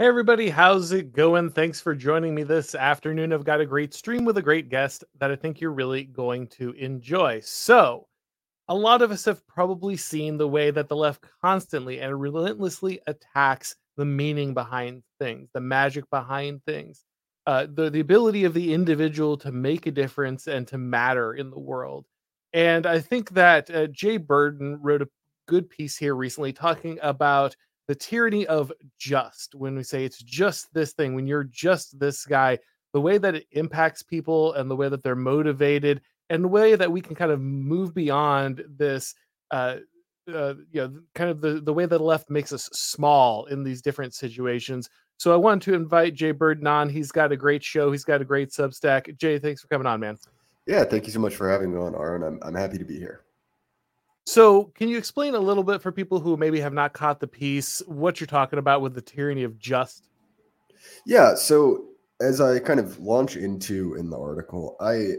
Hey 0.00 0.06
everybody, 0.06 0.50
how's 0.50 0.90
it 0.90 1.12
going? 1.12 1.50
Thanks 1.50 1.80
for 1.80 1.94
joining 1.94 2.34
me 2.34 2.42
this 2.42 2.74
afternoon. 2.74 3.32
I've 3.32 3.44
got 3.44 3.60
a 3.60 3.64
great 3.64 3.94
stream 3.94 4.24
with 4.24 4.36
a 4.38 4.42
great 4.42 4.68
guest 4.68 5.04
that 5.20 5.30
I 5.30 5.36
think 5.36 5.60
you're 5.60 5.70
really 5.70 6.02
going 6.02 6.48
to 6.48 6.72
enjoy. 6.72 7.38
So, 7.44 8.08
a 8.66 8.74
lot 8.74 9.02
of 9.02 9.12
us 9.12 9.24
have 9.26 9.46
probably 9.46 9.96
seen 9.96 10.36
the 10.36 10.48
way 10.48 10.72
that 10.72 10.88
the 10.88 10.96
left 10.96 11.24
constantly 11.40 12.00
and 12.00 12.20
relentlessly 12.20 12.98
attacks 13.06 13.76
the 13.96 14.04
meaning 14.04 14.52
behind 14.52 15.04
things, 15.20 15.48
the 15.54 15.60
magic 15.60 16.10
behind 16.10 16.64
things, 16.64 17.04
uh, 17.46 17.68
the, 17.72 17.88
the 17.88 18.00
ability 18.00 18.42
of 18.42 18.52
the 18.52 18.74
individual 18.74 19.36
to 19.36 19.52
make 19.52 19.86
a 19.86 19.92
difference 19.92 20.48
and 20.48 20.66
to 20.66 20.76
matter 20.76 21.34
in 21.34 21.50
the 21.50 21.60
world. 21.60 22.04
And 22.52 22.84
I 22.84 22.98
think 22.98 23.30
that 23.30 23.70
uh, 23.70 23.86
J 23.86 24.16
Burden 24.16 24.76
wrote 24.82 25.02
a 25.02 25.08
good 25.46 25.70
piece 25.70 25.96
here 25.96 26.16
recently 26.16 26.52
talking 26.52 26.98
about 27.00 27.54
the 27.86 27.94
tyranny 27.94 28.46
of 28.46 28.72
just 28.98 29.54
when 29.54 29.76
we 29.76 29.82
say 29.82 30.04
it's 30.04 30.22
just 30.22 30.72
this 30.72 30.92
thing 30.92 31.14
when 31.14 31.26
you're 31.26 31.44
just 31.44 31.98
this 31.98 32.24
guy 32.24 32.58
the 32.92 33.00
way 33.00 33.18
that 33.18 33.34
it 33.34 33.46
impacts 33.52 34.02
people 34.02 34.54
and 34.54 34.70
the 34.70 34.76
way 34.76 34.88
that 34.88 35.02
they're 35.02 35.16
motivated 35.16 36.00
and 36.30 36.44
the 36.44 36.48
way 36.48 36.76
that 36.76 36.90
we 36.90 37.00
can 37.00 37.14
kind 37.14 37.30
of 37.30 37.40
move 37.40 37.94
beyond 37.94 38.64
this 38.68 39.14
uh, 39.50 39.76
uh 40.32 40.54
you 40.70 40.80
know 40.80 41.00
kind 41.14 41.28
of 41.28 41.40
the 41.40 41.60
the 41.60 41.72
way 41.72 41.84
that 41.84 41.98
the 41.98 42.04
left 42.04 42.30
makes 42.30 42.52
us 42.52 42.70
small 42.72 43.44
in 43.46 43.62
these 43.62 43.82
different 43.82 44.14
situations. 44.14 44.88
So 45.16 45.32
i 45.32 45.36
wanted 45.36 45.62
to 45.62 45.74
invite 45.74 46.14
J 46.14 46.32
Burden 46.32 46.66
on. 46.66 46.88
He's 46.88 47.12
got 47.12 47.30
a 47.30 47.36
great 47.36 47.62
show. 47.62 47.92
He's 47.92 48.04
got 48.04 48.22
a 48.22 48.24
great 48.24 48.50
substack. 48.50 49.16
Jay 49.18 49.38
thanks 49.38 49.60
for 49.60 49.68
coming 49.68 49.86
on 49.86 50.00
man. 50.00 50.16
Yeah 50.66 50.84
thank 50.84 51.06
you 51.06 51.12
so 51.12 51.20
much 51.20 51.34
for 51.34 51.50
having 51.50 51.74
me 51.74 51.78
on 51.78 51.94
Auron 51.94 52.22
i'm, 52.22 52.38
I'm 52.42 52.54
happy 52.54 52.78
to 52.78 52.84
be 52.84 52.98
here 52.98 53.23
so, 54.26 54.64
can 54.74 54.88
you 54.88 54.96
explain 54.96 55.34
a 55.34 55.38
little 55.38 55.62
bit 55.62 55.82
for 55.82 55.92
people 55.92 56.18
who 56.18 56.38
maybe 56.38 56.58
have 56.60 56.72
not 56.72 56.94
caught 56.94 57.20
the 57.20 57.26
piece 57.26 57.82
what 57.86 58.20
you're 58.20 58.26
talking 58.26 58.58
about 58.58 58.80
with 58.80 58.94
the 58.94 59.02
tyranny 59.02 59.42
of 59.42 59.58
just? 59.58 60.08
Yeah. 61.04 61.34
So, 61.34 61.84
as 62.22 62.40
I 62.40 62.58
kind 62.58 62.80
of 62.80 62.98
launch 62.98 63.36
into 63.36 63.94
in 63.96 64.08
the 64.08 64.18
article, 64.18 64.76
I, 64.80 65.16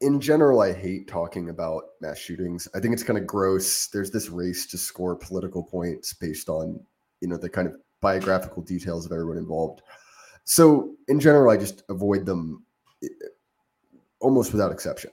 in 0.00 0.20
general, 0.20 0.60
I 0.60 0.72
hate 0.72 1.08
talking 1.08 1.48
about 1.48 1.82
mass 2.00 2.18
shootings. 2.18 2.68
I 2.72 2.78
think 2.78 2.94
it's 2.94 3.02
kind 3.02 3.18
of 3.18 3.26
gross. 3.26 3.88
There's 3.88 4.12
this 4.12 4.28
race 4.28 4.66
to 4.66 4.78
score 4.78 5.16
political 5.16 5.64
points 5.64 6.12
based 6.12 6.48
on, 6.48 6.78
you 7.20 7.26
know, 7.26 7.36
the 7.36 7.48
kind 7.48 7.66
of 7.66 7.74
biographical 8.00 8.62
details 8.62 9.06
of 9.06 9.10
everyone 9.10 9.38
involved. 9.38 9.82
So, 10.44 10.94
in 11.08 11.18
general, 11.18 11.50
I 11.50 11.56
just 11.56 11.82
avoid 11.88 12.24
them 12.24 12.64
eh, 13.02 13.08
almost 14.20 14.52
without 14.52 14.70
exception. 14.70 15.10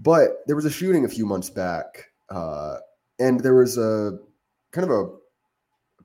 But 0.00 0.38
there 0.48 0.56
was 0.56 0.64
a 0.64 0.70
shooting 0.70 1.04
a 1.04 1.08
few 1.08 1.26
months 1.26 1.48
back 1.48 2.06
uh, 2.30 2.76
and 3.18 3.40
there 3.40 3.54
was 3.54 3.78
a 3.78 4.18
kind 4.72 4.90
of 4.90 4.90
a 4.90 5.10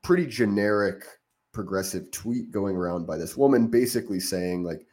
pretty 0.02 0.26
generic 0.26 1.06
progressive 1.52 2.10
tweet 2.12 2.52
going 2.52 2.76
around 2.76 3.06
by 3.06 3.18
this 3.18 3.36
woman 3.36 3.68
basically 3.68 4.20
saying 4.20 4.64
like 4.64 4.88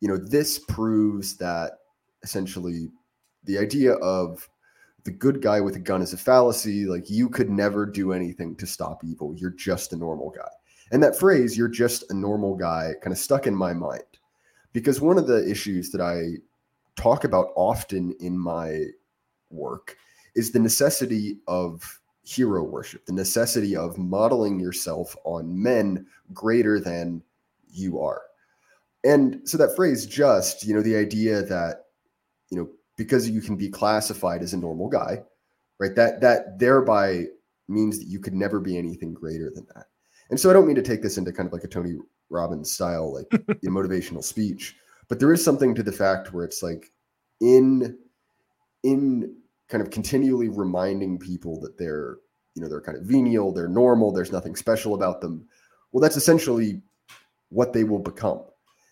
you 0.00 0.08
know 0.08 0.16
this 0.16 0.58
proves 0.58 1.36
that 1.36 1.78
essentially 2.22 2.88
the 3.44 3.58
idea 3.58 3.94
of 3.94 4.48
the 5.04 5.10
good 5.10 5.42
guy 5.42 5.60
with 5.60 5.76
a 5.76 5.80
gun 5.80 6.02
is 6.02 6.12
a 6.12 6.16
fallacy. 6.16 6.86
Like 6.86 7.10
you 7.10 7.28
could 7.28 7.50
never 7.50 7.86
do 7.86 8.12
anything 8.12 8.54
to 8.56 8.66
stop 8.66 9.04
evil. 9.04 9.34
You're 9.36 9.50
just 9.50 9.92
a 9.92 9.96
normal 9.96 10.30
guy. 10.30 10.48
And 10.92 11.02
that 11.02 11.18
phrase 11.18 11.56
you're 11.56 11.68
just 11.68 12.04
a 12.10 12.14
normal 12.14 12.54
guy 12.54 12.92
kind 13.02 13.12
of 13.12 13.18
stuck 13.18 13.46
in 13.46 13.54
my 13.54 13.72
mind. 13.72 14.02
Because 14.72 15.00
one 15.00 15.18
of 15.18 15.26
the 15.26 15.48
issues 15.48 15.90
that 15.90 16.00
i 16.00 16.38
talk 16.94 17.24
about 17.24 17.48
often 17.56 18.14
in 18.20 18.38
my 18.38 18.84
work 19.50 19.96
is 20.34 20.52
the 20.52 20.58
necessity 20.58 21.38
of 21.46 22.00
hero 22.24 22.62
worship, 22.62 23.04
the 23.06 23.12
necessity 23.12 23.76
of 23.76 23.98
modeling 23.98 24.60
yourself 24.60 25.16
on 25.24 25.60
men 25.62 26.06
greater 26.32 26.78
than 26.78 27.22
you 27.72 28.00
are. 28.00 28.22
And 29.04 29.40
so 29.48 29.58
that 29.58 29.74
phrase 29.74 30.06
just, 30.06 30.64
you 30.64 30.74
know, 30.74 30.82
the 30.82 30.96
idea 30.96 31.42
that, 31.42 31.86
you 32.50 32.58
know, 32.58 32.68
because 32.96 33.28
you 33.28 33.40
can 33.40 33.56
be 33.56 33.68
classified 33.68 34.42
as 34.42 34.52
a 34.52 34.58
normal 34.58 34.88
guy, 34.88 35.22
right? 35.80 35.94
That 35.96 36.20
that 36.20 36.58
thereby 36.58 37.26
means 37.68 37.98
that 37.98 38.06
you 38.06 38.20
could 38.20 38.34
never 38.34 38.60
be 38.60 38.78
anything 38.78 39.12
greater 39.12 39.50
than 39.50 39.66
that. 39.74 39.86
And 40.30 40.38
so 40.38 40.48
I 40.48 40.52
don't 40.52 40.66
mean 40.66 40.76
to 40.76 40.82
take 40.82 41.02
this 41.02 41.18
into 41.18 41.32
kind 41.32 41.46
of 41.46 41.52
like 41.52 41.64
a 41.64 41.68
Tony 41.68 41.96
Robbins 42.30 42.72
style, 42.72 43.12
like 43.12 43.28
motivational 43.64 44.22
speech, 44.22 44.76
but 45.08 45.18
there 45.18 45.32
is 45.32 45.44
something 45.44 45.74
to 45.74 45.82
the 45.82 45.92
fact 45.92 46.32
where 46.32 46.44
it's 46.44 46.62
like 46.62 46.92
in 47.40 47.98
in 48.84 49.34
kind 49.72 49.82
of 49.82 49.90
continually 49.90 50.48
reminding 50.48 51.18
people 51.18 51.60
that 51.60 51.78
they're 51.78 52.18
you 52.54 52.62
know 52.62 52.68
they're 52.68 52.80
kind 52.80 52.98
of 52.98 53.04
venial 53.04 53.52
they're 53.52 53.68
normal 53.68 54.12
there's 54.12 54.32
nothing 54.32 54.54
special 54.54 54.94
about 54.94 55.20
them. 55.20 55.46
Well 55.90 56.02
that's 56.02 56.16
essentially 56.16 56.82
what 57.48 57.72
they 57.72 57.84
will 57.84 57.98
become. 57.98 58.42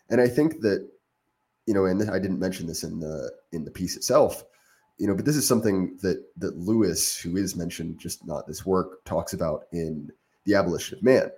And 0.08 0.20
i 0.20 0.26
think 0.26 0.60
that 0.62 0.88
you 1.66 1.74
know 1.74 1.84
and 1.84 2.10
i 2.10 2.18
didn't 2.18 2.41
mention 2.41 2.66
this 2.66 2.82
in 2.82 2.98
the 2.98 3.30
in 3.52 3.64
the 3.64 3.70
piece 3.70 3.96
itself 3.96 4.42
you 4.98 5.06
know 5.06 5.14
but 5.14 5.24
this 5.24 5.36
is 5.36 5.46
something 5.46 5.96
that 6.02 6.24
that 6.38 6.56
lewis 6.56 7.16
who 7.16 7.36
is 7.36 7.54
mentioned 7.54 8.00
just 8.00 8.26
not 8.26 8.47
this 8.47 8.66
work 8.66 9.04
talks 9.04 9.34
about 9.34 9.66
in 9.72 10.10
the 10.47 10.54
abolition 10.54 10.98
of 10.98 11.04
man 11.04 11.30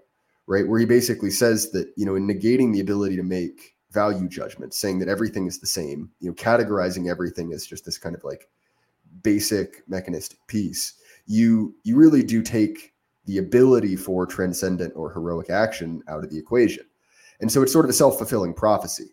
right? 0.46 0.66
Where 0.66 0.80
he 0.80 0.86
basically 0.86 1.30
says 1.30 1.70
that 1.70 1.92
you 1.96 2.06
know 2.06 2.14
in 2.14 2.26
negating 2.26 2.72
the 2.72 2.80
ability 2.80 3.16
to 3.16 3.22
make 3.22 3.74
value 3.90 4.28
judgments 4.28 4.78
saying 4.78 4.98
that 5.00 5.08
everything 5.08 5.46
is 5.46 5.58
the 5.58 5.66
same 5.66 6.10
you 6.20 6.28
know 6.28 6.34
categorizing 6.34 7.10
everything 7.10 7.52
as 7.52 7.66
just 7.66 7.84
this 7.84 7.98
kind 7.98 8.14
of 8.14 8.24
like 8.24 8.48
basic 9.22 9.82
mechanistic 9.88 10.38
piece, 10.46 10.94
you 11.26 11.74
you 11.84 11.96
really 11.96 12.22
do 12.22 12.42
take 12.42 12.92
the 13.26 13.38
ability 13.38 13.96
for 13.96 14.26
transcendent 14.26 14.92
or 14.96 15.12
heroic 15.12 15.50
action 15.50 16.02
out 16.08 16.24
of 16.24 16.30
the 16.30 16.38
equation. 16.38 16.84
And 17.40 17.50
so 17.50 17.62
it's 17.62 17.72
sort 17.72 17.84
of 17.84 17.90
a 17.90 17.94
self-fulfilling 17.94 18.54
prophecy. 18.54 19.10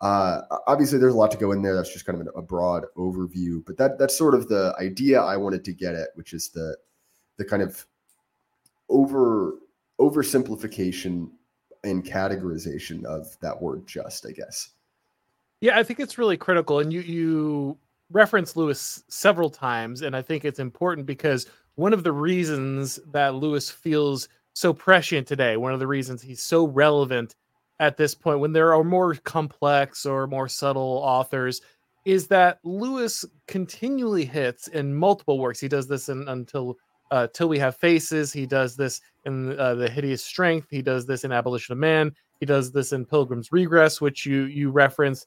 Uh, 0.00 0.42
obviously, 0.66 0.98
there's 0.98 1.14
a 1.14 1.16
lot 1.16 1.30
to 1.30 1.36
go 1.36 1.52
in 1.52 1.62
there. 1.62 1.74
That's 1.74 1.92
just 1.92 2.04
kind 2.04 2.20
of 2.20 2.28
a 2.36 2.42
broad 2.42 2.84
overview, 2.96 3.64
but 3.64 3.76
that 3.78 3.98
that's 3.98 4.16
sort 4.16 4.34
of 4.34 4.48
the 4.48 4.74
idea 4.78 5.20
I 5.20 5.36
wanted 5.36 5.64
to 5.64 5.72
get 5.72 5.94
at, 5.94 6.08
which 6.14 6.32
is 6.32 6.48
the 6.48 6.76
the 7.36 7.44
kind 7.44 7.62
of 7.62 7.86
over 8.88 9.54
oversimplification 10.00 11.30
and 11.84 12.04
categorization 12.04 13.04
of 13.04 13.38
that 13.40 13.60
word 13.60 13.86
just, 13.86 14.26
I 14.26 14.32
guess. 14.32 14.70
Yeah, 15.60 15.78
I 15.78 15.82
think 15.82 16.00
it's 16.00 16.18
really 16.18 16.36
critical. 16.36 16.80
And 16.80 16.92
you 16.92 17.00
you 17.00 17.78
reference 18.14 18.56
Lewis 18.56 19.02
several 19.08 19.50
times, 19.50 20.00
and 20.00 20.16
I 20.16 20.22
think 20.22 20.44
it's 20.44 20.60
important 20.60 21.04
because 21.06 21.46
one 21.74 21.92
of 21.92 22.04
the 22.04 22.12
reasons 22.12 23.00
that 23.12 23.34
Lewis 23.34 23.70
feels 23.70 24.28
so 24.54 24.72
prescient 24.72 25.26
today, 25.26 25.56
one 25.56 25.74
of 25.74 25.80
the 25.80 25.86
reasons 25.86 26.22
he's 26.22 26.40
so 26.40 26.66
relevant 26.66 27.34
at 27.80 27.96
this 27.96 28.14
point, 28.14 28.38
when 28.38 28.52
there 28.52 28.72
are 28.72 28.84
more 28.84 29.16
complex 29.16 30.06
or 30.06 30.28
more 30.28 30.48
subtle 30.48 31.00
authors, 31.02 31.60
is 32.04 32.28
that 32.28 32.60
Lewis 32.62 33.24
continually 33.48 34.24
hits 34.24 34.68
in 34.68 34.94
multiple 34.94 35.40
works. 35.40 35.58
He 35.58 35.68
does 35.68 35.88
this 35.88 36.08
in 36.08 36.28
until 36.28 36.78
uh, 37.10 37.26
till 37.34 37.48
we 37.48 37.58
have 37.58 37.76
faces. 37.76 38.32
He 38.32 38.46
does 38.46 38.76
this 38.76 39.00
in 39.24 39.58
uh, 39.58 39.74
the 39.74 39.90
hideous 39.90 40.22
strength. 40.22 40.68
He 40.70 40.82
does 40.82 41.04
this 41.04 41.24
in 41.24 41.32
Abolition 41.32 41.72
of 41.72 41.78
Man. 41.78 42.12
He 42.38 42.46
does 42.46 42.70
this 42.70 42.92
in 42.92 43.04
Pilgrim's 43.04 43.50
Regress, 43.50 44.00
which 44.00 44.24
you 44.24 44.44
you 44.44 44.70
reference 44.70 45.26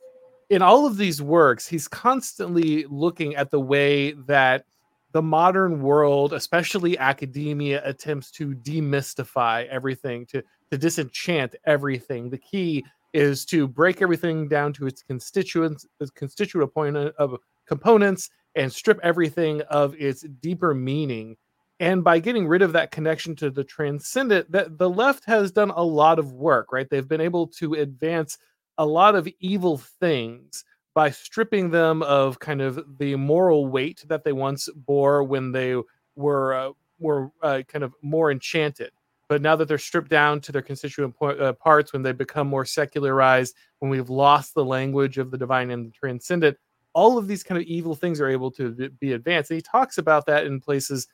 in 0.50 0.62
all 0.62 0.86
of 0.86 0.98
these 0.98 1.22
works, 1.22 1.68
he's 1.68 1.88
constantly 1.88 2.86
looking 2.90 3.36
at 3.36 3.52
the 3.52 3.60
way 3.60 4.14
that 4.28 4.66
the 5.12 5.22
modern 5.22 5.82
world, 5.82 6.34
especially 6.34 6.98
academia, 6.98 7.82
attempts 7.86 8.30
to 8.32 8.54
demystify 8.56 9.68
everything, 9.68 10.26
to 10.28 10.44
to 10.72 10.78
disenchant 10.78 11.56
everything. 11.66 12.30
The 12.30 12.38
key 12.38 12.86
is 13.14 13.46
to 13.46 13.68
break 13.68 14.02
everything 14.02 14.48
down 14.48 14.74
to 14.74 14.86
its 14.86 15.02
constituents, 15.02 15.86
its 16.00 16.12
constituent 16.12 16.74
point 16.74 16.98
of 16.98 17.38
components, 17.66 18.30
and 18.56 18.72
strip 18.72 19.00
everything 19.04 19.62
of 19.70 19.96
its 19.98 20.24
deeper 20.42 20.74
meaning. 20.74 21.38
And 21.80 22.04
by 22.04 22.20
getting 22.20 22.48
rid 22.48 22.62
of 22.62 22.74
that 22.74 22.92
connection 22.92 23.36
to 23.38 23.50
the 23.50 23.64
transcendent, 23.64 24.52
that 24.52 24.78
the 24.78 24.90
left 24.90 25.26
has 25.26 25.52
done 25.52 25.70
a 25.72 25.84
lot 25.84 26.20
of 26.20 26.34
work, 26.34 26.72
right? 26.72 26.90
They've 26.90 27.08
been 27.08 27.22
able 27.22 27.48
to 27.48 27.76
advance 27.76 28.38
a 28.78 28.86
lot 28.86 29.16
of 29.16 29.28
evil 29.40 29.78
things 29.78 30.64
by 30.94 31.12
stripping 31.12 31.70
them 31.70 32.02
of 32.04 32.40
kind 32.40 32.62
of 32.62 32.98
the 32.98 33.16
moral 33.16 33.68
weight 33.68 34.04
that 34.08 34.24
they 34.24 34.32
once 34.32 34.70
bore 34.76 35.24
when 35.24 35.52
they 35.52 35.76
were 36.16 36.54
uh, 36.54 36.72
were 37.00 37.30
uh, 37.44 37.62
kind 37.68 37.84
of 37.84 37.94
more 38.02 38.32
enchanted. 38.32 38.92
But 39.30 39.42
now 39.42 39.56
that 39.58 39.68
they're 39.68 39.78
stripped 39.78 40.10
down 40.10 40.40
to 40.42 40.52
their 40.52 40.62
constituent 40.62 41.16
po- 41.16 41.38
uh, 41.38 41.54
parts, 41.54 41.94
when 41.94 42.02
they 42.02 42.14
become 42.14 42.48
more 42.48 42.66
secularized, 42.66 43.56
when 43.80 43.92
we've 43.92 44.10
lost 44.10 44.56
the 44.56 44.64
language 44.66 45.18
of 45.18 45.32
the 45.32 45.38
divine 45.38 45.70
and 45.70 45.88
the 45.88 45.92
transcendent, 45.92 46.58
all 46.94 47.18
of 47.18 47.28
these 47.28 47.44
kind 47.44 47.62
of 47.62 47.68
evil 47.68 47.94
things 47.94 48.22
are 48.22 48.30
able 48.30 48.50
to 48.52 48.90
be 49.00 49.14
advanced. 49.14 49.52
And 49.52 49.58
he 49.58 49.62
talks 49.62 49.98
about 49.98 50.26
that 50.28 50.46
in 50.46 50.62
places 50.62 51.08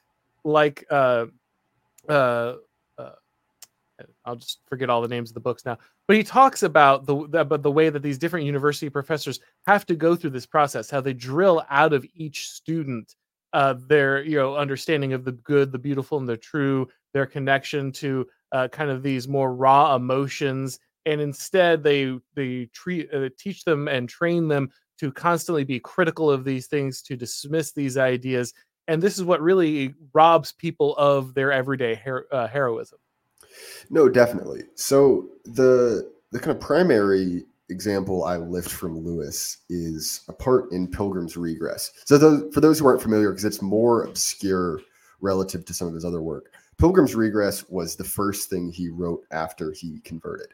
like 0.46 0.86
uh, 0.92 1.26
uh, 2.08 2.54
I'll 4.26 4.36
just 4.36 4.60
forget 4.68 4.90
all 4.90 5.02
the 5.02 5.08
names 5.08 5.30
of 5.30 5.34
the 5.34 5.40
books 5.40 5.66
now. 5.66 5.78
But 6.08 6.18
he 6.18 6.24
talks 6.24 6.64
about 6.64 7.06
the 7.06 7.16
about 7.40 7.64
the 7.64 7.72
way 7.72 7.90
that 7.90 8.02
these 8.02 8.18
different 8.18 8.46
university 8.46 8.90
professors 8.90 9.40
have 9.68 9.86
to 9.86 9.96
go 9.96 10.16
through 10.16 10.32
this 10.32 10.46
process, 10.46 10.90
how 10.90 11.02
they 11.02 11.14
drill 11.14 11.64
out 11.70 11.94
of 11.94 12.06
each 12.14 12.50
student 12.50 13.16
uh, 13.54 13.76
their 13.88 14.22
you 14.24 14.36
know 14.38 14.56
understanding 14.56 15.14
of 15.14 15.24
the 15.24 15.32
good, 15.32 15.72
the 15.72 15.80
beautiful, 15.80 16.18
and 16.18 16.28
the 16.28 16.38
true, 16.38 16.88
their 17.14 17.26
connection 17.26 17.92
to 17.94 18.28
uh, 18.52 18.68
kind 18.68 18.92
of 18.92 19.02
these 19.04 19.28
more 19.28 19.56
raw 19.56 19.96
emotions, 19.96 20.78
and 21.06 21.22
instead 21.22 21.84
they 21.84 22.18
they 22.36 22.66
treat 22.74 23.14
uh, 23.14 23.30
teach 23.38 23.64
them 23.64 23.88
and 23.88 24.10
train 24.10 24.48
them 24.50 24.70
to 25.00 25.12
constantly 25.12 25.64
be 25.64 25.80
critical 25.80 26.30
of 26.30 26.44
these 26.44 26.68
things, 26.68 27.02
to 27.04 27.16
dismiss 27.16 27.72
these 27.72 27.98
ideas, 27.98 28.54
and 28.90 29.02
this 29.02 29.18
is 29.18 29.24
what 29.24 29.42
really 29.42 29.94
robs 30.14 30.52
people 30.52 30.96
of 30.98 31.34
their 31.34 31.52
everyday 31.54 31.96
her- 31.96 32.28
uh, 32.32 32.48
heroism. 32.48 33.00
No, 33.90 34.10
definitely. 34.10 34.64
So 34.76 35.30
the 35.46 36.12
the 36.32 36.40
kind 36.40 36.56
of 36.56 36.62
primary 36.62 37.44
example 37.70 38.24
I 38.24 38.38
lift 38.38 38.70
from 38.70 38.98
Lewis 39.00 39.58
is 39.70 40.22
a 40.28 40.34
part 40.34 40.72
in 40.72 40.88
Pilgrim's 40.88 41.38
Regress. 41.38 41.92
So 42.06 42.18
those, 42.18 42.54
for 42.54 42.62
those 42.62 42.80
who 42.80 42.88
aren't 42.88 43.02
familiar, 43.02 43.30
because 43.30 43.46
it's 43.46 43.62
more 43.62 44.04
obscure 44.04 44.80
relative 45.22 45.64
to 45.66 45.74
some 45.74 45.88
of 45.88 45.94
his 45.94 46.06
other 46.06 46.22
work, 46.22 46.54
Pilgrim's 46.78 47.16
Regress 47.16 47.68
was 47.70 47.96
the 47.96 48.04
first 48.04 48.50
thing 48.50 48.72
he 48.72 48.90
wrote 48.90 49.24
after 49.32 49.72
he 49.72 50.00
converted. 50.02 50.48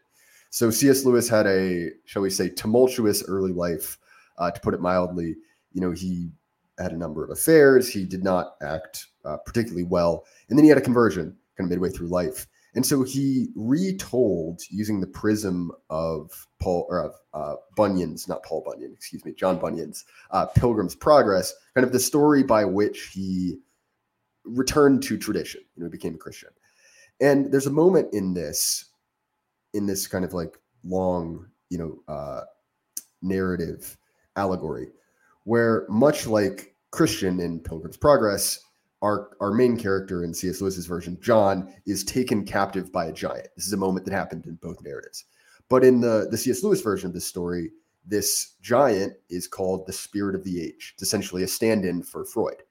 So 0.50 0.70
C.S. 0.70 1.06
Lewis 1.06 1.30
had 1.30 1.48
a, 1.48 1.92
shall 2.06 2.22
we 2.22 2.30
say, 2.30 2.50
tumultuous 2.50 3.24
early 3.28 3.54
life, 3.54 3.98
uh, 4.38 4.52
to 4.52 4.60
put 4.62 4.74
it 4.74 4.82
mildly. 4.82 5.36
You 5.74 5.82
know, 5.82 5.92
he 5.92 6.32
had 6.80 6.92
a 6.92 6.98
number 6.98 7.24
of 7.24 7.30
affairs. 7.30 7.88
He 7.88 8.06
did 8.06 8.24
not 8.24 8.56
act 8.62 9.08
uh, 9.26 9.38
particularly 9.38 9.84
well, 9.84 10.26
and 10.50 10.58
then 10.58 10.64
he 10.64 10.70
had 10.70 10.78
a 10.78 10.82
conversion 10.82 11.38
kind 11.58 11.68
of 11.68 11.70
midway 11.70 11.90
through 11.90 12.08
life. 12.08 12.48
And 12.76 12.86
so 12.86 13.04
he 13.04 13.48
retold 13.56 14.62
using 14.70 15.00
the 15.00 15.08
prism 15.08 15.72
of 15.90 16.48
Paul 16.60 16.86
or 16.90 17.04
of 17.04 17.14
uh, 17.34 17.56
Bunyan's, 17.76 18.28
not 18.28 18.44
Paul 18.44 18.64
Bunyan, 18.66 18.94
excuse 18.94 19.26
me, 19.26 19.34
John 19.34 19.58
Bunyan's 19.58 20.06
uh, 20.32 20.46
Pilgrim's 20.46 20.96
Progress, 20.96 21.54
kind 21.74 21.86
of 21.86 21.92
the 21.92 22.00
story 22.00 22.44
by 22.44 22.66
which 22.66 23.10
he 23.14 23.58
returned 24.44 25.02
to 25.04 25.18
tradition. 25.18 25.62
He 25.76 25.88
became 25.88 26.16
a 26.16 26.20
Christian. 26.20 26.50
And 27.22 27.52
there's 27.52 27.68
a 27.68 27.72
moment 27.72 28.14
in 28.14 28.34
this, 28.34 28.86
in 29.74 29.86
this 29.86 30.08
kind 30.08 30.24
of 30.24 30.34
like 30.34 30.58
long, 30.84 31.48
you 31.70 31.78
know, 31.78 32.14
uh, 32.14 32.42
narrative 33.22 33.98
allegory, 34.36 34.88
where 35.44 35.86
much 35.90 36.28
like 36.28 36.76
Christian 36.92 37.40
in 37.40 37.60
Pilgrim's 37.60 37.98
Progress, 37.98 38.60
our 39.02 39.32
our 39.40 39.52
main 39.52 39.78
character 39.78 40.24
in 40.24 40.34
C.S. 40.34 40.62
Lewis's 40.62 40.86
version, 40.86 41.18
John, 41.22 41.74
is 41.86 42.04
taken 42.04 42.46
captive 42.46 42.92
by 42.92 43.06
a 43.06 43.14
giant. 43.14 43.48
This 43.56 43.66
is 43.66 43.74
a 43.74 43.78
moment 43.78 44.06
that 44.06 44.14
happened 44.14 44.46
in 44.46 44.56
both 44.56 44.82
narratives. 44.82 45.26
But 45.70 45.84
in 45.84 46.02
the 46.02 46.28
the 46.30 46.38
C.S. 46.38 46.64
Lewis 46.64 46.82
version 46.82 47.08
of 47.08 47.14
this 47.14 47.26
story, 47.26 47.72
this 48.06 48.56
giant 48.62 49.14
is 49.30 49.48
called 49.48 49.86
the 49.86 49.94
spirit 49.94 50.36
of 50.36 50.44
the 50.44 50.62
age. 50.62 50.92
It's 50.94 51.04
essentially 51.04 51.44
a 51.44 51.48
stand-in 51.48 52.04
for 52.04 52.26
Freud. 52.26 52.64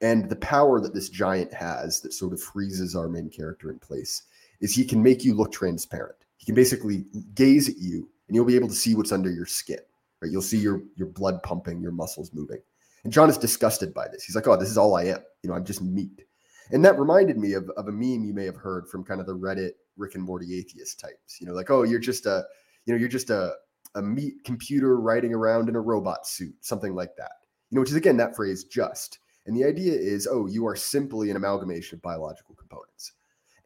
And 0.00 0.28
the 0.28 0.36
power 0.36 0.80
that 0.80 0.94
this 0.94 1.08
giant 1.08 1.52
has 1.54 2.00
that 2.00 2.12
sort 2.12 2.32
of 2.32 2.42
freezes 2.42 2.94
our 2.94 3.08
main 3.08 3.30
character 3.30 3.70
in 3.70 3.78
place 3.78 4.22
is 4.60 4.74
he 4.74 4.84
can 4.84 5.02
make 5.02 5.24
you 5.24 5.34
look 5.34 5.52
transparent. 5.52 6.16
He 6.36 6.46
can 6.46 6.54
basically 6.54 7.06
gaze 7.34 7.68
at 7.68 7.78
you 7.78 8.08
and 8.28 8.34
you'll 8.34 8.44
be 8.44 8.56
able 8.56 8.68
to 8.68 8.74
see 8.74 8.94
what's 8.94 9.12
under 9.12 9.30
your 9.30 9.46
skin. 9.46 9.78
Right? 10.20 10.30
You'll 10.30 10.42
see 10.42 10.58
your 10.58 10.82
your 10.96 11.08
blood 11.08 11.42
pumping, 11.42 11.80
your 11.80 11.92
muscles 11.92 12.32
moving. 12.32 12.60
And 13.04 13.12
John 13.12 13.28
is 13.28 13.38
disgusted 13.38 13.92
by 13.92 14.08
this. 14.08 14.24
He's 14.24 14.34
like, 14.34 14.48
oh, 14.48 14.56
this 14.56 14.70
is 14.70 14.78
all 14.78 14.96
I 14.96 15.04
am. 15.04 15.20
You 15.42 15.50
know, 15.50 15.56
I'm 15.56 15.64
just 15.64 15.82
meat. 15.82 16.22
And 16.70 16.84
that 16.84 16.98
reminded 16.98 17.36
me 17.36 17.52
of, 17.52 17.68
of 17.76 17.88
a 17.88 17.92
meme 17.92 18.24
you 18.24 18.32
may 18.32 18.46
have 18.46 18.56
heard 18.56 18.88
from 18.88 19.04
kind 19.04 19.20
of 19.20 19.26
the 19.26 19.36
Reddit 19.36 19.72
Rick 19.96 20.14
and 20.14 20.24
Morty 20.24 20.58
atheist 20.58 20.98
types. 20.98 21.40
You 21.40 21.46
know, 21.46 21.52
like, 21.52 21.70
oh, 21.70 21.82
you're 21.82 21.98
just 22.00 22.26
a, 22.26 22.44
you 22.86 22.94
know, 22.94 22.98
you're 22.98 23.08
just 23.08 23.30
a, 23.30 23.52
a 23.94 24.02
meat 24.02 24.34
computer 24.44 24.98
riding 24.98 25.34
around 25.34 25.68
in 25.68 25.76
a 25.76 25.80
robot 25.80 26.26
suit, 26.26 26.54
something 26.60 26.94
like 26.94 27.14
that. 27.16 27.32
You 27.70 27.76
know, 27.76 27.80
which 27.82 27.90
is 27.90 27.96
again 27.96 28.16
that 28.16 28.34
phrase 28.34 28.64
just. 28.64 29.18
And 29.46 29.54
the 29.54 29.64
idea 29.64 29.92
is, 29.92 30.26
oh, 30.30 30.46
you 30.46 30.66
are 30.66 30.76
simply 30.76 31.30
an 31.30 31.36
amalgamation 31.36 31.96
of 31.96 32.02
biological 32.02 32.54
components. 32.54 33.12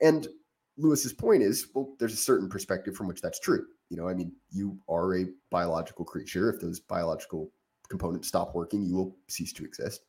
And 0.00 0.26
Lewis's 0.76 1.12
point 1.12 1.42
is, 1.42 1.68
well, 1.74 1.94
there's 1.98 2.14
a 2.14 2.16
certain 2.16 2.48
perspective 2.48 2.96
from 2.96 3.06
which 3.06 3.20
that's 3.20 3.38
true. 3.38 3.64
You 3.90 3.96
know, 3.96 4.08
I 4.08 4.14
mean, 4.14 4.32
you 4.50 4.76
are 4.88 5.16
a 5.16 5.26
biological 5.50 6.04
creature. 6.04 6.50
If 6.50 6.60
those 6.60 6.80
biological 6.80 7.50
components 7.88 8.28
stop 8.28 8.54
working, 8.54 8.84
you 8.84 8.94
will 8.94 9.16
cease 9.28 9.52
to 9.54 9.64
exist. 9.64 10.02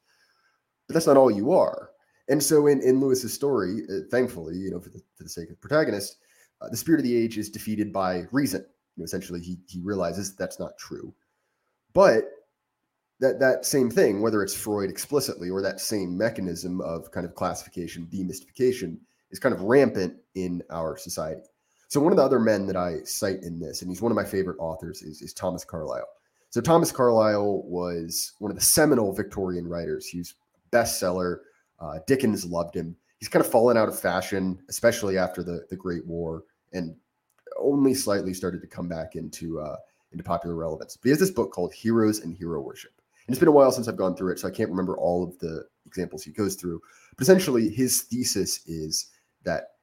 But 0.88 0.94
that's 0.94 1.08
not 1.08 1.18
all 1.18 1.32
you 1.32 1.52
are. 1.52 1.92
And 2.30 2.42
so 2.42 2.68
in, 2.68 2.82
in 2.82 3.00
Lewis's 3.00 3.34
story, 3.34 3.82
uh, 3.90 4.02
thankfully, 4.12 4.56
you 4.56 4.70
know, 4.72 4.80
for 4.80 4.90
the, 4.90 5.02
for 5.16 5.24
the 5.24 5.30
sake 5.30 5.50
of 5.50 5.60
the 5.60 5.68
protagonist, 5.68 6.18
uh, 6.62 6.70
the 6.70 6.78
spirit 6.78 7.00
of 7.00 7.04
the 7.04 7.18
age 7.18 7.38
is 7.38 7.50
defeated 7.50 7.92
by 7.92 8.24
reason. 8.32 8.62
You 8.96 9.02
know, 9.02 9.06
essentially, 9.06 9.42
he, 9.42 9.58
he 9.68 9.80
realizes 9.82 10.36
that's 10.36 10.60
not 10.60 10.78
true. 10.78 11.14
But 11.94 12.26
that, 13.20 13.40
that 13.40 13.66
same 13.66 13.90
thing, 13.90 14.22
whether 14.22 14.44
it's 14.44 14.56
Freud 14.56 14.90
explicitly 14.90 15.50
or 15.50 15.62
that 15.62 15.80
same 15.80 16.18
mechanism 16.18 16.82
of 16.82 17.12
kind 17.12 17.26
of 17.26 17.36
classification, 17.36 18.08
demystification, 18.12 18.98
is 19.32 19.40
kind 19.40 19.54
of 19.54 19.62
rampant 19.62 20.16
in 20.36 20.62
our 20.70 20.98
society. 20.98 21.42
So 21.88 22.00
one 22.00 22.12
of 22.12 22.18
the 22.18 22.24
other 22.24 22.40
men 22.40 22.68
that 22.68 22.76
I 22.76 22.98
cite 23.04 23.42
in 23.42 23.60
this, 23.60 23.82
and 23.82 23.90
he's 23.90 24.02
one 24.02 24.12
of 24.12 24.16
my 24.16 24.24
favorite 24.24 24.58
authors, 24.60 25.02
is, 25.02 25.22
is 25.22 25.34
Thomas 25.34 25.66
Carlyle. 25.66 26.08
So 26.50 26.62
Thomas 26.62 26.92
Carlyle 26.92 27.64
was 27.64 28.34
one 28.40 28.52
of 28.52 28.58
the 28.58 28.64
seminal 28.64 29.14
Victorian 29.14 29.68
writers. 29.68 30.08
He's 30.08 30.34
a 30.56 30.76
bestseller. 30.76 31.40
Uh, 31.80 32.00
Dickens 32.08 32.46
loved 32.46 32.76
him. 32.76 32.96
He's 33.20 33.30
kind 33.30 33.44
of 33.44 33.52
fallen 33.52 33.78
out 33.78 33.90
of 33.90 34.00
fashion, 34.00 34.60
especially 34.70 35.18
after 35.18 35.44
the, 35.44 35.66
the 35.70 35.76
Great 35.76 36.06
War, 36.08 36.44
and 36.74 36.96
only 37.60 37.94
slightly 37.94 38.34
started 38.34 38.62
to 38.62 38.68
come 38.68 38.88
back 38.88 39.16
into 39.16 39.60
uh, 39.60 39.76
into 40.12 40.24
popular 40.24 40.56
relevance. 40.56 40.98
But 40.98 41.06
he 41.06 41.10
has 41.12 41.20
this 41.20 41.32
book 41.32 41.52
called 41.52 41.74
Heroes 41.74 42.20
and 42.20 42.34
Hero 42.34 42.62
Worship. 42.62 42.94
And 43.28 43.34
it's 43.34 43.40
been 43.40 43.48
a 43.48 43.52
while 43.52 43.72
since 43.72 43.88
I've 43.88 43.96
gone 43.96 44.16
through 44.16 44.32
it, 44.32 44.40
so 44.40 44.48
I 44.48 44.52
can't 44.52 44.72
remember 44.72 44.98
all 44.98 45.24
of 45.24 45.38
the 45.38 45.66
examples 45.86 46.24
he 46.24 46.32
goes 46.32 46.56
through. 46.56 46.82
But 47.16 47.22
essentially, 47.22 47.70
his 47.70 48.02
thesis 48.04 48.66
is 48.66 49.12
that 49.44 49.74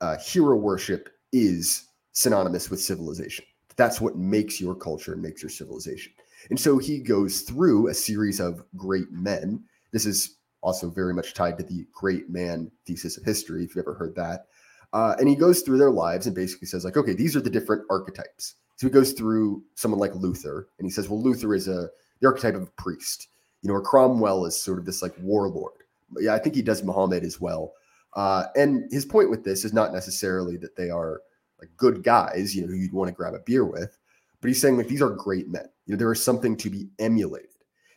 uh, 0.00 0.18
hero 0.18 0.56
worship 0.56 1.08
is 1.32 1.88
synonymous 2.12 2.68
with 2.70 2.82
civilization. 2.82 3.44
That's 3.76 4.00
what 4.00 4.16
makes 4.16 4.60
your 4.60 4.74
culture 4.74 5.12
and 5.12 5.22
makes 5.22 5.42
your 5.42 5.50
civilization. 5.50 6.12
And 6.50 6.60
so 6.60 6.78
he 6.78 6.98
goes 6.98 7.40
through 7.42 7.88
a 7.88 7.94
series 7.94 8.40
of 8.40 8.62
great 8.76 9.10
men. 9.10 9.62
This 9.92 10.06
is 10.06 10.36
also 10.62 10.90
very 10.90 11.14
much 11.14 11.34
tied 11.34 11.58
to 11.58 11.64
the 11.64 11.86
great 11.92 12.28
man 12.30 12.70
thesis 12.86 13.16
of 13.16 13.24
history, 13.24 13.64
if 13.64 13.74
you've 13.74 13.84
ever 13.84 13.94
heard 13.94 14.14
that. 14.16 14.46
Uh, 14.92 15.16
and 15.18 15.28
he 15.28 15.34
goes 15.34 15.62
through 15.62 15.78
their 15.78 15.90
lives 15.90 16.26
and 16.26 16.34
basically 16.34 16.66
says, 16.66 16.84
like, 16.84 16.96
okay, 16.96 17.14
these 17.14 17.34
are 17.34 17.40
the 17.40 17.50
different 17.50 17.84
archetypes. 17.90 18.54
So 18.76 18.86
he 18.86 18.92
goes 18.92 19.12
through 19.12 19.62
someone 19.74 20.00
like 20.00 20.14
Luther, 20.14 20.68
and 20.78 20.86
he 20.86 20.90
says, 20.90 21.08
well, 21.08 21.22
Luther 21.22 21.54
is 21.54 21.68
a 21.68 21.88
the 22.20 22.28
archetype 22.28 22.54
of 22.54 22.62
a 22.62 22.82
priest, 22.82 23.28
you 23.62 23.68
know, 23.68 23.74
or 23.74 23.82
Cromwell 23.82 24.46
is 24.46 24.60
sort 24.60 24.78
of 24.78 24.84
this 24.84 25.02
like 25.02 25.14
warlord. 25.20 25.72
Yeah, 26.20 26.34
I 26.34 26.38
think 26.38 26.54
he 26.54 26.62
does 26.62 26.82
Muhammad 26.82 27.24
as 27.24 27.40
well. 27.40 27.72
Uh, 28.14 28.44
and 28.56 28.90
his 28.92 29.04
point 29.04 29.30
with 29.30 29.44
this 29.44 29.64
is 29.64 29.72
not 29.72 29.92
necessarily 29.92 30.56
that 30.58 30.76
they 30.76 30.90
are 30.90 31.20
like 31.64 31.76
good 31.76 32.02
guys, 32.02 32.54
you 32.54 32.62
know, 32.62 32.68
who 32.68 32.76
you'd 32.76 32.92
want 32.92 33.08
to 33.08 33.14
grab 33.14 33.34
a 33.34 33.40
beer 33.40 33.64
with. 33.64 33.96
But 34.40 34.48
he's 34.48 34.60
saying 34.60 34.76
like 34.76 34.88
these 34.88 35.02
are 35.02 35.10
great 35.10 35.48
men. 35.48 35.66
You 35.86 35.94
know, 35.94 35.98
there 35.98 36.12
is 36.12 36.22
something 36.22 36.56
to 36.58 36.70
be 36.70 36.88
emulated. 36.98 37.48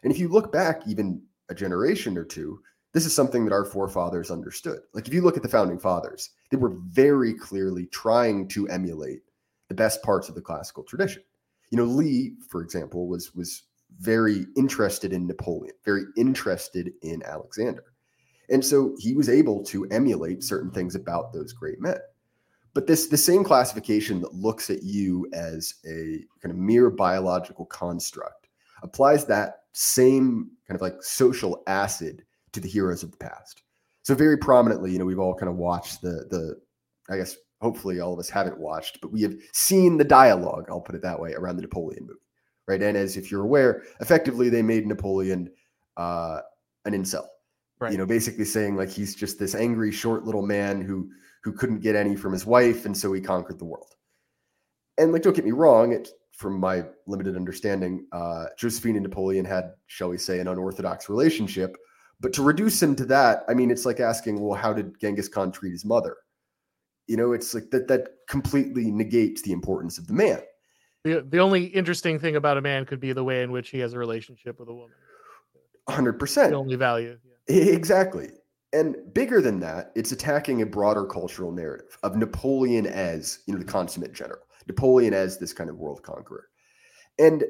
And 0.03 0.12
if 0.12 0.20
you 0.20 0.30
look 0.30 0.51
back 0.51 0.82
even 0.88 1.22
a 1.50 1.56
generation 1.56 2.18
or 2.18 2.24
two, 2.24 2.62
this 2.94 3.06
is 3.06 3.13
something 3.13 3.44
that 3.46 3.53
our 3.53 3.65
forefathers 3.65 4.32
understood. 4.32 4.80
Like 4.94 5.08
if 5.08 5.13
you 5.13 5.22
look 5.22 5.38
at 5.38 5.44
the 5.44 5.50
founding 5.50 5.80
fathers, 5.80 6.30
they 6.50 6.58
were 6.58 6.75
very 6.88 7.34
clearly 7.34 7.88
trying 7.88 8.48
to 8.50 8.68
emulate 8.70 9.22
the 9.68 9.75
best 9.75 10.01
parts 10.03 10.30
of 10.30 10.36
the 10.36 10.42
classical 10.42 10.84
tradition. 10.84 11.24
You 11.70 11.77
know, 11.77 11.84
Lee, 11.84 12.36
for 12.50 12.62
example, 12.62 13.08
was 13.08 13.36
was 13.36 13.63
very 14.00 14.46
interested 14.56 15.13
in 15.13 15.27
Napoleon, 15.27 15.75
very 15.84 16.03
interested 16.15 16.94
in 17.01 17.24
Alexander. 17.24 17.84
And 18.50 18.63
so 18.63 18.96
he 19.00 19.13
was 19.13 19.27
able 19.27 19.63
to 19.65 19.86
emulate 19.88 20.44
certain 20.44 20.72
things 20.72 20.96
about 20.96 21.34
those 21.34 21.53
great 21.53 21.82
men. 21.82 21.98
But 22.77 22.86
this 22.86 23.07
the 23.07 23.17
same 23.17 23.43
classification 23.43 24.22
that 24.22 24.36
looks 24.36 24.69
at 24.69 24.84
you 24.84 25.27
as 25.34 25.74
a 25.84 26.24
kind 26.39 26.51
of 26.51 26.57
mere 26.57 26.91
biological 26.91 27.65
construct 27.65 28.50
applies 28.84 29.25
that 29.25 29.63
same 29.74 30.51
kind 30.67 30.75
of 30.75 30.81
like 30.81 31.01
social 31.01 31.63
acid 31.65 32.24
to 32.51 32.60
the 32.60 32.67
heroes 32.67 33.01
of 33.01 33.10
the 33.10 33.17
past. 33.17 33.63
So 34.03 34.13
very 34.13 34.38
prominently, 34.38 34.91
you 34.91 35.00
know, 35.00 35.05
we've 35.05 35.17
all 35.17 35.34
kind 35.34 35.50
of 35.50 35.55
watched 35.55 36.03
the 36.03 36.27
the 36.29 36.62
I 37.10 37.17
guess 37.17 37.36
hopefully 37.62 38.00
all 38.00 38.13
of 38.13 38.19
us 38.19 38.29
haven't 38.29 38.60
watched, 38.60 39.01
but 39.01 39.12
we 39.12 39.24
have 39.24 39.34
seen 39.53 39.98
the 39.98 40.03
dialogue, 40.03 40.67
I'll 40.69 40.79
put 40.79 40.93
it 40.93 41.01
that 41.01 41.19
way, 41.19 41.34
around 41.34 41.55
the 41.55 41.63
Napoleon 41.63 42.03
movie. 42.03 42.19
Right. 42.67 42.84
And 42.84 42.96
as 42.96 43.17
if 43.17 43.31
you're 43.31 43.43
aware, 43.43 43.86
effectively 44.01 44.50
they 44.50 44.62
made 44.62 44.86
Napoleon 44.86 45.50
uh 45.98 46.41
an 46.86 46.93
incel. 46.93 47.25
Right. 47.79 47.91
You 47.91 47.98
know, 47.98 48.05
basically 48.05 48.46
saying 48.46 48.75
like 48.75 48.89
he's 48.89 49.15
just 49.15 49.39
this 49.39 49.55
angry, 49.55 49.91
short 49.91 50.25
little 50.25 50.46
man 50.46 50.79
who 50.79 51.10
who 51.48 51.54
couldn't 51.54 51.80
get 51.80 51.96
any 51.96 52.13
from 52.13 52.34
his 52.34 52.46
wife, 52.46 52.86
and 52.86 52.98
so 52.98 53.13
he 53.13 53.22
conquered 53.22 53.58
the 53.58 53.63
world. 53.63 53.96
And 54.98 55.13
like, 55.13 55.22
don't 55.22 55.34
get 55.34 55.46
me 55.46 55.51
wrong, 55.51 55.94
it, 55.94 56.10
from 56.34 56.60
my 56.60 56.84
limited 57.08 57.38
understanding, 57.38 58.06
uh, 58.12 58.48
Josephine 58.58 58.98
and 58.98 59.04
Napoleon 59.04 59.46
had, 59.46 59.72
shall 59.86 60.10
we 60.10 60.18
say, 60.18 60.39
an 60.39 60.50
unorthodox 60.50 61.08
relationship. 61.08 61.77
But 62.20 62.34
to 62.34 62.44
reduce 62.44 62.84
him 62.84 62.98
to 62.98 63.06
that, 63.06 63.46
I 63.48 63.54
mean, 63.54 63.72
it's 63.72 63.86
like 63.86 64.01
asking, 64.01 64.42
well, 64.42 64.60
how 64.60 64.74
did 64.74 65.00
Genghis 65.00 65.30
Khan 65.30 65.54
treat 65.54 65.72
his 65.72 65.86
mother? 65.86 66.18
You 67.08 67.16
know, 67.16 67.32
it's 67.32 67.54
like 67.54 67.72
that 67.72 67.88
that 67.88 68.10
completely 68.27 68.92
negates 68.92 69.42
the 69.44 69.54
importance 69.54 69.98
of 69.98 70.08
the 70.08 70.13
man. 70.13 70.42
The, 71.06 71.25
the 71.30 71.39
only 71.39 71.63
interesting 71.68 72.20
thing 72.20 72.36
about 72.36 72.58
a 72.58 72.62
man 72.62 72.84
could 72.84 73.00
be 73.00 73.13
the 73.13 73.24
way 73.24 73.42
in 73.42 73.54
which 73.54 73.70
he 73.70 73.80
has 73.80 73.94
a 73.94 73.98
relationship 73.98 74.60
with 74.60 74.68
a 74.68 74.74
woman. 74.74 74.98
100%. 75.88 76.50
The 76.50 76.56
only 76.56 76.75
value. 76.75 77.18
Yeah. 77.48 77.56
Exactly. 77.56 78.32
And 78.77 78.96
bigger 79.12 79.41
than 79.41 79.60
that, 79.62 79.91
it's 79.96 80.12
attacking 80.12 80.62
a 80.62 80.65
broader 80.67 81.05
cultural 81.05 81.51
narrative 81.51 81.98
of 82.03 82.15
Napoleon 82.15 82.86
as, 82.86 83.39
you 83.48 83.53
know, 83.53 83.60
the 83.60 83.65
consummate 83.65 84.13
general, 84.13 84.41
Napoleon 84.67 85.15
as 85.15 85.39
this 85.39 85.51
kind 85.51 85.69
of 85.69 85.77
world 85.77 86.03
conqueror. 86.03 86.46
And 87.17 87.43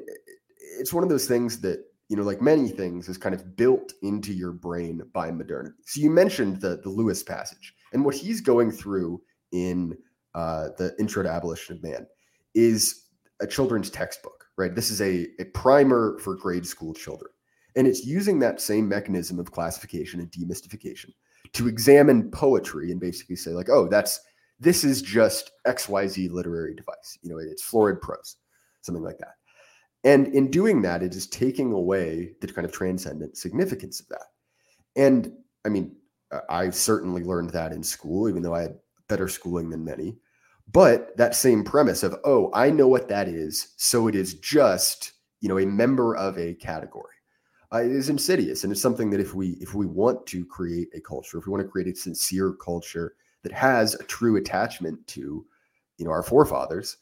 it's 0.80 0.94
one 0.94 1.02
of 1.02 1.10
those 1.10 1.28
things 1.28 1.60
that, 1.60 1.84
you 2.08 2.16
know, 2.16 2.22
like 2.22 2.40
many 2.40 2.70
things, 2.70 3.10
is 3.10 3.18
kind 3.18 3.34
of 3.34 3.56
built 3.56 3.92
into 4.00 4.32
your 4.32 4.52
brain 4.52 5.02
by 5.12 5.30
modernity. 5.30 5.76
So 5.84 6.00
you 6.00 6.10
mentioned 6.10 6.62
the 6.62 6.80
the 6.82 6.88
Lewis 6.88 7.22
passage, 7.22 7.74
and 7.92 8.06
what 8.06 8.14
he's 8.14 8.40
going 8.40 8.70
through 8.70 9.20
in 9.52 9.98
uh, 10.34 10.68
the 10.78 10.94
Intro 10.98 11.22
to 11.22 11.28
Abolition 11.28 11.76
of 11.76 11.82
Man 11.82 12.06
is 12.54 13.04
a 13.42 13.46
children's 13.46 13.90
textbook, 13.90 14.46
right? 14.56 14.74
This 14.74 14.90
is 14.90 15.02
a, 15.02 15.26
a 15.38 15.44
primer 15.52 16.18
for 16.20 16.36
grade 16.36 16.66
school 16.66 16.94
children. 16.94 17.30
And 17.76 17.86
it's 17.86 18.04
using 18.04 18.38
that 18.40 18.60
same 18.60 18.88
mechanism 18.88 19.38
of 19.38 19.52
classification 19.52 20.20
and 20.20 20.30
demystification 20.30 21.12
to 21.52 21.68
examine 21.68 22.30
poetry 22.30 22.90
and 22.90 23.00
basically 23.00 23.36
say, 23.36 23.50
like, 23.52 23.68
oh, 23.68 23.88
that's 23.88 24.20
this 24.60 24.84
is 24.84 25.02
just 25.02 25.52
XYZ 25.66 26.30
literary 26.30 26.74
device. 26.74 27.18
You 27.22 27.30
know, 27.30 27.38
it's 27.38 27.62
florid 27.62 28.00
prose, 28.00 28.36
something 28.80 29.04
like 29.04 29.18
that. 29.18 29.34
And 30.04 30.28
in 30.28 30.50
doing 30.50 30.82
that, 30.82 31.02
it 31.02 31.14
is 31.14 31.26
taking 31.26 31.72
away 31.72 32.32
the 32.40 32.48
kind 32.48 32.64
of 32.64 32.72
transcendent 32.72 33.36
significance 33.36 34.00
of 34.00 34.08
that. 34.08 34.26
And 34.96 35.32
I 35.64 35.68
mean, 35.68 35.94
I 36.48 36.70
certainly 36.70 37.22
learned 37.22 37.50
that 37.50 37.72
in 37.72 37.82
school, 37.82 38.28
even 38.28 38.42
though 38.42 38.54
I 38.54 38.62
had 38.62 38.78
better 39.08 39.28
schooling 39.28 39.70
than 39.70 39.84
many. 39.84 40.16
But 40.70 41.16
that 41.16 41.34
same 41.34 41.64
premise 41.64 42.02
of, 42.02 42.16
oh, 42.24 42.50
I 42.52 42.70
know 42.70 42.88
what 42.88 43.08
that 43.08 43.26
is. 43.26 43.74
So 43.76 44.06
it 44.06 44.14
is 44.14 44.34
just, 44.34 45.12
you 45.40 45.48
know, 45.48 45.58
a 45.58 45.66
member 45.66 46.14
of 46.16 46.38
a 46.38 46.54
category. 46.54 47.14
Uh, 47.70 47.82
is 47.82 48.08
insidious. 48.08 48.64
And 48.64 48.72
it's 48.72 48.80
something 48.80 49.10
that 49.10 49.20
if 49.20 49.34
we 49.34 49.50
if 49.60 49.74
we 49.74 49.84
want 49.84 50.26
to 50.28 50.44
create 50.46 50.88
a 50.94 51.00
culture, 51.00 51.36
if 51.36 51.46
we 51.46 51.50
want 51.50 51.62
to 51.62 51.68
create 51.68 51.88
a 51.88 51.94
sincere 51.94 52.52
culture 52.52 53.14
that 53.42 53.52
has 53.52 53.94
a 53.94 54.04
true 54.04 54.36
attachment 54.36 55.06
to, 55.08 55.44
you 55.98 56.04
know, 56.04 56.10
our 56.10 56.22
forefathers, 56.22 56.96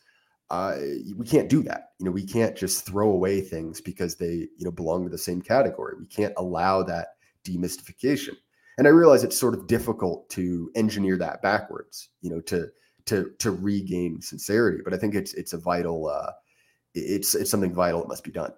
uh, 0.51 0.77
we 1.17 1.25
can't 1.25 1.49
do 1.49 1.63
that. 1.63 1.91
You 1.99 2.07
know, 2.07 2.11
we 2.11 2.27
can't 2.27 2.57
just 2.57 2.85
throw 2.85 3.11
away 3.11 3.41
things 3.41 3.81
because 3.81 4.17
they, 4.17 4.49
you 4.57 4.65
know, 4.65 4.73
belong 4.73 5.05
to 5.05 5.11
the 5.11 5.19
same 5.19 5.41
category. 5.41 5.95
We 5.99 6.07
can't 6.07 6.35
allow 6.37 6.83
that 6.83 7.15
demystification. 7.45 8.35
And 8.79 8.87
I 8.87 8.91
realize 8.91 9.25
it's 9.25 9.39
sort 9.39 9.55
of 9.55 9.69
difficult 9.69 10.29
to 10.31 10.71
engineer 10.75 11.17
that 11.19 11.43
backwards, 11.43 12.09
you 12.23 12.31
know, 12.31 12.41
to 12.43 12.69
to 13.07 13.31
to 13.39 13.53
regain 13.53 14.21
sincerity. 14.21 14.83
But 14.85 14.95
I 14.95 14.99
think 14.99 15.15
it's 15.15 15.33
it's 15.35 15.53
a 15.53 15.59
vital, 15.59 16.09
uh, 16.09 16.33
it's 16.95 17.35
it's 17.37 17.51
something 17.51 17.73
vital 17.73 18.01
that 18.01 18.09
must 18.09 18.25
be 18.25 18.33
done. 18.33 18.53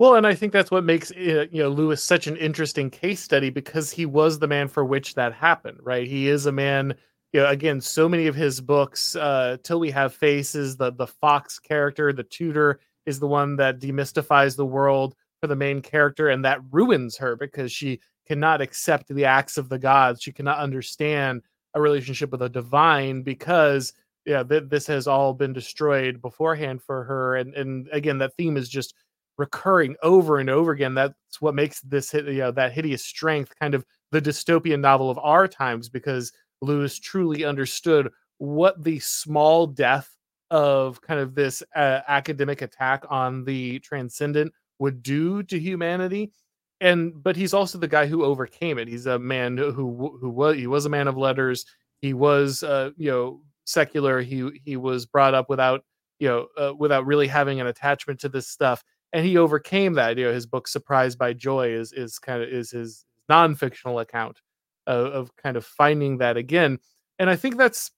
Well, 0.00 0.14
and 0.14 0.26
I 0.26 0.34
think 0.34 0.54
that's 0.54 0.70
what 0.70 0.82
makes 0.84 1.10
uh, 1.12 1.44
you 1.52 1.62
know 1.62 1.68
Lewis 1.68 2.02
such 2.02 2.26
an 2.26 2.36
interesting 2.38 2.88
case 2.88 3.20
study 3.20 3.50
because 3.50 3.90
he 3.90 4.06
was 4.06 4.38
the 4.38 4.48
man 4.48 4.66
for 4.66 4.82
which 4.82 5.14
that 5.14 5.34
happened, 5.34 5.78
right? 5.82 6.06
He 6.08 6.28
is 6.28 6.46
a 6.46 6.52
man 6.52 6.94
you 7.34 7.40
know, 7.40 7.46
again, 7.48 7.80
so 7.82 8.08
many 8.08 8.26
of 8.26 8.34
his 8.34 8.60
books, 8.62 9.14
uh, 9.14 9.58
Till 9.62 9.78
We 9.78 9.90
Have 9.90 10.14
Faces, 10.14 10.76
the 10.78 10.90
the 10.90 11.06
Fox 11.06 11.58
character, 11.58 12.14
the 12.14 12.22
tutor, 12.24 12.80
is 13.04 13.20
the 13.20 13.26
one 13.26 13.56
that 13.56 13.78
demystifies 13.78 14.56
the 14.56 14.64
world 14.64 15.14
for 15.42 15.48
the 15.48 15.56
main 15.56 15.82
character, 15.82 16.30
and 16.30 16.42
that 16.46 16.60
ruins 16.72 17.18
her 17.18 17.36
because 17.36 17.70
she 17.70 18.00
cannot 18.26 18.62
accept 18.62 19.06
the 19.14 19.26
acts 19.26 19.58
of 19.58 19.68
the 19.68 19.78
gods. 19.78 20.22
She 20.22 20.32
cannot 20.32 20.60
understand 20.60 21.42
a 21.74 21.80
relationship 21.80 22.32
with 22.32 22.40
a 22.42 22.48
divine 22.48 23.20
because 23.22 23.92
yeah, 24.24 24.42
th- 24.44 24.64
this 24.68 24.86
has 24.86 25.06
all 25.06 25.34
been 25.34 25.52
destroyed 25.52 26.22
beforehand 26.22 26.82
for 26.82 27.04
her. 27.04 27.36
And 27.36 27.54
and 27.54 27.86
again, 27.92 28.16
that 28.18 28.34
theme 28.36 28.56
is 28.56 28.68
just 28.70 28.94
recurring 29.40 29.96
over 30.02 30.38
and 30.38 30.50
over 30.50 30.70
again. 30.70 30.94
That's 30.94 31.14
what 31.40 31.54
makes 31.54 31.80
this 31.80 32.12
you 32.12 32.34
know 32.34 32.52
that 32.52 32.72
hideous 32.72 33.04
strength 33.04 33.52
kind 33.58 33.74
of 33.74 33.84
the 34.12 34.20
dystopian 34.20 34.80
novel 34.80 35.10
of 35.10 35.18
our 35.18 35.48
times 35.48 35.88
because 35.88 36.32
Lewis 36.60 36.98
truly 36.98 37.44
understood 37.44 38.10
what 38.38 38.84
the 38.84 38.98
small 39.00 39.66
death 39.66 40.14
of 40.50 41.00
kind 41.00 41.20
of 41.20 41.34
this 41.34 41.62
uh, 41.74 42.00
academic 42.06 42.60
attack 42.60 43.04
on 43.08 43.44
the 43.44 43.78
transcendent 43.80 44.52
would 44.78 45.02
do 45.02 45.42
to 45.44 45.58
humanity. 45.58 46.32
And 46.80 47.22
but 47.22 47.36
he's 47.36 47.54
also 47.54 47.78
the 47.78 47.88
guy 47.88 48.06
who 48.06 48.24
overcame 48.24 48.78
it. 48.78 48.88
He's 48.88 49.06
a 49.06 49.18
man 49.18 49.56
who 49.56 50.18
who 50.20 50.28
was 50.28 50.56
he 50.56 50.66
was 50.66 50.86
a 50.86 50.90
man 50.90 51.08
of 51.08 51.16
letters. 51.16 51.64
He 52.02 52.14
was 52.14 52.62
uh 52.62 52.90
you 52.96 53.10
know 53.10 53.40
secular. 53.64 54.20
He 54.20 54.60
he 54.64 54.76
was 54.76 55.06
brought 55.06 55.34
up 55.34 55.48
without 55.48 55.82
you 56.18 56.28
know 56.28 56.46
uh, 56.58 56.74
without 56.74 57.06
really 57.06 57.26
having 57.26 57.60
an 57.60 57.66
attachment 57.66 58.20
to 58.20 58.28
this 58.28 58.48
stuff 58.48 58.82
and 59.12 59.26
he 59.26 59.36
overcame 59.36 59.94
that 59.94 60.16
you 60.18 60.24
know 60.24 60.32
his 60.32 60.46
book 60.46 60.68
surprised 60.68 61.18
by 61.18 61.32
joy 61.32 61.68
is 61.68 61.92
is 61.92 62.18
kind 62.18 62.42
of 62.42 62.48
is 62.48 62.70
his 62.70 63.04
non-fictional 63.28 64.00
account 64.00 64.40
of, 64.86 65.06
of 65.06 65.36
kind 65.36 65.56
of 65.56 65.64
finding 65.64 66.18
that 66.18 66.36
again. 66.36 66.78
And 67.18 67.30
I 67.30 67.36
think 67.36 67.56
that's 67.56 67.92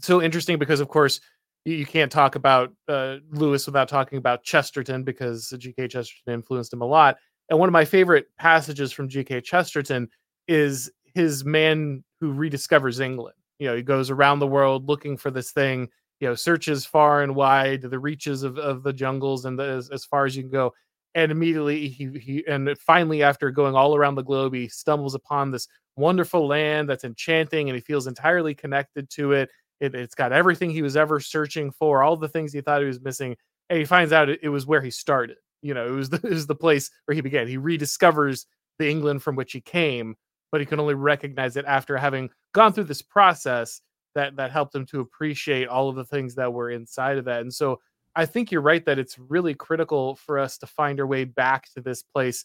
so 0.00 0.20
interesting 0.20 0.58
because, 0.58 0.80
of 0.80 0.88
course, 0.88 1.20
you, 1.64 1.86
can't 1.86 2.10
talk 2.10 2.34
about 2.34 2.72
uh, 2.88 3.16
Lewis 3.30 3.66
without 3.66 3.88
talking 3.88 4.18
about 4.18 4.42
Chesterton 4.42 5.04
because 5.04 5.54
G.K. 5.56 5.88
Chesterton 5.88 6.34
influenced 6.34 6.72
him 6.72 6.80
a 6.80 6.86
lot. 6.86 7.16
And 7.48 7.58
one 7.58 7.68
of 7.68 7.72
my 7.72 7.84
favorite 7.84 8.26
passages 8.38 8.92
from 8.92 9.08
G.K. 9.08 9.42
Chesterton 9.42 10.08
is 10.48 10.90
his 11.14 11.44
man 11.44 12.02
who 12.20 12.32
rediscovers 12.32 13.00
England. 13.00 13.36
You 13.58 13.68
know, 13.68 13.76
he 13.76 13.82
goes 13.82 14.10
around 14.10 14.38
the 14.38 14.46
world 14.46 14.88
looking 14.88 15.16
for 15.16 15.30
this 15.30 15.52
thing, 15.52 15.88
you 16.20 16.28
know, 16.28 16.34
searches 16.34 16.84
far 16.84 17.22
and 17.22 17.34
wide, 17.34 17.82
the 17.82 17.98
reaches 17.98 18.42
of, 18.42 18.58
of 18.58 18.82
the 18.82 18.92
jungles 18.92 19.46
and 19.46 19.58
the, 19.58 19.64
as, 19.64 19.88
as 19.90 20.04
far 20.04 20.26
as 20.26 20.36
you 20.36 20.42
can 20.42 20.52
go. 20.52 20.72
And 21.14 21.32
immediately 21.32 21.88
he, 21.88 22.18
he, 22.18 22.46
and 22.46 22.76
finally, 22.78 23.22
after 23.22 23.50
going 23.50 23.74
all 23.74 23.96
around 23.96 24.14
the 24.14 24.22
globe, 24.22 24.54
he 24.54 24.68
stumbles 24.68 25.14
upon 25.14 25.50
this 25.50 25.66
wonderful 25.96 26.46
land 26.46 26.88
that's 26.88 27.04
enchanting 27.04 27.68
and 27.68 27.74
he 27.74 27.80
feels 27.80 28.06
entirely 28.06 28.54
connected 28.54 29.10
to 29.10 29.32
it. 29.32 29.50
it 29.80 29.94
has 29.94 30.14
got 30.14 30.32
everything 30.32 30.70
he 30.70 30.82
was 30.82 30.96
ever 30.96 31.18
searching 31.18 31.72
for, 31.72 32.02
all 32.02 32.16
the 32.16 32.28
things 32.28 32.52
he 32.52 32.60
thought 32.60 32.82
he 32.82 32.86
was 32.86 33.00
missing. 33.00 33.34
And 33.70 33.78
he 33.78 33.84
finds 33.84 34.12
out 34.12 34.28
it, 34.28 34.40
it 34.42 34.50
was 34.50 34.66
where 34.66 34.82
he 34.82 34.90
started. 34.90 35.38
You 35.62 35.74
know, 35.74 35.86
it 35.86 35.90
was, 35.92 36.10
the, 36.10 36.16
it 36.24 36.30
was 36.30 36.46
the 36.46 36.54
place 36.54 36.90
where 37.06 37.14
he 37.14 37.22
began. 37.22 37.48
He 37.48 37.56
rediscovers 37.56 38.44
the 38.78 38.88
England 38.88 39.22
from 39.22 39.36
which 39.36 39.52
he 39.52 39.60
came, 39.62 40.16
but 40.52 40.60
he 40.60 40.66
can 40.66 40.80
only 40.80 40.94
recognize 40.94 41.56
it 41.56 41.64
after 41.66 41.96
having 41.96 42.30
gone 42.52 42.72
through 42.74 42.84
this 42.84 43.02
process 43.02 43.80
that 44.14 44.36
that 44.36 44.50
helped 44.50 44.72
them 44.72 44.86
to 44.86 45.00
appreciate 45.00 45.68
all 45.68 45.88
of 45.88 45.96
the 45.96 46.04
things 46.04 46.34
that 46.34 46.52
were 46.52 46.70
inside 46.70 47.18
of 47.18 47.24
that. 47.26 47.42
And 47.42 47.52
so 47.52 47.80
I 48.16 48.26
think 48.26 48.50
you're 48.50 48.60
right 48.60 48.84
that 48.86 48.98
it's 48.98 49.18
really 49.18 49.54
critical 49.54 50.16
for 50.16 50.38
us 50.38 50.58
to 50.58 50.66
find 50.66 51.00
our 51.00 51.06
way 51.06 51.24
back 51.24 51.72
to 51.74 51.80
this 51.80 52.02
place 52.02 52.44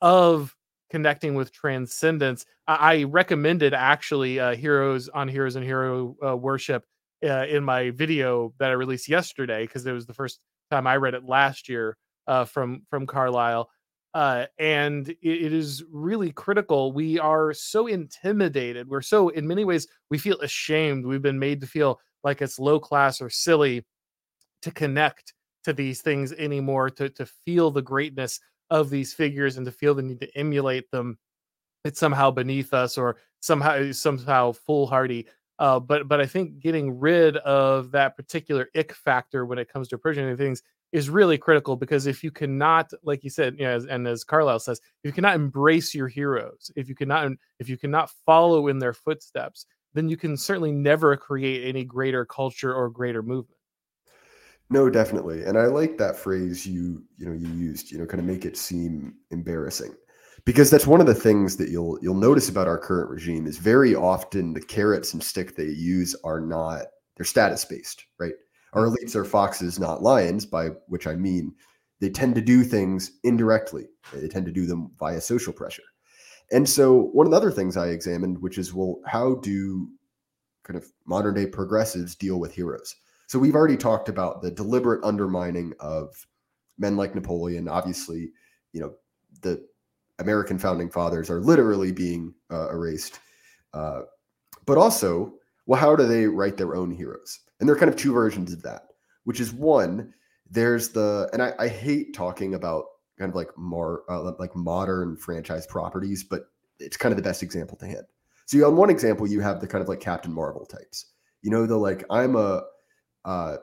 of 0.00 0.54
connecting 0.90 1.34
with 1.34 1.52
transcendence. 1.52 2.44
I, 2.66 2.74
I 2.74 3.02
recommended 3.04 3.74
actually 3.74 4.38
uh, 4.38 4.54
Heroes 4.54 5.08
on 5.08 5.28
Heroes 5.28 5.56
and 5.56 5.64
Hero 5.64 6.16
uh, 6.24 6.36
Worship 6.36 6.84
uh, 7.24 7.46
in 7.46 7.64
my 7.64 7.90
video 7.90 8.52
that 8.58 8.70
I 8.70 8.74
released 8.74 9.08
yesterday 9.08 9.64
because 9.64 9.86
it 9.86 9.92
was 9.92 10.06
the 10.06 10.14
first 10.14 10.40
time 10.70 10.86
I 10.86 10.96
read 10.96 11.14
it 11.14 11.24
last 11.24 11.68
year 11.68 11.96
uh, 12.26 12.44
from 12.44 12.82
from 12.90 13.06
Carlyle. 13.06 13.70
Uh, 14.16 14.46
and 14.58 15.10
it, 15.10 15.18
it 15.20 15.52
is 15.52 15.84
really 15.92 16.32
critical. 16.32 16.90
We 16.90 17.18
are 17.18 17.52
so 17.52 17.86
intimidated. 17.86 18.88
We're 18.88 19.02
so, 19.02 19.28
in 19.28 19.46
many 19.46 19.66
ways, 19.66 19.86
we 20.08 20.16
feel 20.16 20.40
ashamed. 20.40 21.04
We've 21.04 21.20
been 21.20 21.38
made 21.38 21.60
to 21.60 21.66
feel 21.66 22.00
like 22.24 22.40
it's 22.40 22.58
low 22.58 22.80
class 22.80 23.20
or 23.20 23.28
silly 23.28 23.84
to 24.62 24.70
connect 24.70 25.34
to 25.64 25.74
these 25.74 26.00
things 26.00 26.32
anymore, 26.32 26.88
to, 26.88 27.10
to 27.10 27.26
feel 27.26 27.70
the 27.70 27.82
greatness 27.82 28.40
of 28.70 28.88
these 28.88 29.12
figures 29.12 29.58
and 29.58 29.66
to 29.66 29.70
feel 29.70 29.94
the 29.94 30.02
need 30.02 30.20
to 30.20 30.34
emulate 30.34 30.90
them 30.90 31.18
it's 31.84 32.00
somehow 32.00 32.30
beneath 32.30 32.74
us 32.74 32.98
or 32.98 33.16
somehow 33.40 33.92
somehow 33.92 34.50
foolhardy 34.50 35.26
uh, 35.58 35.78
but 35.78 36.08
but 36.08 36.20
I 36.20 36.26
think 36.26 36.58
getting 36.58 36.98
rid 36.98 37.36
of 37.38 37.92
that 37.92 38.16
particular 38.16 38.68
ick 38.76 38.92
factor 38.92 39.46
when 39.46 39.58
it 39.58 39.72
comes 39.72 39.88
to 39.88 39.94
approaching 39.94 40.36
things 40.36 40.62
is 40.96 41.10
really 41.10 41.36
critical 41.36 41.76
because 41.76 42.06
if 42.06 42.24
you 42.24 42.30
cannot, 42.30 42.90
like 43.02 43.22
you 43.22 43.28
said, 43.28 43.54
you 43.58 43.66
know, 43.66 43.78
and 43.90 44.08
as 44.08 44.24
Carlyle 44.24 44.58
says, 44.58 44.80
if 45.04 45.08
you 45.10 45.12
cannot 45.12 45.34
embrace 45.34 45.94
your 45.94 46.08
heroes, 46.08 46.70
if 46.74 46.88
you 46.88 46.94
cannot 46.94 47.32
if 47.58 47.68
you 47.68 47.76
cannot 47.76 48.08
follow 48.24 48.68
in 48.68 48.78
their 48.78 48.94
footsteps, 48.94 49.66
then 49.92 50.08
you 50.08 50.16
can 50.16 50.38
certainly 50.38 50.72
never 50.72 51.14
create 51.14 51.68
any 51.68 51.84
greater 51.84 52.24
culture 52.24 52.74
or 52.74 52.88
greater 52.88 53.22
movement. 53.22 53.60
No, 54.70 54.88
definitely. 54.88 55.44
And 55.44 55.58
I 55.58 55.66
like 55.66 55.98
that 55.98 56.16
phrase 56.16 56.66
you, 56.66 57.04
you 57.18 57.26
know, 57.26 57.34
you 57.34 57.48
used, 57.48 57.92
you 57.92 57.98
know, 57.98 58.06
kind 58.06 58.20
of 58.20 58.26
make 58.26 58.46
it 58.46 58.56
seem 58.56 59.16
embarrassing. 59.30 59.94
Because 60.46 60.70
that's 60.70 60.86
one 60.86 61.02
of 61.02 61.06
the 61.06 61.14
things 61.14 61.58
that 61.58 61.68
you'll 61.68 61.98
you'll 62.00 62.14
notice 62.14 62.48
about 62.48 62.68
our 62.68 62.78
current 62.78 63.10
regime 63.10 63.46
is 63.46 63.58
very 63.58 63.94
often 63.94 64.54
the 64.54 64.62
carrots 64.62 65.12
and 65.12 65.22
stick 65.22 65.56
they 65.56 65.64
use 65.64 66.16
are 66.24 66.40
not 66.40 66.84
they're 67.18 67.26
status 67.26 67.66
based, 67.66 68.06
right? 68.18 68.32
Our 68.76 68.86
elites 68.86 69.16
are 69.16 69.24
foxes, 69.24 69.78
not 69.78 70.02
lions, 70.02 70.44
by 70.44 70.68
which 70.88 71.06
I 71.06 71.16
mean 71.16 71.54
they 72.00 72.10
tend 72.10 72.34
to 72.34 72.42
do 72.42 72.62
things 72.62 73.12
indirectly. 73.24 73.86
They 74.12 74.28
tend 74.28 74.44
to 74.46 74.52
do 74.52 74.66
them 74.66 74.90
via 74.98 75.20
social 75.20 75.52
pressure. 75.52 75.82
And 76.52 76.68
so 76.68 77.04
one 77.12 77.26
of 77.26 77.30
the 77.30 77.36
other 77.36 77.50
things 77.50 77.76
I 77.76 77.88
examined, 77.88 78.40
which 78.40 78.58
is 78.58 78.74
well, 78.74 79.00
how 79.06 79.36
do 79.36 79.88
kind 80.62 80.76
of 80.76 80.86
modern 81.06 81.34
day 81.34 81.46
progressives 81.46 82.14
deal 82.14 82.38
with 82.38 82.54
heroes? 82.54 82.94
So 83.28 83.38
we've 83.38 83.54
already 83.54 83.78
talked 83.78 84.10
about 84.10 84.42
the 84.42 84.50
deliberate 84.50 85.02
undermining 85.02 85.72
of 85.80 86.14
men 86.78 86.96
like 86.96 87.14
Napoleon. 87.14 87.68
Obviously, 87.68 88.30
you 88.72 88.80
know, 88.80 88.92
the 89.40 89.66
American 90.18 90.58
founding 90.58 90.90
fathers 90.90 91.30
are 91.30 91.40
literally 91.40 91.92
being 91.92 92.34
uh, 92.50 92.68
erased. 92.70 93.20
Uh, 93.72 94.02
but 94.66 94.78
also, 94.78 95.32
well, 95.66 95.80
how 95.80 95.96
do 95.96 96.06
they 96.06 96.26
write 96.26 96.56
their 96.56 96.76
own 96.76 96.90
heroes? 96.90 97.40
And 97.58 97.68
there 97.68 97.74
are 97.74 97.78
kind 97.78 97.90
of 97.90 97.96
two 97.96 98.12
versions 98.12 98.52
of 98.52 98.62
that, 98.62 98.82
which 99.24 99.40
is 99.40 99.52
one, 99.52 100.12
there's 100.50 100.90
the, 100.90 101.28
and 101.32 101.42
I, 101.42 101.52
I 101.58 101.68
hate 101.68 102.14
talking 102.14 102.54
about 102.54 102.84
kind 103.18 103.28
of 103.28 103.34
like 103.34 103.56
more 103.56 104.02
uh, 104.08 104.32
like 104.38 104.54
modern 104.54 105.16
franchise 105.16 105.66
properties, 105.66 106.22
but 106.24 106.48
it's 106.78 106.96
kind 106.96 107.12
of 107.12 107.16
the 107.16 107.22
best 107.22 107.42
example 107.42 107.76
to 107.78 107.86
hand. 107.86 108.06
So 108.46 108.64
on 108.66 108.76
one 108.76 108.90
example, 108.90 109.26
you 109.26 109.40
have 109.40 109.60
the 109.60 109.66
kind 109.66 109.82
of 109.82 109.88
like 109.88 110.00
Captain 110.00 110.32
Marvel 110.32 110.66
types. 110.66 111.06
You 111.42 111.50
know, 111.50 111.66
the 111.66 111.76
like 111.76 112.04
I'm 112.10 112.36
a 112.36 112.62
uh, 113.24 113.56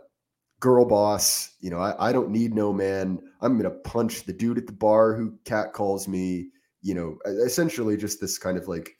girl 0.59 0.85
boss. 0.85 1.55
You 1.61 1.69
know, 1.69 1.79
I, 1.79 2.09
I 2.09 2.11
don't 2.11 2.31
need 2.31 2.53
no 2.53 2.73
man. 2.73 3.19
I'm 3.41 3.57
gonna 3.57 3.69
punch 3.69 4.23
the 4.23 4.33
dude 4.33 4.57
at 4.57 4.67
the 4.67 4.73
bar 4.73 5.15
who 5.15 5.37
cat 5.45 5.73
calls 5.73 6.07
me. 6.07 6.49
You 6.81 6.95
know, 6.95 7.17
essentially 7.25 7.95
just 7.95 8.19
this 8.19 8.37
kind 8.37 8.57
of 8.57 8.67
like 8.67 8.97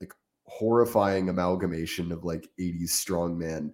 like 0.00 0.12
horrifying 0.44 1.28
amalgamation 1.28 2.10
of 2.10 2.24
like 2.24 2.48
80s 2.60 2.90
strongman, 2.90 3.70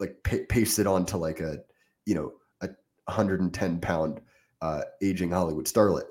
like 0.00 0.16
pa- 0.24 0.44
pasted 0.48 0.86
onto 0.86 1.16
like 1.16 1.40
a 1.40 1.58
you 2.06 2.14
know 2.14 2.32
a 2.62 2.68
110 3.06 3.80
pound 3.80 4.20
uh, 4.62 4.82
aging 5.02 5.30
Hollywood 5.30 5.66
starlet. 5.66 6.04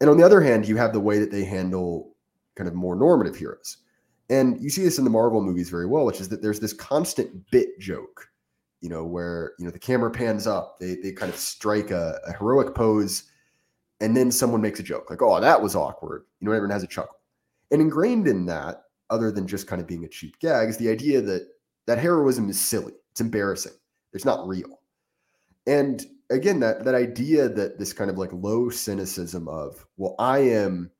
And 0.00 0.10
on 0.10 0.18
the 0.18 0.24
other 0.24 0.40
hand, 0.40 0.68
you 0.68 0.76
have 0.76 0.92
the 0.92 1.00
way 1.00 1.18
that 1.18 1.30
they 1.30 1.44
handle 1.44 2.14
kind 2.54 2.68
of 2.68 2.74
more 2.74 2.96
normative 2.96 3.36
heroes. 3.36 3.78
And 4.28 4.60
you 4.60 4.70
see 4.70 4.82
this 4.82 4.98
in 4.98 5.04
the 5.04 5.10
Marvel 5.10 5.40
movies 5.40 5.70
very 5.70 5.86
well, 5.86 6.04
which 6.04 6.20
is 6.20 6.28
that 6.30 6.42
there's 6.42 6.60
this 6.60 6.72
constant 6.72 7.48
bit 7.50 7.78
joke, 7.78 8.28
you 8.80 8.88
know, 8.88 9.04
where 9.04 9.52
you 9.58 9.64
know 9.64 9.70
the 9.70 9.78
camera 9.78 10.10
pans 10.10 10.46
up, 10.46 10.80
they 10.80 10.96
they 10.96 11.12
kind 11.12 11.32
of 11.32 11.38
strike 11.38 11.90
a, 11.90 12.18
a 12.26 12.32
heroic 12.32 12.74
pose, 12.74 13.24
and 14.00 14.16
then 14.16 14.32
someone 14.32 14.60
makes 14.60 14.80
a 14.80 14.82
joke 14.82 15.08
like, 15.10 15.22
"Oh, 15.22 15.40
that 15.40 15.62
was 15.62 15.76
awkward," 15.76 16.24
you 16.40 16.46
know, 16.46 16.52
everyone 16.52 16.72
has 16.72 16.82
a 16.82 16.88
chuckle. 16.88 17.18
And 17.70 17.80
ingrained 17.80 18.26
in 18.26 18.46
that, 18.46 18.82
other 19.10 19.30
than 19.30 19.46
just 19.46 19.68
kind 19.68 19.80
of 19.80 19.86
being 19.86 20.04
a 20.04 20.08
cheap 20.08 20.38
gag, 20.40 20.68
is 20.68 20.76
the 20.76 20.90
idea 20.90 21.20
that 21.22 21.48
that 21.86 21.98
heroism 21.98 22.50
is 22.50 22.60
silly, 22.60 22.94
it's 23.16 23.22
embarrassing, 23.22 23.72
it's 24.12 24.26
not 24.26 24.46
real. 24.46 24.80
And 25.66 26.04
again, 26.28 26.60
that 26.60 26.84
that 26.84 26.94
idea 26.94 27.48
that 27.48 27.78
this 27.78 27.94
kind 27.94 28.10
of 28.10 28.18
like 28.18 28.30
low 28.30 28.68
cynicism 28.68 29.48
of, 29.48 29.86
well, 29.96 30.16
I 30.18 30.40
am 30.40 30.90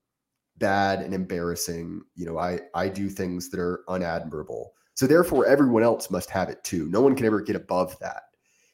bad 0.57 1.03
and 1.03 1.13
embarrassing. 1.13 2.01
You 2.15 2.25
know, 2.25 2.39
I 2.39 2.61
I 2.75 2.89
do 2.89 3.11
things 3.11 3.51
that 3.51 3.61
are 3.61 3.85
unadmirable. 3.89 4.69
So 4.95 5.07
therefore, 5.07 5.45
everyone 5.45 5.83
else 5.83 6.11
must 6.11 6.31
have 6.31 6.49
it 6.49 6.65
too. 6.65 6.89
No 6.89 7.03
one 7.03 7.15
can 7.15 7.27
ever 7.27 7.43
get 7.43 7.55
above 7.55 7.99
that. 7.99 8.23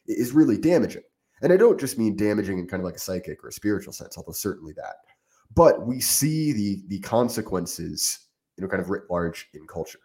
It 0.06 0.18
is 0.18 0.30
really 0.30 0.56
damaging. 0.56 1.02
And 1.42 1.52
I 1.52 1.56
don't 1.56 1.80
just 1.80 1.98
mean 1.98 2.14
damaging 2.14 2.60
in 2.60 2.68
kind 2.68 2.80
of 2.80 2.84
like 2.84 2.94
a 2.94 3.00
psychic 3.00 3.42
or 3.42 3.48
a 3.48 3.52
spiritual 3.52 3.92
sense, 3.92 4.16
although 4.16 4.30
certainly 4.30 4.72
that. 4.74 4.98
But 5.52 5.84
we 5.84 5.98
see 5.98 6.52
the 6.52 6.84
the 6.86 7.00
consequences, 7.00 8.20
you 8.56 8.62
know, 8.62 8.70
kind 8.70 8.80
of 8.80 8.88
writ 8.88 9.10
large 9.10 9.48
in 9.52 9.66
culture. 9.66 9.98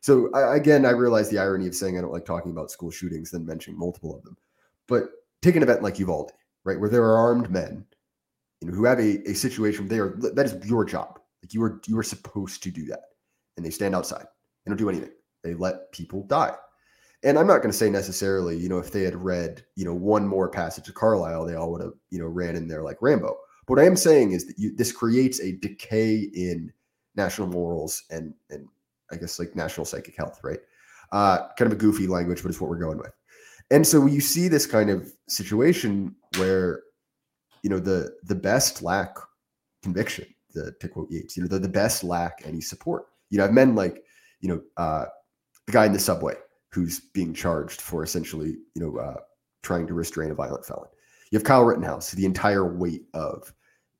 So 0.00 0.30
I, 0.32 0.56
again, 0.56 0.86
I 0.86 0.90
realize 0.90 1.28
the 1.28 1.38
irony 1.38 1.66
of 1.66 1.74
saying 1.74 1.98
I 1.98 2.00
don't 2.00 2.12
like 2.12 2.24
talking 2.24 2.52
about 2.52 2.70
school 2.70 2.90
shootings, 2.90 3.30
then 3.30 3.46
mentioning 3.46 3.78
multiple 3.78 4.16
of 4.16 4.22
them. 4.22 4.36
But 4.86 5.04
take 5.42 5.56
an 5.56 5.62
event 5.62 5.82
like 5.82 5.98
Uvalde, 5.98 6.32
right, 6.64 6.78
where 6.78 6.88
there 6.88 7.04
are 7.04 7.16
armed 7.16 7.50
men 7.50 7.84
you 8.60 8.68
know, 8.68 8.74
who 8.74 8.84
have 8.84 8.98
a, 8.98 9.28
a 9.28 9.34
situation 9.34 9.88
there 9.88 10.14
that 10.18 10.46
is 10.46 10.66
your 10.66 10.84
job. 10.84 11.20
Like 11.42 11.54
you 11.54 11.62
are 11.62 11.80
you 11.86 11.98
are 11.98 12.02
supposed 12.02 12.62
to 12.62 12.70
do 12.70 12.84
that. 12.86 13.00
And 13.56 13.64
they 13.64 13.70
stand 13.70 13.94
outside. 13.94 14.26
They 14.64 14.70
don't 14.70 14.76
do 14.76 14.88
anything. 14.88 15.10
They 15.42 15.54
let 15.54 15.92
people 15.92 16.24
die. 16.24 16.54
And 17.22 17.38
I'm 17.38 17.46
not 17.46 17.58
going 17.58 17.70
to 17.70 17.76
say 17.76 17.88
necessarily, 17.88 18.56
you 18.56 18.68
know, 18.68 18.78
if 18.78 18.92
they 18.92 19.02
had 19.02 19.16
read, 19.16 19.64
you 19.74 19.84
know, 19.84 19.94
one 19.94 20.26
more 20.26 20.48
passage 20.48 20.88
of 20.88 20.94
Carlyle, 20.94 21.46
they 21.46 21.54
all 21.54 21.72
would 21.72 21.80
have, 21.80 21.94
you 22.10 22.18
know, 22.18 22.26
ran 22.26 22.56
in 22.56 22.68
there 22.68 22.82
like 22.82 23.00
Rambo. 23.00 23.36
But 23.66 23.74
what 23.74 23.80
I 23.80 23.86
am 23.86 23.96
saying 23.96 24.32
is 24.32 24.46
that 24.46 24.58
you, 24.58 24.74
this 24.76 24.92
creates 24.92 25.40
a 25.40 25.52
decay 25.52 26.28
in 26.34 26.72
national 27.16 27.48
morals 27.48 28.04
and 28.10 28.34
and 28.50 28.68
I 29.10 29.16
guess 29.16 29.38
like 29.38 29.54
national 29.54 29.84
psychic 29.84 30.16
health, 30.16 30.40
right? 30.42 30.60
Uh, 31.12 31.48
kind 31.58 31.70
of 31.70 31.72
a 31.72 31.80
goofy 31.80 32.06
language, 32.06 32.42
but 32.42 32.48
it's 32.48 32.60
what 32.60 32.70
we're 32.70 32.78
going 32.78 32.98
with. 32.98 33.12
And 33.70 33.86
so 33.86 34.06
you 34.06 34.20
see 34.20 34.48
this 34.48 34.66
kind 34.66 34.90
of 34.90 35.12
situation 35.28 36.14
where 36.38 36.82
you 37.62 37.70
know 37.70 37.78
the 37.78 38.14
the 38.24 38.34
best 38.34 38.82
lack 38.82 39.16
conviction 39.82 40.26
the, 40.54 40.72
to 40.80 40.88
quote 40.88 41.10
Yeats, 41.10 41.36
you 41.36 41.42
know 41.42 41.48
the, 41.48 41.58
the 41.58 41.68
best 41.68 42.04
lack 42.04 42.42
any 42.44 42.60
support. 42.60 43.06
You 43.30 43.38
know, 43.38 43.44
have 43.44 43.52
men 43.52 43.74
like 43.74 44.04
you 44.40 44.48
know 44.48 44.60
uh, 44.76 45.06
the 45.66 45.72
guy 45.72 45.86
in 45.86 45.92
the 45.92 45.98
subway 45.98 46.34
who's 46.72 47.00
being 47.12 47.34
charged 47.34 47.80
for 47.80 48.02
essentially 48.02 48.56
you 48.74 48.82
know 48.82 48.96
uh, 48.98 49.16
trying 49.62 49.86
to 49.86 49.94
restrain 49.94 50.30
a 50.30 50.34
violent 50.34 50.64
felon. 50.64 50.88
You 51.30 51.38
have 51.38 51.44
Kyle 51.44 51.64
Rittenhouse, 51.64 52.12
the 52.12 52.24
entire 52.24 52.72
weight 52.72 53.02
of 53.14 53.52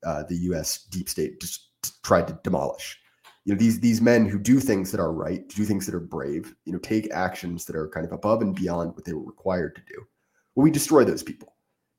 uh, 0.04 0.22
the 0.28 0.36
U.S. 0.36 0.84
deep 0.84 1.08
state 1.08 1.40
just 1.40 1.70
tried 2.04 2.28
to 2.28 2.38
demolish. 2.44 2.98
You 3.46 3.54
know 3.54 3.58
these 3.58 3.80
these 3.80 4.02
men 4.02 4.26
who 4.26 4.38
do 4.38 4.60
things 4.60 4.90
that 4.90 5.00
are 5.00 5.12
right, 5.12 5.48
do 5.48 5.64
things 5.64 5.86
that 5.86 5.94
are 5.94 6.00
brave. 6.00 6.54
You 6.66 6.74
know, 6.74 6.78
take 6.80 7.10
actions 7.12 7.64
that 7.64 7.76
are 7.76 7.88
kind 7.88 8.04
of 8.04 8.12
above 8.12 8.42
and 8.42 8.54
beyond 8.54 8.94
what 8.94 9.06
they 9.06 9.14
were 9.14 9.24
required 9.24 9.74
to 9.76 9.82
do. 9.88 10.06
Well, 10.54 10.64
we 10.64 10.70
destroy 10.70 11.04
those 11.04 11.22
people 11.22 11.56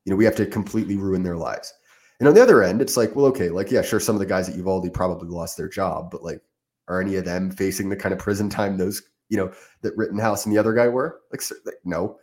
you 0.08 0.14
know, 0.14 0.16
we 0.16 0.24
have 0.24 0.36
to 0.36 0.46
completely 0.46 0.96
ruin 0.96 1.22
their 1.22 1.36
lives. 1.36 1.74
And 2.18 2.26
on 2.26 2.34
the 2.34 2.42
other 2.42 2.62
end, 2.62 2.80
it's 2.80 2.96
like, 2.96 3.14
well, 3.14 3.26
okay, 3.26 3.50
like, 3.50 3.70
yeah, 3.70 3.82
sure, 3.82 4.00
some 4.00 4.16
of 4.16 4.20
the 4.20 4.26
guys 4.26 4.48
at 4.48 4.56
Uvalde 4.56 4.90
probably 4.94 5.28
lost 5.28 5.58
their 5.58 5.68
job, 5.68 6.10
but 6.10 6.24
like, 6.24 6.40
are 6.88 7.02
any 7.02 7.16
of 7.16 7.26
them 7.26 7.50
facing 7.50 7.90
the 7.90 7.96
kind 7.96 8.14
of 8.14 8.18
prison 8.18 8.48
time 8.48 8.78
those, 8.78 9.02
you 9.28 9.36
know, 9.36 9.52
that 9.82 9.94
Rittenhouse 9.98 10.46
and 10.46 10.54
the 10.54 10.58
other 10.58 10.72
guy 10.72 10.88
were? 10.88 11.20
Like, 11.30 11.42
no. 11.84 12.16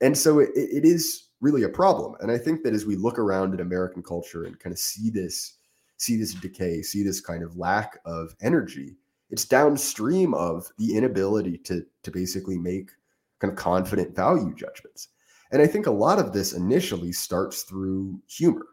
And 0.00 0.16
so 0.16 0.38
it, 0.38 0.48
it 0.54 0.86
is 0.86 1.28
really 1.42 1.64
a 1.64 1.68
problem. 1.68 2.14
And 2.20 2.30
I 2.30 2.38
think 2.38 2.62
that 2.62 2.72
as 2.72 2.86
we 2.86 2.96
look 2.96 3.18
around 3.18 3.52
at 3.52 3.60
American 3.60 4.02
culture 4.02 4.44
and 4.44 4.58
kind 4.58 4.72
of 4.72 4.78
see 4.78 5.10
this, 5.10 5.55
see 5.96 6.16
this 6.16 6.34
decay, 6.34 6.82
see 6.82 7.02
this 7.02 7.20
kind 7.20 7.42
of 7.42 7.56
lack 7.56 7.98
of 8.04 8.34
energy, 8.40 8.96
it's 9.30 9.44
downstream 9.44 10.34
of 10.34 10.66
the 10.78 10.96
inability 10.96 11.58
to 11.58 11.84
to 12.02 12.10
basically 12.10 12.58
make 12.58 12.90
kind 13.40 13.52
of 13.52 13.58
confident 13.58 14.14
value 14.14 14.54
judgments. 14.54 15.08
And 15.52 15.62
I 15.62 15.66
think 15.66 15.86
a 15.86 15.92
lot 15.92 16.18
of 16.18 16.32
this 16.32 16.52
initially 16.52 17.12
starts 17.12 17.62
through 17.62 18.20
humor, 18.26 18.66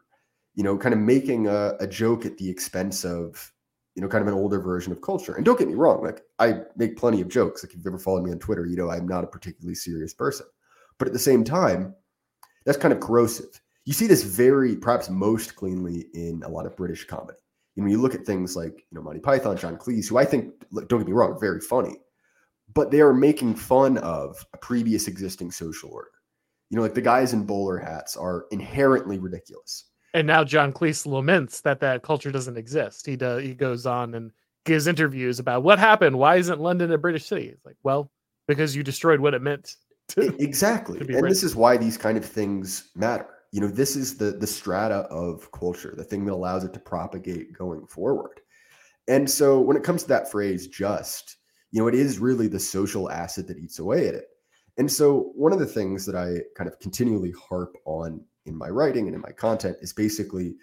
you 0.54 0.64
know, 0.64 0.76
kind 0.76 0.94
of 0.94 1.00
making 1.00 1.46
a, 1.46 1.74
a 1.80 1.86
joke 1.86 2.26
at 2.26 2.38
the 2.38 2.48
expense 2.48 3.04
of, 3.04 3.52
you 3.94 4.02
know, 4.02 4.08
kind 4.08 4.22
of 4.22 4.28
an 4.28 4.34
older 4.34 4.60
version 4.60 4.92
of 4.92 5.00
culture. 5.00 5.34
And 5.34 5.44
don't 5.44 5.58
get 5.58 5.68
me 5.68 5.74
wrong, 5.74 6.02
like 6.02 6.22
I 6.38 6.60
make 6.76 6.96
plenty 6.96 7.20
of 7.20 7.28
jokes. 7.28 7.62
Like 7.62 7.70
if 7.70 7.78
you've 7.78 7.86
ever 7.86 7.98
followed 7.98 8.24
me 8.24 8.32
on 8.32 8.38
Twitter, 8.38 8.66
you 8.66 8.76
know, 8.76 8.90
I'm 8.90 9.06
not 9.06 9.24
a 9.24 9.28
particularly 9.28 9.74
serious 9.74 10.14
person. 10.14 10.46
But 10.98 11.08
at 11.08 11.12
the 11.12 11.18
same 11.18 11.44
time, 11.44 11.94
that's 12.64 12.78
kind 12.78 12.94
of 12.94 13.00
corrosive. 13.00 13.60
You 13.84 13.92
see 13.92 14.06
this 14.06 14.22
very, 14.22 14.76
perhaps 14.76 15.10
most 15.10 15.56
cleanly 15.56 16.06
in 16.14 16.42
a 16.44 16.48
lot 16.48 16.66
of 16.66 16.76
British 16.76 17.04
comedy. 17.04 17.38
You 17.76 17.82
know, 17.82 17.90
you 17.90 18.00
look 18.00 18.14
at 18.14 18.24
things 18.24 18.56
like, 18.56 18.72
you 18.72 18.94
know, 18.96 19.02
Monty 19.02 19.20
Python, 19.20 19.56
John 19.56 19.76
Cleese, 19.76 20.08
who 20.08 20.16
I 20.16 20.24
think, 20.24 20.52
don't 20.72 20.98
get 20.98 21.06
me 21.06 21.12
wrong, 21.12 21.38
very 21.40 21.60
funny, 21.60 21.96
but 22.72 22.90
they 22.90 23.00
are 23.00 23.12
making 23.12 23.56
fun 23.56 23.98
of 23.98 24.44
a 24.54 24.58
previous 24.58 25.08
existing 25.08 25.50
social 25.50 25.90
order 25.90 26.10
you 26.74 26.76
know, 26.76 26.82
like 26.82 26.94
the 26.94 27.00
guys 27.00 27.32
in 27.32 27.44
bowler 27.44 27.78
hats 27.78 28.16
are 28.16 28.46
inherently 28.50 29.18
ridiculous. 29.18 29.84
And 30.12 30.26
now 30.26 30.42
John 30.42 30.72
Cleese 30.72 31.06
laments 31.06 31.60
that 31.60 31.78
that 31.80 32.02
culture 32.02 32.32
doesn't 32.32 32.56
exist. 32.56 33.06
He 33.06 33.14
does. 33.14 33.42
He 33.42 33.54
goes 33.54 33.86
on 33.86 34.14
and 34.14 34.32
gives 34.64 34.88
interviews 34.88 35.38
about 35.38 35.62
what 35.62 35.78
happened. 35.78 36.18
Why 36.18 36.34
isn't 36.34 36.60
London 36.60 36.90
a 36.90 36.98
British 36.98 37.26
city? 37.26 37.46
It's 37.46 37.64
like, 37.64 37.76
well, 37.84 38.10
because 38.48 38.74
you 38.74 38.82
destroyed 38.82 39.20
what 39.20 39.34
it 39.34 39.42
meant. 39.42 39.76
To, 40.08 40.36
exactly, 40.38 40.98
to 40.98 41.04
and 41.04 41.20
British. 41.20 41.30
this 41.30 41.42
is 41.42 41.56
why 41.56 41.78
these 41.78 41.96
kind 41.96 42.18
of 42.18 42.26
things 42.26 42.90
matter. 42.94 43.26
You 43.54 43.60
know, 43.60 43.68
this 43.68 43.94
is 43.94 44.16
the 44.16 44.32
the 44.32 44.48
strata 44.48 45.06
of 45.12 45.48
culture, 45.52 45.94
the 45.96 46.02
thing 46.02 46.24
that 46.24 46.34
allows 46.34 46.64
it 46.64 46.72
to 46.72 46.80
propagate 46.80 47.56
going 47.56 47.86
forward. 47.86 48.40
And 49.06 49.30
so, 49.30 49.60
when 49.60 49.76
it 49.76 49.84
comes 49.84 50.02
to 50.02 50.08
that 50.08 50.28
phrase, 50.28 50.66
just, 50.66 51.36
you 51.70 51.80
know, 51.80 51.86
it 51.86 51.94
is 51.94 52.18
really 52.18 52.48
the 52.48 52.58
social 52.58 53.08
acid 53.12 53.46
that 53.46 53.58
eats 53.58 53.78
away 53.78 54.08
at 54.08 54.16
it. 54.16 54.24
And 54.76 54.90
so, 54.90 55.30
one 55.36 55.52
of 55.52 55.60
the 55.60 55.66
things 55.66 56.04
that 56.04 56.16
I 56.16 56.38
kind 56.56 56.66
of 56.68 56.80
continually 56.80 57.32
harp 57.48 57.76
on 57.84 58.24
in 58.44 58.56
my 58.56 58.70
writing 58.70 59.06
and 59.06 59.14
in 59.14 59.20
my 59.20 59.30
content 59.30 59.76
is 59.80 59.92
basically 59.92 60.56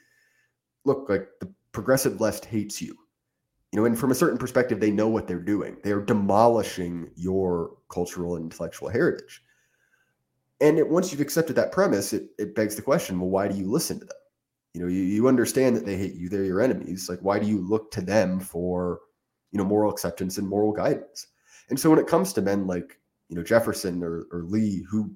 look, 0.84 1.08
like 1.08 1.30
the 1.40 1.50
progressive 1.72 2.20
left 2.20 2.44
hates 2.44 2.82
you. 2.82 2.94
You 3.72 3.80
know, 3.80 3.86
and 3.86 3.98
from 3.98 4.12
a 4.12 4.16
certain 4.16 4.38
perspective, 4.38 4.82
they 4.82 4.92
know 4.92 5.08
what 5.08 5.30
they're 5.30 5.40
doing. 5.40 5.78
They 5.82 5.94
are 5.94 6.02
demolishing 6.02 7.10
your 7.16 7.78
cultural 7.90 8.36
and 8.36 8.52
intellectual 8.52 8.90
heritage. 8.90 9.42
And 10.62 10.78
it, 10.78 10.88
once 10.88 11.12
you've 11.12 11.22
accepted 11.22 11.56
that 11.56 11.72
premise, 11.72 12.14
it, 12.14 12.28
it 12.38 12.56
begs 12.56 12.76
the 12.76 12.82
question 12.82 13.20
well, 13.20 13.30
why 13.30 13.48
do 13.48 13.58
you 13.58 13.70
listen 13.70 14.00
to 14.00 14.06
them? 14.06 14.18
You 14.74 14.82
know, 14.82 14.88
you, 14.88 15.02
you 15.02 15.28
understand 15.28 15.76
that 15.76 15.86
they 15.86 15.98
hate 15.98 16.14
you, 16.14 16.30
they're 16.30 16.46
your 16.46 16.62
enemies. 16.62 17.10
Like, 17.10 17.20
why 17.20 17.40
do 17.40 17.48
you 17.48 17.60
look 17.60 17.92
to 17.92 18.02
them 18.02 18.40
for, 18.40 19.00
you 19.52 19.58
know, 19.58 19.66
moral 19.66 19.92
acceptance 19.92 20.38
and 20.38 20.48
moral 20.48 20.72
guidance? 20.72 21.28
And 21.70 21.80
so 21.80 21.90
when 21.90 22.00
it 22.00 22.08
comes 22.08 22.32
to 22.34 22.42
men 22.42 22.68
like 22.68 23.00
you 23.30 23.36
know 23.36 23.44
Jefferson 23.44 24.04
or, 24.04 24.28
or 24.32 24.44
Lee, 24.44 24.86
who 24.90 25.12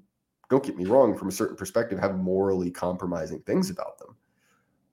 don't 0.50 0.64
get 0.64 0.78
me 0.78 0.86
wrong, 0.86 1.18
from 1.18 1.28
a 1.28 1.34
certain 1.34 1.58
perspective, 1.58 2.00
have 2.00 2.16
morally 2.18 2.72
compromising 2.72 3.42
things 3.42 3.70
about 3.70 4.00
them. 4.00 4.16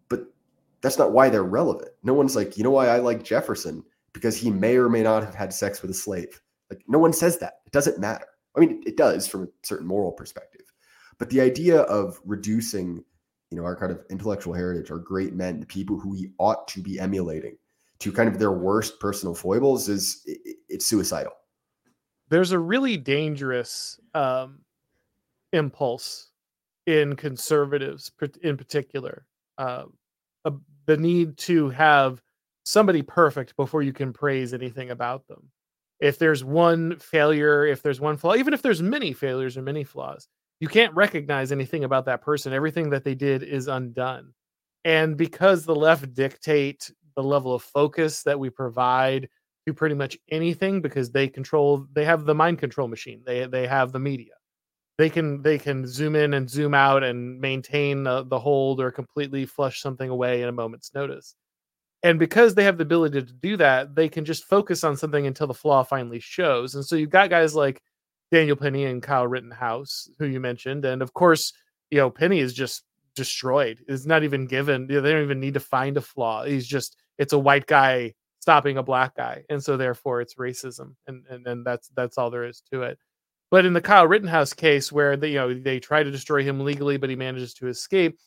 But 0.08 0.24
that's 0.80 0.98
not 0.98 1.12
why 1.12 1.28
they're 1.28 1.44
relevant. 1.44 1.90
No 2.02 2.14
one's 2.14 2.34
like, 2.34 2.56
you 2.56 2.64
know 2.64 2.70
why 2.70 2.88
I 2.88 2.98
like 2.98 3.22
Jefferson? 3.22 3.84
Because 4.12 4.36
he 4.36 4.50
may 4.50 4.76
or 4.76 4.88
may 4.88 5.02
not 5.02 5.24
have 5.24 5.34
had 5.34 5.52
sex 5.52 5.82
with 5.82 5.90
a 5.90 5.94
slave. 5.94 6.40
Like 6.68 6.82
no 6.88 6.98
one 6.98 7.12
says 7.12 7.38
that. 7.38 7.60
It 7.64 7.72
doesn't 7.72 8.00
matter. 8.00 8.26
I 8.56 8.60
mean, 8.60 8.82
it 8.86 8.96
does 8.96 9.26
from 9.26 9.44
a 9.44 9.48
certain 9.62 9.86
moral 9.86 10.12
perspective. 10.12 10.62
But 11.18 11.30
the 11.30 11.40
idea 11.40 11.82
of 11.82 12.20
reducing, 12.24 13.04
you 13.50 13.56
know, 13.56 13.64
our 13.64 13.76
kind 13.76 13.92
of 13.92 14.00
intellectual 14.10 14.54
heritage, 14.54 14.90
our 14.90 14.98
great 14.98 15.34
men, 15.34 15.60
the 15.60 15.66
people 15.66 15.98
who 15.98 16.10
we 16.10 16.32
ought 16.38 16.68
to 16.68 16.82
be 16.82 16.98
emulating 16.98 17.56
to 18.00 18.12
kind 18.12 18.28
of 18.28 18.38
their 18.38 18.52
worst 18.52 18.98
personal 18.98 19.34
foibles 19.34 19.88
is 19.88 20.22
it, 20.26 20.56
it's 20.68 20.86
suicidal. 20.86 21.32
There's 22.28 22.52
a 22.52 22.58
really 22.58 22.96
dangerous 22.96 24.00
um, 24.14 24.60
impulse 25.52 26.30
in 26.86 27.14
conservatives, 27.14 28.10
in 28.42 28.56
particular, 28.56 29.26
uh, 29.58 29.84
uh, 30.44 30.50
the 30.86 30.96
need 30.96 31.36
to 31.36 31.70
have 31.70 32.20
somebody 32.64 33.02
perfect 33.02 33.54
before 33.56 33.82
you 33.82 33.92
can 33.92 34.12
praise 34.12 34.52
anything 34.52 34.90
about 34.90 35.26
them. 35.28 35.50
If 36.02 36.18
there's 36.18 36.42
one 36.42 36.98
failure, 36.98 37.64
if 37.64 37.80
there's 37.80 38.00
one 38.00 38.16
flaw, 38.16 38.34
even 38.34 38.54
if 38.54 38.60
there's 38.60 38.82
many 38.82 39.12
failures 39.12 39.56
or 39.56 39.62
many 39.62 39.84
flaws, 39.84 40.26
you 40.58 40.66
can't 40.66 40.92
recognize 40.94 41.52
anything 41.52 41.84
about 41.84 42.06
that 42.06 42.22
person. 42.22 42.52
Everything 42.52 42.90
that 42.90 43.04
they 43.04 43.14
did 43.14 43.44
is 43.44 43.68
undone. 43.68 44.34
And 44.84 45.16
because 45.16 45.64
the 45.64 45.76
left 45.76 46.12
dictate 46.12 46.90
the 47.14 47.22
level 47.22 47.54
of 47.54 47.62
focus 47.62 48.24
that 48.24 48.38
we 48.38 48.50
provide 48.50 49.28
to 49.66 49.72
pretty 49.72 49.94
much 49.94 50.18
anything 50.28 50.80
because 50.80 51.12
they 51.12 51.28
control 51.28 51.86
they 51.92 52.04
have 52.04 52.24
the 52.24 52.34
mind 52.34 52.58
control 52.58 52.88
machine. 52.88 53.22
They 53.24 53.46
they 53.46 53.68
have 53.68 53.92
the 53.92 54.00
media. 54.00 54.34
They 54.98 55.08
can 55.08 55.40
they 55.42 55.58
can 55.58 55.86
zoom 55.86 56.16
in 56.16 56.34
and 56.34 56.50
zoom 56.50 56.74
out 56.74 57.04
and 57.04 57.40
maintain 57.40 58.08
uh, 58.08 58.24
the 58.24 58.40
hold 58.40 58.80
or 58.80 58.90
completely 58.90 59.46
flush 59.46 59.80
something 59.80 60.10
away 60.10 60.42
in 60.42 60.48
a 60.48 60.52
moment's 60.52 60.92
notice. 60.94 61.36
And 62.02 62.18
because 62.18 62.54
they 62.54 62.64
have 62.64 62.78
the 62.78 62.82
ability 62.82 63.20
to 63.22 63.32
do 63.32 63.56
that, 63.58 63.94
they 63.94 64.08
can 64.08 64.24
just 64.24 64.44
focus 64.44 64.82
on 64.82 64.96
something 64.96 65.26
until 65.26 65.46
the 65.46 65.54
flaw 65.54 65.84
finally 65.84 66.18
shows. 66.18 66.74
And 66.74 66.84
so 66.84 66.96
you've 66.96 67.10
got 67.10 67.30
guys 67.30 67.54
like 67.54 67.80
Daniel 68.32 68.56
Penny 68.56 68.86
and 68.86 69.02
Kyle 69.02 69.26
Rittenhouse, 69.26 70.08
who 70.18 70.26
you 70.26 70.40
mentioned, 70.40 70.84
and 70.84 71.02
of 71.02 71.12
course, 71.12 71.52
you 71.90 71.98
know 71.98 72.10
Penny 72.10 72.40
is 72.40 72.54
just 72.54 72.82
destroyed. 73.14 73.84
It's 73.86 74.06
not 74.06 74.24
even 74.24 74.46
given. 74.46 74.88
You 74.88 74.96
know, 74.96 75.00
they 75.02 75.12
don't 75.12 75.22
even 75.22 75.38
need 75.38 75.54
to 75.54 75.60
find 75.60 75.96
a 75.98 76.00
flaw. 76.00 76.44
He's 76.44 76.66
just 76.66 76.96
it's 77.18 77.34
a 77.34 77.38
white 77.38 77.66
guy 77.66 78.14
stopping 78.40 78.78
a 78.78 78.82
black 78.82 79.14
guy, 79.14 79.44
and 79.50 79.62
so 79.62 79.76
therefore 79.76 80.22
it's 80.22 80.36
racism, 80.36 80.94
and 81.06 81.24
and 81.28 81.46
and 81.46 81.64
that's 81.64 81.88
that's 81.94 82.16
all 82.18 82.30
there 82.30 82.46
is 82.46 82.62
to 82.72 82.82
it. 82.82 82.98
But 83.50 83.66
in 83.66 83.74
the 83.74 83.82
Kyle 83.82 84.06
Rittenhouse 84.06 84.54
case, 84.54 84.90
where 84.90 85.16
they 85.16 85.28
you 85.28 85.36
know 85.36 85.54
they 85.54 85.78
try 85.78 86.02
to 86.02 86.10
destroy 86.10 86.42
him 86.42 86.60
legally, 86.60 86.96
but 86.96 87.10
he 87.10 87.16
manages 87.16 87.52
to 87.54 87.68
escape. 87.68 88.18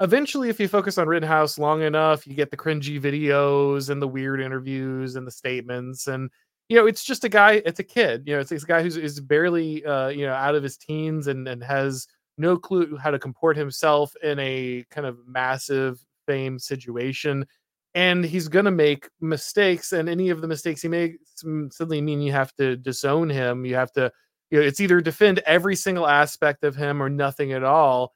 Eventually, 0.00 0.48
if 0.48 0.58
you 0.58 0.66
focus 0.68 0.98
on 0.98 1.06
Rittenhouse 1.06 1.58
long 1.58 1.82
enough, 1.82 2.26
you 2.26 2.34
get 2.34 2.50
the 2.50 2.56
cringy 2.56 3.00
videos 3.00 3.90
and 3.90 4.02
the 4.02 4.08
weird 4.08 4.40
interviews 4.40 5.14
and 5.16 5.26
the 5.26 5.30
statements 5.30 6.08
and 6.08 6.30
you 6.68 6.76
know, 6.76 6.86
it's 6.86 7.04
just 7.04 7.24
a 7.24 7.28
guy, 7.28 7.62
it's 7.66 7.80
a 7.80 7.84
kid, 7.84 8.22
you 8.26 8.34
know, 8.34 8.40
it's, 8.40 8.50
it's 8.50 8.64
a 8.64 8.66
guy 8.66 8.82
who's 8.82 8.96
is 8.96 9.20
barely, 9.20 9.84
uh, 9.84 10.08
you 10.08 10.26
know, 10.26 10.32
out 10.32 10.54
of 10.54 10.62
his 10.62 10.76
teens 10.76 11.26
and, 11.26 11.46
and 11.46 11.62
has 11.62 12.06
no 12.38 12.56
clue 12.56 12.96
how 12.96 13.10
to 13.10 13.18
comport 13.18 13.56
himself 13.56 14.12
in 14.22 14.38
a 14.38 14.84
kind 14.90 15.06
of 15.06 15.18
massive 15.26 16.02
fame 16.26 16.58
situation. 16.58 17.46
And 17.94 18.24
he's 18.24 18.48
going 18.48 18.64
to 18.64 18.72
make 18.72 19.08
mistakes, 19.20 19.92
and 19.92 20.08
any 20.08 20.30
of 20.30 20.40
the 20.40 20.48
mistakes 20.48 20.82
he 20.82 20.88
makes 20.88 21.16
suddenly 21.70 22.00
mean 22.00 22.22
you 22.22 22.32
have 22.32 22.52
to 22.56 22.76
disown 22.76 23.30
him. 23.30 23.64
You 23.64 23.76
have 23.76 23.92
to, 23.92 24.10
you 24.50 24.58
know, 24.58 24.66
it's 24.66 24.80
either 24.80 25.00
defend 25.00 25.40
every 25.40 25.76
single 25.76 26.08
aspect 26.08 26.64
of 26.64 26.74
him 26.74 27.00
or 27.00 27.08
nothing 27.08 27.52
at 27.52 27.62
all. 27.62 28.12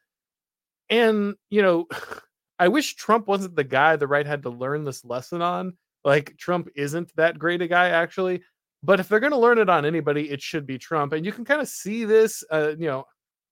And, 0.90 1.34
you 1.50 1.62
know, 1.62 1.86
I 2.58 2.68
wish 2.68 2.96
Trump 2.96 3.28
wasn't 3.28 3.54
the 3.54 3.64
guy 3.64 3.96
the 3.96 4.08
right 4.08 4.26
had 4.26 4.42
to 4.42 4.50
learn 4.50 4.84
this 4.84 5.04
lesson 5.04 5.42
on 5.42 5.74
like 6.04 6.36
Trump 6.38 6.68
isn't 6.74 7.14
that 7.16 7.38
great 7.38 7.62
a 7.62 7.68
guy 7.68 7.90
actually, 7.90 8.42
but 8.82 9.00
if 9.00 9.08
they're 9.08 9.20
going 9.20 9.32
to 9.32 9.38
learn 9.38 9.58
it 9.58 9.68
on 9.68 9.84
anybody, 9.84 10.30
it 10.30 10.40
should 10.40 10.66
be 10.66 10.78
Trump. 10.78 11.12
And 11.12 11.24
you 11.24 11.32
can 11.32 11.44
kind 11.44 11.60
of 11.60 11.68
see 11.68 12.04
this, 12.04 12.44
uh, 12.50 12.74
you 12.78 12.86
know, 12.86 13.04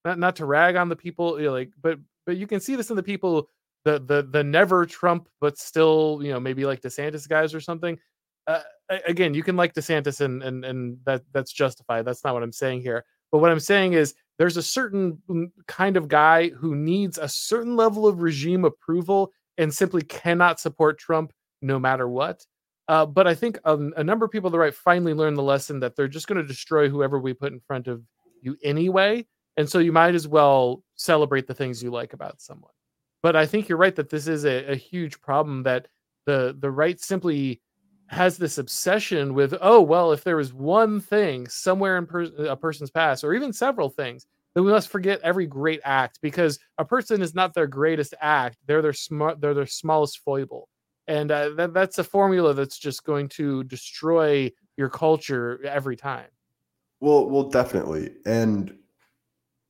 not 0.04 0.18
not 0.18 0.36
to 0.36 0.46
rag 0.46 0.76
on 0.76 0.88
the 0.88 0.96
people, 0.96 1.38
you 1.38 1.46
know, 1.46 1.52
like, 1.52 1.72
but 1.82 1.98
but 2.24 2.36
you 2.36 2.46
can 2.46 2.60
see 2.60 2.76
this 2.76 2.90
in 2.90 2.96
the 2.96 3.02
people, 3.02 3.48
the 3.84 3.98
the 3.98 4.22
the 4.22 4.44
never 4.44 4.86
Trump, 4.86 5.28
but 5.40 5.58
still, 5.58 6.20
you 6.22 6.32
know, 6.32 6.40
maybe 6.40 6.64
like 6.64 6.80
DeSantis 6.80 7.28
guys 7.28 7.54
or 7.54 7.60
something. 7.60 7.98
Uh, 8.46 8.62
again, 9.06 9.34
you 9.34 9.42
can 9.42 9.56
like 9.56 9.74
DeSantis 9.74 10.20
and 10.20 10.42
and 10.42 10.64
and 10.64 10.98
that 11.04 11.22
that's 11.32 11.52
justified. 11.52 12.04
That's 12.04 12.24
not 12.24 12.34
what 12.34 12.42
I'm 12.42 12.52
saying 12.52 12.82
here. 12.82 13.04
But 13.32 13.38
what 13.38 13.50
I'm 13.50 13.60
saying 13.60 13.94
is 13.94 14.14
there's 14.38 14.56
a 14.56 14.62
certain 14.62 15.18
mm, 15.28 15.50
kind 15.66 15.96
of 15.96 16.08
guy 16.08 16.50
who 16.50 16.74
needs 16.74 17.18
a 17.18 17.28
certain 17.28 17.76
level 17.76 18.06
of 18.06 18.20
regime 18.20 18.64
approval 18.64 19.32
and 19.58 19.72
simply 19.72 20.02
cannot 20.02 20.60
support 20.60 20.98
Trump 20.98 21.32
no 21.62 21.78
matter 21.78 22.08
what. 22.08 22.44
Uh, 22.88 23.04
but 23.04 23.26
I 23.26 23.34
think 23.34 23.58
um, 23.64 23.92
a 23.96 24.04
number 24.04 24.24
of 24.24 24.30
people 24.30 24.48
on 24.48 24.52
the 24.52 24.58
right 24.58 24.74
finally 24.74 25.14
learned 25.14 25.36
the 25.36 25.42
lesson 25.42 25.80
that 25.80 25.96
they're 25.96 26.06
just 26.06 26.28
going 26.28 26.40
to 26.40 26.46
destroy 26.46 26.88
whoever 26.88 27.18
we 27.18 27.32
put 27.32 27.52
in 27.52 27.60
front 27.60 27.88
of 27.88 28.02
you 28.42 28.56
anyway. 28.62 29.26
And 29.56 29.68
so 29.68 29.78
you 29.78 29.92
might 29.92 30.14
as 30.14 30.28
well 30.28 30.84
celebrate 30.94 31.46
the 31.46 31.54
things 31.54 31.82
you 31.82 31.90
like 31.90 32.12
about 32.12 32.40
someone. 32.40 32.72
But 33.22 33.34
I 33.34 33.46
think 33.46 33.68
you're 33.68 33.78
right 33.78 33.96
that 33.96 34.10
this 34.10 34.28
is 34.28 34.44
a, 34.44 34.72
a 34.72 34.76
huge 34.76 35.20
problem 35.20 35.64
that 35.64 35.88
the 36.26 36.56
the 36.58 36.70
right 36.70 37.00
simply 37.00 37.60
has 38.08 38.36
this 38.36 38.58
obsession 38.58 39.34
with 39.34 39.54
oh 39.60 39.80
well 39.80 40.12
if 40.12 40.22
there 40.22 40.36
was 40.36 40.52
one 40.52 41.00
thing 41.00 41.46
somewhere 41.48 41.98
in 41.98 42.06
per- 42.06 42.30
a 42.48 42.56
person's 42.56 42.90
past 42.90 43.24
or 43.24 43.34
even 43.34 43.52
several 43.52 43.90
things 43.90 44.26
then 44.56 44.64
we 44.64 44.72
must 44.72 44.88
forget 44.88 45.20
every 45.22 45.46
great 45.46 45.80
act 45.84 46.18
because 46.22 46.58
a 46.78 46.84
person 46.84 47.20
is 47.20 47.34
not 47.34 47.52
their 47.52 47.66
greatest 47.66 48.14
act 48.22 48.56
they're 48.66 48.80
their 48.80 48.94
smart 48.94 49.38
they're 49.40 49.54
their 49.54 49.66
smallest 49.66 50.20
foible. 50.24 50.68
And 51.08 51.30
uh, 51.30 51.50
that, 51.50 51.72
that's 51.72 51.98
a 51.98 52.04
formula 52.04 52.52
that's 52.52 52.78
just 52.78 53.04
going 53.04 53.28
to 53.28 53.62
destroy 53.64 54.50
your 54.76 54.88
culture 54.88 55.64
every 55.64 55.94
time. 55.94 56.26
Well 57.00 57.28
well 57.28 57.44
definitely. 57.44 58.12
And 58.24 58.74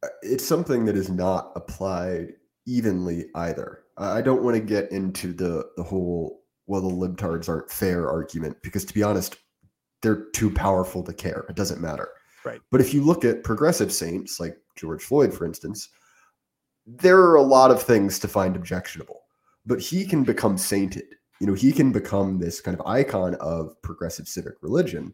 uh, 0.05 0.09
it's 0.22 0.46
something 0.46 0.85
that 0.85 0.96
is 0.96 1.11
not 1.11 1.51
applied 1.57 2.35
evenly 2.64 3.27
either. 3.35 3.83
I 3.99 4.22
don't 4.22 4.44
want 4.44 4.55
to 4.55 4.61
get 4.61 4.92
into 4.92 5.33
the 5.33 5.68
the 5.77 5.83
whole 5.83 6.42
well 6.66 6.81
the 6.81 6.88
libtards 6.88 7.48
aren't 7.48 7.70
fair 7.70 8.11
argument 8.11 8.57
because 8.62 8.85
to 8.85 8.94
be 8.94 9.02
honest 9.02 9.37
they're 10.02 10.26
too 10.33 10.50
powerful 10.50 11.02
to 11.02 11.12
care. 11.12 11.46
It 11.48 11.57
doesn't 11.57 11.81
matter. 11.81 12.09
Right. 12.44 12.61
But 12.70 12.81
if 12.81 12.92
you 12.94 13.02
look 13.02 13.24
at 13.24 13.44
progressive 13.44 13.92
saints 13.92 14.38
like 14.38 14.57
george 14.76 15.02
floyd 15.02 15.33
for 15.33 15.46
instance 15.46 15.88
there 16.87 17.18
are 17.18 17.35
a 17.35 17.42
lot 17.42 17.70
of 17.70 17.83
things 17.83 18.18
to 18.20 18.29
find 18.29 18.57
objectionable. 18.57 19.22
But 19.66 19.81
he 19.81 20.07
can 20.07 20.22
become 20.22 20.57
sainted. 20.57 21.16
You 21.40 21.48
know, 21.48 21.55
he 21.55 21.72
can 21.72 21.92
become 21.92 22.38
this 22.38 22.61
kind 22.61 22.79
of 22.79 22.87
icon 22.87 23.35
of 23.37 23.81
progressive 23.83 24.29
civic 24.29 24.55
religion. 24.62 25.12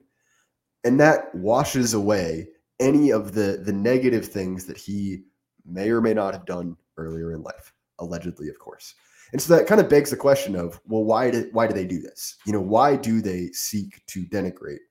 And 0.84 1.00
that 1.00 1.34
washes 1.34 1.94
away 1.94 2.48
any 2.78 3.10
of 3.10 3.32
the 3.32 3.62
the 3.64 3.72
negative 3.72 4.26
things 4.26 4.66
that 4.66 4.76
he 4.76 5.22
may 5.64 5.90
or 5.90 6.00
may 6.00 6.12
not 6.12 6.34
have 6.34 6.44
done 6.44 6.76
earlier 6.96 7.32
in 7.32 7.42
life, 7.42 7.72
allegedly, 7.98 8.48
of 8.48 8.58
course. 8.58 8.94
And 9.32 9.40
so 9.40 9.56
that 9.56 9.66
kind 9.66 9.80
of 9.80 9.88
begs 9.88 10.10
the 10.10 10.16
question 10.16 10.54
of, 10.54 10.80
well, 10.86 11.04
why 11.04 11.30
did 11.30 11.52
why 11.52 11.66
do 11.66 11.74
they 11.74 11.86
do 11.86 12.00
this? 12.00 12.36
You 12.44 12.52
know, 12.52 12.60
why 12.60 12.96
do 12.96 13.22
they 13.22 13.48
seek 13.52 14.04
to 14.08 14.24
denigrate 14.24 14.84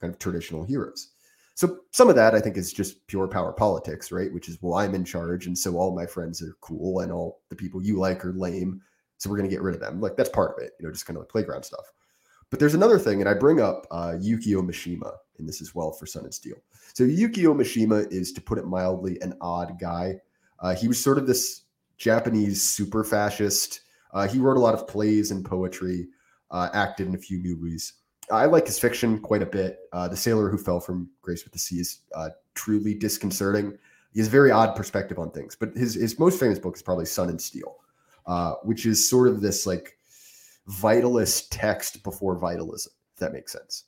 kind 0.00 0.12
of 0.12 0.18
traditional 0.18 0.64
heroes? 0.64 1.12
So 1.54 1.80
some 1.90 2.08
of 2.08 2.14
that 2.14 2.36
I 2.36 2.40
think 2.40 2.56
is 2.56 2.72
just 2.72 3.04
pure 3.08 3.26
power 3.26 3.52
politics, 3.52 4.12
right? 4.12 4.32
Which 4.32 4.48
is, 4.48 4.58
well, 4.62 4.78
I'm 4.78 4.94
in 4.94 5.04
charge, 5.04 5.46
and 5.46 5.58
so 5.58 5.76
all 5.76 5.92
my 5.92 6.06
friends 6.06 6.40
are 6.40 6.56
cool, 6.60 7.00
and 7.00 7.10
all 7.10 7.40
the 7.48 7.56
people 7.56 7.82
you 7.82 7.98
like 7.98 8.24
are 8.24 8.32
lame, 8.32 8.80
so 9.16 9.28
we're 9.28 9.36
going 9.36 9.50
to 9.50 9.54
get 9.54 9.62
rid 9.62 9.74
of 9.74 9.80
them. 9.80 10.00
Like 10.00 10.16
that's 10.16 10.28
part 10.28 10.56
of 10.56 10.62
it, 10.64 10.74
you 10.78 10.86
know, 10.86 10.92
just 10.92 11.06
kind 11.06 11.16
of 11.16 11.22
like 11.22 11.30
playground 11.30 11.64
stuff. 11.64 11.92
But 12.50 12.60
there's 12.60 12.74
another 12.74 12.98
thing, 12.98 13.20
and 13.20 13.28
I 13.28 13.34
bring 13.34 13.60
up 13.60 13.88
uh, 13.90 14.14
Yukio 14.20 14.62
Mishima 14.62 15.12
in 15.40 15.46
this 15.46 15.60
as 15.60 15.74
well 15.74 15.90
for 15.90 16.06
Sun 16.06 16.24
and 16.24 16.32
Steel. 16.32 16.56
So 16.94 17.02
Yukio 17.02 17.54
Mishima 17.54 18.10
is, 18.12 18.32
to 18.32 18.40
put 18.40 18.58
it 18.58 18.64
mildly, 18.64 19.20
an 19.20 19.34
odd 19.40 19.80
guy. 19.80 20.20
Uh, 20.60 20.74
he 20.76 20.86
was 20.86 21.02
sort 21.02 21.18
of 21.18 21.26
this 21.26 21.62
Japanese 21.96 22.62
super 22.62 23.02
fascist. 23.02 23.80
Uh, 24.12 24.26
he 24.26 24.38
wrote 24.38 24.56
a 24.56 24.60
lot 24.60 24.74
of 24.74 24.86
plays 24.86 25.30
and 25.30 25.44
poetry, 25.44 26.08
uh, 26.50 26.68
acted 26.72 27.06
in 27.06 27.14
a 27.14 27.18
few 27.18 27.38
movies. 27.38 27.94
I 28.30 28.46
like 28.46 28.66
his 28.66 28.78
fiction 28.78 29.18
quite 29.20 29.42
a 29.42 29.46
bit. 29.46 29.78
Uh, 29.92 30.08
the 30.08 30.16
Sailor 30.16 30.50
Who 30.50 30.58
Fell 30.58 30.80
from 30.80 31.08
Grace 31.22 31.44
with 31.44 31.52
the 31.52 31.58
Sea 31.58 31.80
is 31.80 32.00
uh, 32.14 32.30
truly 32.54 32.94
disconcerting. 32.94 33.78
He 34.12 34.20
has 34.20 34.28
a 34.28 34.30
very 34.30 34.50
odd 34.50 34.74
perspective 34.74 35.18
on 35.18 35.30
things, 35.30 35.56
but 35.56 35.74
his, 35.74 35.94
his 35.94 36.18
most 36.18 36.40
famous 36.40 36.58
book 36.58 36.76
is 36.76 36.82
probably 36.82 37.06
Sun 37.06 37.28
and 37.28 37.40
Steel 37.40 37.76
uh, 38.28 38.54
which 38.62 38.86
is 38.86 39.08
sort 39.08 39.26
of 39.26 39.40
this 39.40 39.66
like 39.66 39.96
vitalist 40.68 41.46
text 41.50 42.04
before 42.04 42.38
vitalism, 42.38 42.92
if 43.14 43.20
that 43.20 43.32
makes 43.32 43.52
sense. 43.52 43.84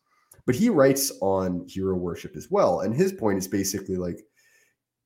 But 0.46 0.54
he 0.54 0.70
writes 0.70 1.12
on 1.20 1.66
hero 1.68 1.94
worship 1.94 2.34
as 2.36 2.50
well. 2.50 2.80
And 2.80 2.94
his 2.94 3.12
point 3.12 3.38
is 3.38 3.46
basically 3.46 3.96
like, 3.96 4.20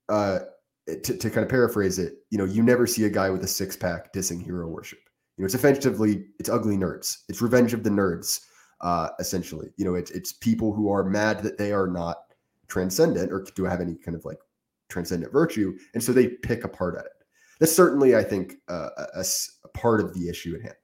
uh, 0.08 0.40
to, 0.86 1.16
to 1.16 1.30
kind 1.30 1.42
of 1.42 1.48
paraphrase 1.48 1.98
it, 1.98 2.18
you 2.30 2.38
know, 2.38 2.44
you 2.44 2.62
never 2.62 2.86
see 2.86 3.04
a 3.04 3.10
guy 3.10 3.28
with 3.28 3.42
a 3.42 3.48
six 3.48 3.76
pack 3.76 4.12
dissing 4.12 4.42
hero 4.42 4.68
worship. 4.68 5.00
You 5.36 5.42
know, 5.42 5.46
it's 5.46 5.54
effectively, 5.54 6.26
it's 6.38 6.48
ugly 6.48 6.76
nerds. 6.76 7.18
It's 7.28 7.42
revenge 7.42 7.72
of 7.72 7.82
the 7.82 7.90
nerds, 7.90 8.40
uh, 8.80 9.08
essentially. 9.18 9.70
You 9.76 9.84
know, 9.84 9.94
it's, 9.94 10.10
it's 10.12 10.32
people 10.32 10.72
who 10.72 10.90
are 10.90 11.04
mad 11.04 11.42
that 11.42 11.58
they 11.58 11.72
are 11.72 11.88
not 11.88 12.18
transcendent 12.68 13.32
or 13.32 13.44
do 13.54 13.64
have 13.64 13.80
any 13.80 13.94
kind 13.96 14.16
of 14.16 14.24
like 14.24 14.38
transcendent 14.88 15.32
virtue. 15.32 15.76
And 15.94 16.02
so 16.02 16.12
they 16.12 16.28
pick 16.28 16.64
apart 16.64 16.96
at 16.96 17.06
it. 17.06 17.12
That's 17.58 17.74
certainly, 17.74 18.16
I 18.16 18.22
think, 18.22 18.54
uh, 18.68 18.90
a, 19.14 19.24
a, 19.64 19.68
part 19.68 20.00
of 20.00 20.14
the 20.14 20.28
issue 20.28 20.54
at 20.54 20.62
hand. 20.62 20.74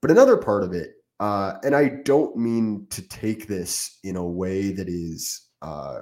But 0.00 0.10
another 0.10 0.36
part 0.36 0.62
of 0.62 0.72
it, 0.72 0.94
uh, 1.18 1.54
and 1.64 1.74
I 1.74 1.88
don't 2.04 2.36
mean 2.36 2.86
to 2.90 3.02
take 3.02 3.46
this 3.46 3.98
in 4.02 4.16
a 4.16 4.24
way 4.24 4.72
that 4.72 4.88
is 4.88 5.48
uh, 5.62 6.00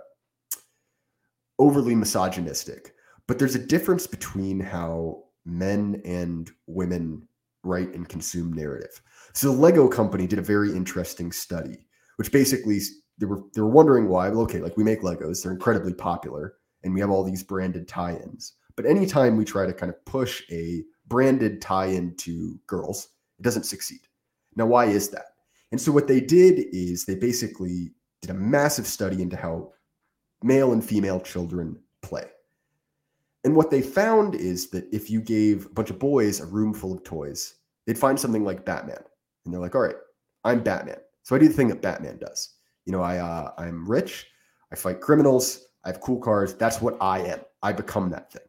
overly 1.59 1.95
misogynistic, 1.95 2.95
but 3.27 3.39
there's 3.39 3.55
a 3.55 3.67
difference 3.67 4.07
between 4.07 4.61
how 4.61 5.25
men 5.45 6.01
and 6.05 6.51
women 6.67 7.28
write 7.65 7.95
and 7.95 8.09
consume 8.09 8.53
narrative. 8.53 9.01
So 9.33 9.53
the 9.53 9.59
Lego 9.59 9.89
company 9.89 10.27
did 10.27 10.39
a 10.39 10.43
very 10.43 10.73
interesting 10.73 11.33
study, 11.33 11.87
which 12.17 12.33
basically 12.33 12.81
they 13.19 13.27
were 13.27 13.43
they 13.55 13.61
were 13.61 13.69
wondering 13.69 14.09
why. 14.09 14.29
Well, 14.29 14.43
okay, 14.43 14.61
like 14.61 14.77
we 14.77 14.85
make 14.85 15.03
Legos, 15.03 15.43
they're 15.43 15.53
incredibly 15.53 15.95
popular, 15.95 16.55
and 16.83 16.95
we 16.95 17.01
have 17.01 17.11
all 17.11 17.25
these 17.25 17.43
branded 17.43 17.89
tie-ins. 17.89 18.55
But 18.77 18.87
anytime 18.87 19.37
we 19.37 19.45
try 19.45 19.67
to 19.67 19.73
kind 19.73 19.91
of 19.91 20.05
push 20.05 20.43
a 20.51 20.85
branded 21.09 21.61
tie-in 21.61 22.15
to 22.17 22.59
girls, 22.67 23.09
it 23.39 23.43
doesn't 23.43 23.65
succeed. 23.65 24.01
Now, 24.55 24.67
why 24.67 24.87
is 24.87 25.09
that? 25.11 25.27
And 25.73 25.81
so 25.81 25.93
what 25.93 26.07
they 26.07 26.21
did 26.21 26.67
is 26.73 27.05
they 27.05 27.17
basically 27.17 27.93
did 28.23 28.31
a 28.31 28.35
massive 28.35 28.87
study 28.87 29.21
into 29.23 29.37
how 29.37 29.73
male 30.43 30.73
and 30.73 30.85
female 30.85 31.21
children 31.21 31.79
play. 32.03 32.25
And 33.49 33.57
what 33.57 33.71
they 33.71 33.81
found 33.81 34.35
is 34.35 34.69
that 34.73 34.87
if 34.93 35.09
you 35.09 35.23
gave 35.23 35.65
a 35.65 35.69
bunch 35.71 35.89
of 35.89 35.99
boys 35.99 36.41
a 36.41 36.45
room 36.45 36.75
full 36.75 36.93
of 36.93 37.03
toys, 37.03 37.55
they'd 37.87 37.97
find 37.97 38.21
something 38.21 38.45
like 38.45 38.67
Batman. 38.67 39.03
And 39.43 39.55
they're 39.55 39.61
like, 39.63 39.75
all 39.75 39.81
right, 39.81 39.97
I'm 40.45 40.63
Batman. 40.63 40.99
So 41.23 41.35
I 41.35 41.39
do 41.39 41.49
the 41.49 41.55
thing 41.55 41.69
that 41.69 41.81
Batman 41.81 42.19
does. 42.19 42.57
You 42.85 42.93
know, 42.93 43.01
I 43.01 43.17
uh, 43.17 43.53
I'm 43.57 43.89
rich, 43.89 44.27
I 44.71 44.77
fight 44.77 45.01
criminals, 45.01 45.65
I 45.83 45.89
have 45.89 46.03
cool 46.03 46.21
cars. 46.21 46.57
That's 46.57 46.83
what 46.83 46.99
I 47.01 47.21
am. 47.21 47.41
I 47.63 47.73
become 47.73 48.11
that 48.11 48.31
thing. 48.31 48.43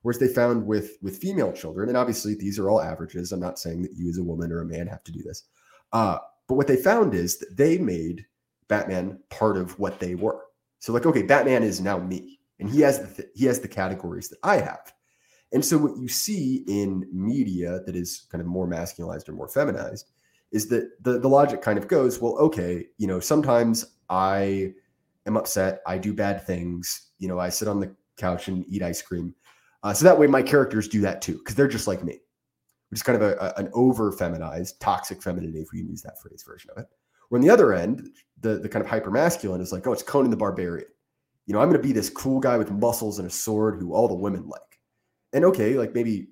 Whereas 0.00 0.18
they 0.18 0.26
found 0.26 0.66
with 0.66 0.96
with 1.02 1.18
female 1.18 1.52
children, 1.52 1.90
and 1.90 1.98
obviously 1.98 2.34
these 2.34 2.58
are 2.58 2.70
all 2.70 2.80
averages. 2.80 3.32
I'm 3.32 3.40
not 3.40 3.58
saying 3.58 3.82
that 3.82 3.92
you 3.92 4.08
as 4.08 4.16
a 4.16 4.22
woman 4.22 4.50
or 4.52 4.62
a 4.62 4.64
man 4.64 4.86
have 4.86 5.04
to 5.04 5.12
do 5.12 5.22
this. 5.22 5.42
Uh, 5.92 6.16
but 6.48 6.54
what 6.54 6.66
they 6.66 6.76
found 6.76 7.12
is 7.12 7.36
that 7.40 7.58
they 7.58 7.76
made 7.76 8.24
Batman 8.68 9.18
part 9.28 9.58
of 9.58 9.78
what 9.78 10.00
they 10.00 10.14
were. 10.14 10.44
So 10.78 10.94
like, 10.94 11.04
okay, 11.04 11.24
Batman 11.24 11.62
is 11.62 11.78
now 11.78 11.98
me, 11.98 12.40
and 12.58 12.68
he 12.70 12.80
has 12.80 13.00
the 13.00 13.22
th- 13.22 13.28
he 13.34 13.46
has 13.46 13.60
the 13.60 13.68
categories 13.68 14.28
that 14.28 14.38
I 14.42 14.56
have. 14.56 14.92
And 15.52 15.64
so 15.64 15.78
what 15.78 15.96
you 15.96 16.08
see 16.08 16.64
in 16.66 17.08
media 17.12 17.80
that 17.86 17.94
is 17.94 18.26
kind 18.30 18.40
of 18.40 18.46
more 18.46 18.66
masculinized 18.66 19.28
or 19.28 19.32
more 19.32 19.48
feminized 19.48 20.10
is 20.52 20.68
that 20.68 21.02
the 21.02 21.18
the 21.18 21.28
logic 21.28 21.62
kind 21.62 21.78
of 21.78 21.88
goes, 21.88 22.20
well, 22.20 22.36
okay, 22.38 22.86
you 22.98 23.06
know, 23.06 23.20
sometimes 23.20 23.96
I 24.08 24.72
am 25.26 25.36
upset, 25.36 25.80
I 25.86 25.98
do 25.98 26.12
bad 26.12 26.46
things, 26.46 27.10
you 27.18 27.28
know, 27.28 27.38
I 27.38 27.48
sit 27.48 27.68
on 27.68 27.80
the 27.80 27.94
couch 28.16 28.48
and 28.48 28.64
eat 28.68 28.82
ice 28.82 29.02
cream. 29.02 29.34
Uh, 29.82 29.92
so 29.92 30.04
that 30.04 30.18
way 30.18 30.26
my 30.26 30.42
characters 30.42 30.88
do 30.88 31.00
that 31.02 31.22
too, 31.22 31.38
because 31.38 31.54
they're 31.54 31.68
just 31.68 31.86
like 31.86 32.02
me, 32.02 32.20
which 32.90 32.98
is 32.98 33.02
kind 33.02 33.20
of 33.20 33.22
a, 33.22 33.36
a, 33.36 33.60
an 33.60 33.70
over 33.72 34.10
feminized, 34.12 34.80
toxic 34.80 35.22
femininity, 35.22 35.60
if 35.60 35.68
we 35.72 35.80
can 35.80 35.88
use 35.88 36.02
that 36.02 36.20
phrase 36.20 36.42
version 36.46 36.70
of 36.70 36.78
it. 36.78 36.86
Where 37.28 37.38
on 37.38 37.42
the 37.42 37.52
other 37.52 37.72
end, 37.72 38.08
the, 38.40 38.58
the 38.58 38.68
kind 38.68 38.84
of 38.84 38.90
hyper 38.90 39.10
masculine 39.10 39.60
is 39.60 39.72
like, 39.72 39.86
oh, 39.86 39.92
it's 39.92 40.02
Conan 40.02 40.30
the 40.30 40.36
Barbarian. 40.36 40.88
You 41.46 41.54
know, 41.54 41.60
I'm 41.60 41.68
going 41.68 41.80
to 41.80 41.86
be 41.86 41.92
this 41.92 42.10
cool 42.10 42.40
guy 42.40 42.56
with 42.56 42.70
muscles 42.70 43.18
and 43.18 43.28
a 43.28 43.30
sword 43.30 43.80
who 43.80 43.94
all 43.94 44.08
the 44.08 44.14
women 44.14 44.48
like. 44.48 44.80
And 45.32 45.44
okay, 45.44 45.74
like 45.74 45.94
maybe 45.94 46.28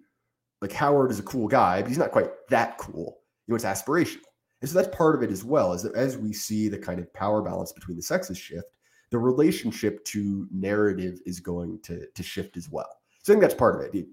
like 0.61 0.73
Howard 0.73 1.11
is 1.11 1.19
a 1.19 1.25
cool 1.25 1.49
guy, 1.49 1.83
but 1.83 1.89
he's 1.89 1.99
not 1.99 2.11
quite 2.11 2.31
that 2.51 2.79
cool. 2.79 3.19
You 3.47 3.53
know, 3.53 3.57
it's 3.57 3.65
aspirational. 3.65 4.23
And 4.61 4.71
so 4.71 4.81
that's 4.81 4.97
part 4.97 5.15
of 5.15 5.23
it 5.23 5.31
as 5.31 5.45
well, 5.45 5.73
is 5.73 5.83
that 5.83 5.95
as 5.95 6.17
we 6.17 6.33
see 6.33 6.69
the 6.69 6.79
kind 6.79 6.99
of 6.99 7.13
power 7.13 7.43
balance 7.43 7.73
between 7.73 7.97
the 7.97 8.03
sexes 8.03 8.39
shift, 8.39 8.77
the 9.11 9.19
relationship 9.19 10.05
to 10.07 10.49
narrative 10.51 11.21
is 11.27 11.39
going 11.39 11.81
to, 11.83 12.07
to 12.07 12.23
shift 12.23 12.57
as 12.57 12.71
well. 12.71 12.89
So 13.23 13.33
I 13.33 13.35
think 13.35 13.43
that's 13.43 13.55
part 13.55 13.77
of 13.77 13.83
it. 13.83 13.93
Do 13.93 13.99
you, 13.99 14.07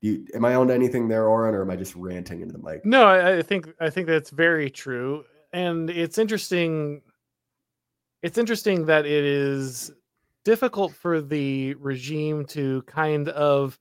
do 0.00 0.08
you, 0.08 0.26
am 0.34 0.44
I 0.44 0.54
on 0.54 0.70
anything 0.70 1.08
there, 1.08 1.28
Auron, 1.28 1.54
or 1.54 1.62
am 1.62 1.70
I 1.70 1.76
just 1.76 1.94
ranting 1.94 2.40
into 2.40 2.52
the 2.52 2.58
mic? 2.58 2.84
No, 2.84 3.04
I, 3.04 3.38
I 3.38 3.42
think 3.42 3.68
I 3.80 3.90
think 3.90 4.06
that's 4.06 4.30
very 4.30 4.70
true, 4.70 5.24
and 5.52 5.90
it's 5.90 6.18
interesting. 6.18 7.02
It's 8.22 8.38
interesting 8.38 8.86
that 8.86 9.06
it 9.06 9.24
is 9.24 9.90
difficult 10.48 10.94
for 10.94 11.20
the 11.20 11.74
regime 11.74 12.42
to 12.42 12.80
kind 12.86 13.28
of 13.28 13.78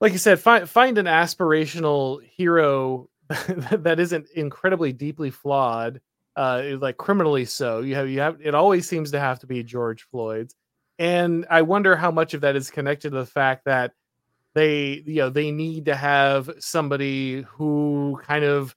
like 0.00 0.12
you 0.12 0.18
said, 0.18 0.40
find 0.40 0.66
find 0.66 0.96
an 0.96 1.04
aspirational 1.04 2.22
hero 2.24 3.10
that 3.28 4.00
isn't 4.00 4.26
incredibly 4.34 4.94
deeply 4.94 5.30
flawed, 5.30 6.00
uh, 6.36 6.62
like 6.80 6.96
criminally 6.96 7.44
so. 7.44 7.80
You 7.80 7.96
have 7.96 8.08
you 8.08 8.20
have 8.20 8.38
it 8.40 8.54
always 8.54 8.88
seems 8.88 9.10
to 9.10 9.20
have 9.20 9.40
to 9.40 9.46
be 9.46 9.62
George 9.62 10.06
Floyd's, 10.10 10.54
and 10.98 11.44
I 11.50 11.60
wonder 11.60 11.96
how 11.96 12.10
much 12.10 12.32
of 12.32 12.40
that 12.40 12.56
is 12.56 12.70
connected 12.70 13.10
to 13.10 13.18
the 13.18 13.26
fact 13.26 13.66
that 13.66 13.92
they 14.54 15.02
you 15.04 15.16
know 15.16 15.28
they 15.28 15.50
need 15.50 15.84
to 15.84 15.94
have 15.94 16.50
somebody 16.60 17.42
who 17.42 18.18
kind 18.24 18.46
of 18.46 18.74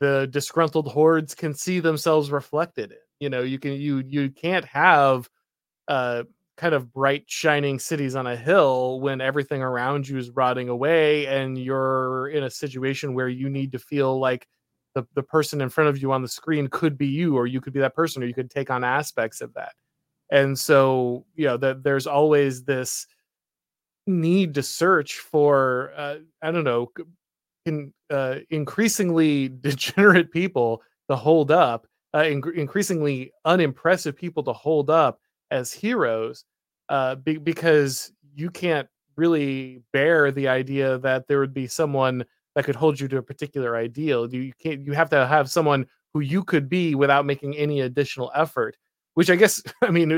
the 0.00 0.26
disgruntled 0.32 0.88
hordes 0.88 1.36
can 1.36 1.54
see 1.54 1.78
themselves 1.78 2.32
reflected 2.32 2.90
in. 2.90 2.98
You 3.20 3.30
know, 3.30 3.42
you 3.42 3.60
can 3.60 3.74
you 3.74 4.02
you 4.04 4.30
can't 4.30 4.64
have 4.64 5.28
uh 5.86 6.24
kind 6.58 6.74
of 6.74 6.92
bright 6.92 7.24
shining 7.26 7.78
cities 7.78 8.16
on 8.16 8.26
a 8.26 8.36
hill 8.36 9.00
when 9.00 9.20
everything 9.20 9.62
around 9.62 10.06
you 10.08 10.18
is 10.18 10.30
rotting 10.30 10.68
away 10.68 11.26
and 11.26 11.56
you're 11.56 12.28
in 12.28 12.42
a 12.44 12.50
situation 12.50 13.14
where 13.14 13.28
you 13.28 13.48
need 13.48 13.72
to 13.72 13.78
feel 13.78 14.18
like 14.18 14.46
the, 14.94 15.04
the 15.14 15.22
person 15.22 15.60
in 15.60 15.68
front 15.68 15.88
of 15.88 16.02
you 16.02 16.12
on 16.12 16.20
the 16.20 16.28
screen 16.28 16.68
could 16.68 16.98
be 16.98 17.06
you 17.06 17.36
or 17.36 17.46
you 17.46 17.60
could 17.60 17.72
be 17.72 17.80
that 17.80 17.94
person 17.94 18.22
or 18.22 18.26
you 18.26 18.34
could 18.34 18.50
take 18.50 18.70
on 18.70 18.82
aspects 18.84 19.40
of 19.40 19.54
that. 19.54 19.72
And 20.30 20.58
so 20.58 21.24
you 21.36 21.46
know 21.46 21.56
that 21.58 21.82
there's 21.82 22.06
always 22.06 22.64
this 22.64 23.06
need 24.08 24.54
to 24.54 24.62
search 24.62 25.18
for 25.18 25.92
uh, 25.94 26.16
i 26.42 26.50
don't 26.50 26.64
know 26.64 26.90
in, 27.66 27.92
uh, 28.10 28.36
increasingly 28.50 29.48
degenerate 29.60 30.32
people 30.32 30.82
to 31.10 31.16
hold 31.16 31.50
up 31.50 31.86
uh, 32.14 32.24
in- 32.24 32.42
increasingly 32.56 33.30
unimpressive 33.44 34.16
people 34.16 34.42
to 34.42 34.52
hold 34.52 34.88
up 34.88 35.20
as 35.50 35.72
heroes 35.72 36.44
uh, 36.88 37.16
be- 37.16 37.38
because 37.38 38.12
you 38.34 38.50
can't 38.50 38.88
really 39.16 39.82
bear 39.92 40.30
the 40.30 40.48
idea 40.48 40.98
that 40.98 41.26
there 41.26 41.40
would 41.40 41.54
be 41.54 41.66
someone 41.66 42.24
that 42.54 42.64
could 42.64 42.76
hold 42.76 42.98
you 42.98 43.08
to 43.08 43.18
a 43.18 43.22
particular 43.22 43.76
ideal. 43.76 44.32
You 44.32 44.52
can't. 44.60 44.86
You 44.86 44.92
have 44.92 45.10
to 45.10 45.26
have 45.26 45.50
someone 45.50 45.86
who 46.14 46.20
you 46.20 46.42
could 46.44 46.68
be 46.68 46.94
without 46.94 47.26
making 47.26 47.56
any 47.56 47.80
additional 47.80 48.32
effort. 48.34 48.76
Which 49.14 49.30
I 49.30 49.36
guess, 49.36 49.62
I 49.82 49.90
mean, 49.90 50.08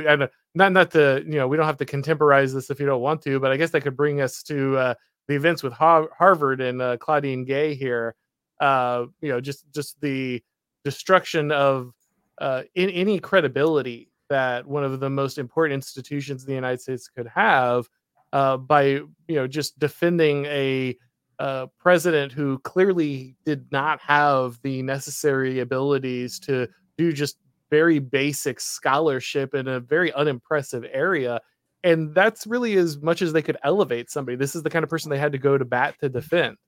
not 0.54 0.72
not 0.72 0.90
to 0.92 1.22
you 1.26 1.34
know, 1.34 1.48
we 1.48 1.56
don't 1.56 1.66
have 1.66 1.78
to 1.78 1.86
contemporize 1.86 2.54
this 2.54 2.70
if 2.70 2.78
you 2.80 2.86
don't 2.86 3.00
want 3.00 3.22
to, 3.22 3.40
but 3.40 3.50
I 3.50 3.56
guess 3.56 3.70
that 3.70 3.80
could 3.80 3.96
bring 3.96 4.20
us 4.20 4.42
to 4.44 4.76
uh, 4.76 4.94
the 5.28 5.34
events 5.34 5.62
with 5.62 5.72
Harvard 5.72 6.60
and 6.60 6.82
uh, 6.82 6.96
Claudine 6.98 7.44
Gay 7.44 7.74
here. 7.74 8.14
Uh, 8.60 9.06
you 9.22 9.30
know, 9.30 9.40
just 9.40 9.70
just 9.72 10.00
the 10.00 10.42
destruction 10.84 11.50
of 11.50 11.92
uh, 12.40 12.62
in 12.74 12.90
any 12.90 13.18
credibility 13.18 14.09
that 14.30 14.66
one 14.66 14.84
of 14.84 14.98
the 15.00 15.10
most 15.10 15.36
important 15.36 15.74
institutions 15.74 16.42
in 16.42 16.48
the 16.48 16.54
United 16.54 16.80
States 16.80 17.08
could 17.08 17.28
have 17.28 17.86
uh, 18.32 18.56
by 18.56 18.84
you 18.84 19.08
know 19.28 19.46
just 19.46 19.78
defending 19.78 20.46
a 20.46 20.96
uh, 21.38 21.66
president 21.78 22.32
who 22.32 22.58
clearly 22.60 23.34
did 23.44 23.70
not 23.72 24.00
have 24.00 24.58
the 24.62 24.82
necessary 24.82 25.60
abilities 25.60 26.38
to 26.38 26.68
do 26.98 27.12
just 27.12 27.38
very 27.70 27.98
basic 27.98 28.60
scholarship 28.60 29.54
in 29.54 29.66
a 29.68 29.80
very 29.80 30.12
unimpressive 30.12 30.84
area. 30.92 31.40
And 31.82 32.14
that's 32.14 32.46
really 32.46 32.76
as 32.76 32.98
much 33.00 33.22
as 33.22 33.32
they 33.32 33.40
could 33.40 33.56
elevate 33.62 34.10
somebody. 34.10 34.36
This 34.36 34.54
is 34.54 34.62
the 34.62 34.70
kind 34.70 34.82
of 34.82 34.90
person 34.90 35.10
they 35.10 35.18
had 35.18 35.32
to 35.32 35.38
go 35.38 35.56
to 35.56 35.64
bat 35.64 35.94
to 36.00 36.10
defend. 36.10 36.58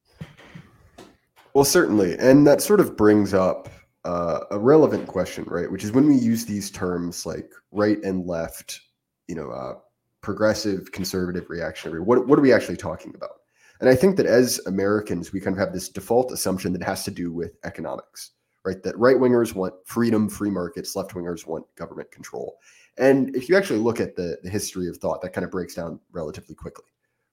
Well, 1.52 1.64
certainly. 1.64 2.16
And 2.18 2.46
that 2.46 2.62
sort 2.62 2.80
of 2.80 2.96
brings 2.96 3.34
up 3.34 3.68
uh, 4.04 4.40
a 4.50 4.58
relevant 4.58 5.06
question, 5.06 5.44
right? 5.46 5.70
Which 5.70 5.84
is 5.84 5.92
when 5.92 6.06
we 6.06 6.16
use 6.16 6.44
these 6.44 6.70
terms 6.70 7.24
like 7.24 7.52
right 7.70 8.02
and 8.02 8.26
left, 8.26 8.80
you 9.28 9.34
know, 9.34 9.50
uh, 9.50 9.74
progressive, 10.20 10.90
conservative, 10.92 11.48
reactionary. 11.48 12.00
What 12.00 12.26
what 12.26 12.38
are 12.38 12.42
we 12.42 12.52
actually 12.52 12.76
talking 12.76 13.14
about? 13.14 13.42
And 13.80 13.88
I 13.88 13.96
think 13.96 14.16
that 14.16 14.26
as 14.26 14.60
Americans, 14.66 15.32
we 15.32 15.40
kind 15.40 15.56
of 15.56 15.60
have 15.60 15.72
this 15.72 15.88
default 15.88 16.30
assumption 16.30 16.72
that 16.72 16.84
has 16.84 17.04
to 17.04 17.10
do 17.10 17.32
with 17.32 17.56
economics, 17.64 18.30
right? 18.64 18.80
That 18.82 18.96
right 18.96 19.16
wingers 19.16 19.54
want 19.54 19.74
freedom, 19.84 20.28
free 20.28 20.50
markets, 20.50 20.94
left 20.94 21.14
wingers 21.14 21.46
want 21.46 21.64
government 21.74 22.10
control. 22.12 22.58
And 22.96 23.34
if 23.34 23.48
you 23.48 23.56
actually 23.56 23.80
look 23.80 23.98
at 23.98 24.14
the, 24.14 24.38
the 24.44 24.50
history 24.50 24.88
of 24.88 24.98
thought, 24.98 25.20
that 25.22 25.32
kind 25.32 25.44
of 25.44 25.50
breaks 25.50 25.74
down 25.74 25.98
relatively 26.12 26.54
quickly, 26.54 26.84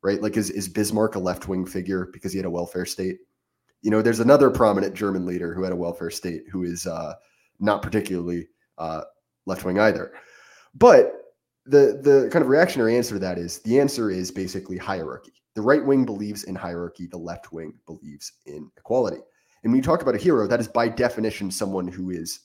right? 0.02 0.22
Like, 0.24 0.38
is, 0.38 0.50
is 0.50 0.68
Bismarck 0.68 1.14
a 1.16 1.20
left 1.20 1.48
wing 1.48 1.68
figure 1.68 2.10
because 2.12 2.32
he 2.32 2.40
had 2.40 2.46
a 2.46 2.50
welfare 2.50 2.86
state? 2.86 3.20
You 3.82 3.92
know, 3.92 4.02
there's 4.02 4.20
another 4.20 4.50
prominent 4.50 4.94
German 4.94 5.26
leader 5.26 5.54
who 5.54 5.64
had 5.64 5.72
a 5.72 5.78
welfare 5.78 6.10
state 6.10 6.44
who 6.52 6.64
is 6.64 6.86
uh, 6.86 7.14
not 7.60 7.82
particularly 7.82 8.48
uh, 8.78 9.02
left 9.46 9.64
wing 9.66 9.80
either. 9.80 10.12
But 10.76 11.14
the 11.66 12.00
the 12.02 12.30
kind 12.32 12.44
of 12.44 12.50
reactionary 12.50 12.98
answer 12.98 13.16
to 13.16 13.20
that 13.20 13.38
is 13.38 13.60
the 13.60 13.80
answer 13.80 14.10
is 14.10 14.32
basically 14.32 14.78
hierarchy. 14.78 15.34
The 15.56 15.62
right 15.62 15.86
wing 15.86 16.06
believes 16.06 16.44
in 16.44 16.56
hierarchy. 16.56 17.08
The 17.08 17.18
left 17.18 17.52
wing 17.52 17.74
believes 17.86 18.32
in 18.46 18.70
equality. 18.78 19.20
And 19.64 19.72
when 19.72 19.78
you 19.78 19.84
talk 19.84 20.02
about 20.02 20.16
a 20.16 20.20
hero, 20.20 20.48
that 20.48 20.60
is 20.60 20.68
by 20.68 20.88
definition 20.88 21.52
someone 21.52 21.88
who 21.88 22.12
is 22.12 22.42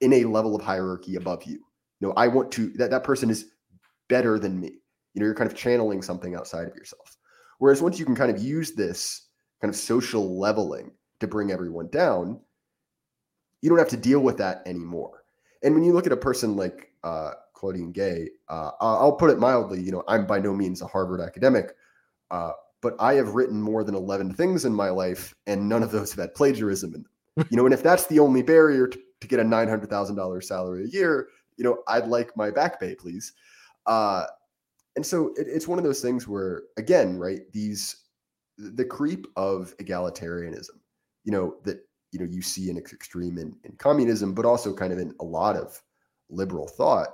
in 0.00 0.12
a 0.12 0.24
level 0.24 0.54
of 0.54 0.62
hierarchy 0.62 1.16
above 1.16 1.44
you. 1.44 1.54
You 2.00 2.08
know, 2.08 2.14
I 2.16 2.28
want 2.28 2.50
to 2.52 2.70
that 2.74 2.90
that 2.90 3.04
person 3.04 3.30
is 3.30 3.46
better 4.08 4.38
than 4.38 4.60
me. 4.60 4.80
You 5.14 5.20
know, 5.20 5.26
you're 5.26 5.34
kind 5.34 5.50
of 5.50 5.56
channeling 5.56 6.02
something 6.02 6.34
outside 6.34 6.66
of 6.66 6.74
yourself. 6.74 7.16
Whereas 7.58 7.82
once 7.82 7.98
you 7.98 8.04
can 8.04 8.16
kind 8.16 8.34
of 8.34 8.42
use 8.42 8.72
this 8.72 9.28
kind 9.62 9.72
of 9.72 9.78
social 9.78 10.38
leveling 10.38 10.90
to 11.20 11.26
bring 11.28 11.52
everyone 11.52 11.88
down, 11.88 12.40
you 13.62 13.70
don't 13.70 13.78
have 13.78 13.88
to 13.88 13.96
deal 13.96 14.20
with 14.20 14.36
that 14.38 14.60
anymore. 14.66 15.22
And 15.62 15.72
when 15.72 15.84
you 15.84 15.92
look 15.92 16.04
at 16.04 16.12
a 16.12 16.16
person 16.16 16.56
like 16.56 16.90
uh, 17.04 17.30
Claudine 17.54 17.92
Gay, 17.92 18.28
uh, 18.48 18.72
I'll 18.80 19.12
put 19.12 19.30
it 19.30 19.38
mildly, 19.38 19.80
you 19.80 19.92
know, 19.92 20.02
I'm 20.08 20.26
by 20.26 20.40
no 20.40 20.52
means 20.52 20.82
a 20.82 20.86
Harvard 20.86 21.20
academic, 21.20 21.76
uh, 22.32 22.52
but 22.80 22.96
I 22.98 23.14
have 23.14 23.36
written 23.36 23.62
more 23.62 23.84
than 23.84 23.94
11 23.94 24.34
things 24.34 24.64
in 24.64 24.74
my 24.74 24.90
life, 24.90 25.32
and 25.46 25.68
none 25.68 25.84
of 25.84 25.92
those 25.92 26.10
have 26.10 26.18
had 26.18 26.34
plagiarism 26.34 26.94
in 26.96 27.04
them. 27.04 27.46
you 27.50 27.56
know, 27.56 27.64
and 27.64 27.72
if 27.72 27.84
that's 27.84 28.08
the 28.08 28.18
only 28.18 28.42
barrier 28.42 28.88
to, 28.88 28.98
to 29.20 29.28
get 29.28 29.38
a 29.38 29.44
$900,000 29.44 30.44
salary 30.44 30.84
a 30.84 30.88
year, 30.88 31.28
you 31.56 31.62
know, 31.62 31.78
I'd 31.86 32.08
like 32.08 32.36
my 32.36 32.50
back 32.50 32.80
pay, 32.80 32.96
please. 32.96 33.32
Uh, 33.86 34.24
and 34.96 35.06
so 35.06 35.28
it, 35.36 35.46
it's 35.48 35.68
one 35.68 35.78
of 35.78 35.84
those 35.84 36.02
things 36.02 36.26
where, 36.26 36.64
again, 36.76 37.16
right, 37.16 37.40
these 37.52 38.02
the 38.58 38.84
creep 38.84 39.26
of 39.36 39.74
egalitarianism, 39.78 40.78
you 41.24 41.32
know, 41.32 41.56
that 41.64 41.80
you 42.10 42.18
know 42.18 42.26
you 42.26 42.42
see 42.42 42.70
in 42.70 42.76
extreme 42.76 43.38
in, 43.38 43.56
in 43.64 43.72
communism, 43.76 44.34
but 44.34 44.44
also 44.44 44.74
kind 44.74 44.92
of 44.92 44.98
in 44.98 45.14
a 45.20 45.24
lot 45.24 45.56
of 45.56 45.80
liberal 46.28 46.68
thought, 46.68 47.08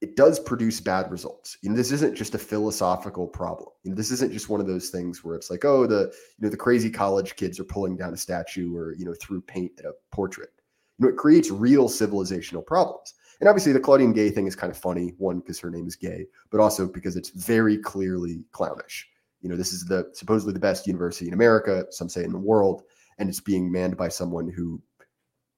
it 0.00 0.16
does 0.16 0.40
produce 0.40 0.80
bad 0.80 1.10
results. 1.10 1.56
You 1.62 1.70
know, 1.70 1.76
this 1.76 1.92
isn't 1.92 2.16
just 2.16 2.34
a 2.34 2.38
philosophical 2.38 3.28
problem. 3.28 3.68
You 3.84 3.90
know, 3.90 3.96
this 3.96 4.10
isn't 4.10 4.32
just 4.32 4.48
one 4.48 4.60
of 4.60 4.66
those 4.66 4.90
things 4.90 5.22
where 5.22 5.36
it's 5.36 5.48
like, 5.48 5.64
oh, 5.64 5.86
the 5.86 6.12
you 6.38 6.42
know 6.44 6.48
the 6.48 6.56
crazy 6.56 6.90
college 6.90 7.36
kids 7.36 7.60
are 7.60 7.64
pulling 7.64 7.96
down 7.96 8.12
a 8.12 8.16
statue 8.16 8.76
or 8.76 8.94
you 8.94 9.04
know 9.04 9.14
through 9.20 9.42
paint 9.42 9.72
at 9.78 9.84
a 9.84 9.92
portrait. 10.10 10.50
You 10.98 11.06
know, 11.06 11.12
it 11.12 11.16
creates 11.16 11.50
real 11.50 11.88
civilizational 11.88 12.66
problems. 12.66 13.14
And 13.40 13.48
obviously, 13.48 13.72
the 13.72 13.80
Claudine 13.80 14.12
Gay 14.12 14.30
thing 14.30 14.46
is 14.46 14.56
kind 14.56 14.70
of 14.70 14.76
funny. 14.76 15.14
One, 15.18 15.38
because 15.38 15.60
her 15.60 15.70
name 15.70 15.86
is 15.86 15.96
Gay, 15.96 16.26
but 16.50 16.60
also 16.60 16.86
because 16.86 17.16
it's 17.16 17.30
very 17.30 17.78
clearly 17.78 18.44
clownish. 18.52 19.08
You 19.42 19.48
know, 19.48 19.56
this 19.56 19.72
is 19.72 19.84
the 19.84 20.10
supposedly 20.14 20.54
the 20.54 20.60
best 20.60 20.86
university 20.86 21.28
in 21.28 21.34
America, 21.34 21.84
some 21.90 22.08
say 22.08 22.24
in 22.24 22.32
the 22.32 22.38
world, 22.38 22.82
and 23.18 23.28
it's 23.28 23.40
being 23.40 23.70
manned 23.70 23.96
by 23.96 24.08
someone 24.08 24.48
who 24.48 24.80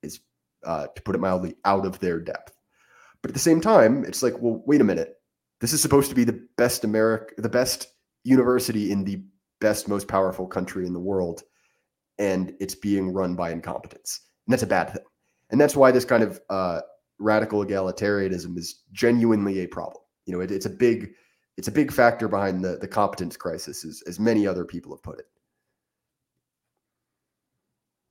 is, 0.03 0.21
uh, 0.65 0.87
to 0.95 1.03
put 1.03 1.15
it 1.15 1.21
mildly, 1.21 1.55
out 1.65 1.87
of 1.87 1.99
their 2.01 2.19
depth. 2.19 2.55
But 3.23 3.31
at 3.31 3.35
the 3.35 3.41
same 3.41 3.61
time, 3.61 4.05
it's 4.05 4.23
like, 4.23 4.41
well, 4.41 4.63
wait 4.67 4.81
a 4.81 4.85
minute. 4.85 5.15
This 5.61 5.73
is 5.73 5.81
supposed 5.81 6.09
to 6.09 6.17
be 6.17 6.25
the 6.25 6.47
best 6.57 6.85
America, 6.85 7.35
the 7.39 7.49
best 7.49 7.89
university 8.25 8.91
in 8.91 9.05
the 9.05 9.23
best, 9.61 9.89
most 9.89 10.09
powerful 10.09 10.47
country 10.47 10.87
in 10.87 10.93
the 10.93 11.01
world, 11.01 11.43
and 12.19 12.55
it's 12.61 12.75
being 12.75 13.13
run 13.13 13.37
by 13.37 13.51
incompetence, 13.51 14.21
and 14.47 14.53
that's 14.53 14.63
a 14.63 14.67
bad 14.67 14.91
thing. 14.91 15.05
And 15.51 15.61
that's 15.61 15.77
why 15.77 15.91
this 15.91 16.05
kind 16.05 16.23
of 16.23 16.41
uh, 16.51 16.81
radical 17.19 17.65
egalitarianism 17.65 18.59
is 18.59 18.83
genuinely 18.93 19.61
a 19.61 19.69
problem. 19.69 20.03
You 20.27 20.35
know, 20.35 20.41
it, 20.41 20.51
it's 20.51 20.67
a 20.67 20.71
big 20.71 21.13
it's 21.57 21.69
a 21.69 21.73
big 21.73 21.93
factor 21.93 22.29
behind 22.29 22.65
the 22.65 22.79
the 22.79 22.89
competence 22.89 23.37
crisis, 23.37 23.85
as 23.85 24.03
as 24.07 24.19
many 24.19 24.47
other 24.47 24.65
people 24.65 24.93
have 24.93 25.03
put 25.03 25.19
it. 25.19 25.27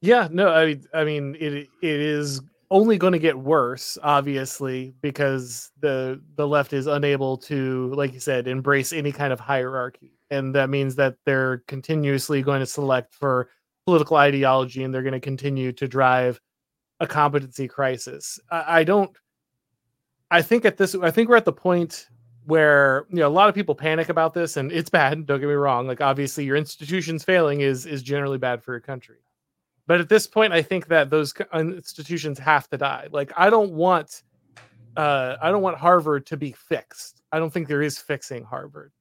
Yeah, 0.01 0.27
no, 0.31 0.49
I 0.49 0.79
I 0.93 1.03
mean 1.03 1.35
it 1.39 1.53
it 1.53 1.67
is 1.81 2.41
only 2.71 2.97
going 2.97 3.13
to 3.13 3.19
get 3.19 3.37
worse, 3.37 3.97
obviously, 4.01 4.95
because 5.01 5.71
the 5.79 6.21
the 6.35 6.47
left 6.47 6.73
is 6.73 6.87
unable 6.87 7.37
to, 7.37 7.93
like 7.95 8.13
you 8.13 8.19
said, 8.19 8.47
embrace 8.47 8.91
any 8.93 9.11
kind 9.11 9.31
of 9.31 9.39
hierarchy, 9.39 10.17
and 10.31 10.55
that 10.55 10.69
means 10.69 10.95
that 10.95 11.15
they're 11.25 11.59
continuously 11.67 12.41
going 12.41 12.59
to 12.61 12.65
select 12.65 13.13
for 13.13 13.49
political 13.85 14.17
ideology, 14.17 14.83
and 14.83 14.93
they're 14.93 15.03
going 15.03 15.13
to 15.13 15.19
continue 15.19 15.71
to 15.73 15.87
drive 15.87 16.39
a 16.99 17.07
competency 17.07 17.67
crisis. 17.67 18.39
I, 18.49 18.79
I 18.79 18.83
don't. 18.83 19.15
I 20.31 20.41
think 20.41 20.65
at 20.65 20.77
this, 20.77 20.95
I 20.95 21.11
think 21.11 21.29
we're 21.29 21.35
at 21.35 21.45
the 21.45 21.53
point 21.53 22.07
where 22.45 23.05
you 23.09 23.17
know 23.17 23.27
a 23.27 23.29
lot 23.29 23.49
of 23.49 23.55
people 23.55 23.75
panic 23.75 24.09
about 24.09 24.33
this, 24.33 24.57
and 24.57 24.71
it's 24.71 24.89
bad. 24.89 25.25
Don't 25.25 25.39
get 25.39 25.47
me 25.47 25.53
wrong. 25.53 25.87
Like 25.87 26.01
obviously, 26.01 26.45
your 26.45 26.55
institutions 26.55 27.23
failing 27.23 27.61
is 27.61 27.85
is 27.85 28.01
generally 28.01 28.37
bad 28.37 28.63
for 28.63 28.73
your 28.73 28.81
country. 28.81 29.17
But 29.85 29.99
at 29.99 30.09
this 30.09 30.27
point, 30.27 30.53
I 30.53 30.61
think 30.61 30.87
that 30.87 31.09
those 31.09 31.33
institutions 31.53 32.39
have 32.39 32.69
to 32.69 32.77
die. 32.77 33.07
Like 33.11 33.31
I 33.35 33.49
don't 33.49 33.73
want, 33.73 34.23
uh, 34.95 35.35
I 35.41 35.51
don't 35.51 35.61
want 35.61 35.77
Harvard 35.77 36.25
to 36.27 36.37
be 36.37 36.53
fixed. 36.53 37.21
I 37.31 37.39
don't 37.39 37.51
think 37.51 37.67
there 37.67 37.81
is 37.81 37.97
fixing 37.97 38.43
Harvard. 38.43 38.91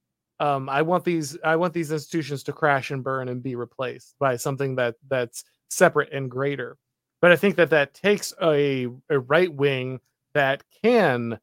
Um, 0.41 0.69
I 0.69 0.83
want 0.83 1.05
these 1.05 1.39
I 1.45 1.57
want 1.57 1.73
these 1.73 1.93
institutions 1.93 2.43
to 2.45 2.53
crash 2.53 2.91
and 2.91 3.05
burn 3.05 3.29
and 3.29 3.43
be 3.43 3.55
replaced 3.55 4.17
by 4.19 4.37
something 4.37 4.75
that 4.77 4.97
that's 5.09 5.45
separate 5.71 6.13
and 6.13 6.31
greater. 6.31 6.77
But 7.21 7.31
I 7.31 7.37
think 7.37 7.55
that 7.57 7.71
that 7.71 7.95
takes 7.95 8.35
a, 8.43 8.89
a 9.09 9.21
right 9.21 9.53
wing 9.53 10.01
that 10.35 10.65
can 10.83 11.39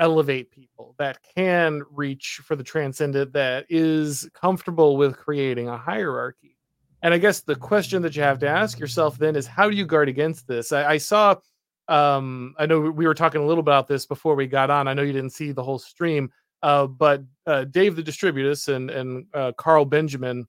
elevate 0.00 0.50
people, 0.50 0.96
that 0.98 1.18
can 1.36 1.82
reach 1.92 2.40
for 2.44 2.56
the 2.56 2.64
transcendent, 2.64 3.32
that 3.34 3.66
is 3.68 4.28
comfortable 4.34 4.96
with 4.96 5.16
creating 5.16 5.68
a 5.68 5.76
hierarchy. 5.76 6.56
And 7.02 7.14
I 7.14 7.18
guess 7.18 7.40
the 7.40 7.54
question 7.54 8.02
that 8.02 8.16
you 8.16 8.22
have 8.22 8.40
to 8.40 8.48
ask 8.48 8.78
yourself 8.78 9.16
then 9.16 9.36
is 9.36 9.46
how 9.46 9.70
do 9.70 9.76
you 9.76 9.86
guard 9.86 10.08
against 10.08 10.48
this? 10.48 10.72
I, 10.72 10.92
I 10.92 10.96
saw, 10.98 11.36
um, 11.88 12.54
I 12.58 12.66
know 12.66 12.80
we 12.80 13.06
were 13.06 13.14
talking 13.14 13.40
a 13.40 13.46
little 13.46 13.62
about 13.62 13.86
this 13.86 14.06
before 14.06 14.34
we 14.34 14.46
got 14.46 14.70
on. 14.70 14.88
I 14.88 14.94
know 14.94 15.02
you 15.02 15.12
didn't 15.12 15.30
see 15.30 15.52
the 15.52 15.62
whole 15.62 15.78
stream, 15.78 16.30
uh, 16.62 16.86
but 16.86 17.22
uh, 17.46 17.64
Dave 17.64 17.96
the 17.96 18.02
Distributist 18.02 18.68
and 18.74 18.90
and 18.90 19.26
uh, 19.32 19.52
Carl 19.56 19.84
Benjamin 19.84 20.46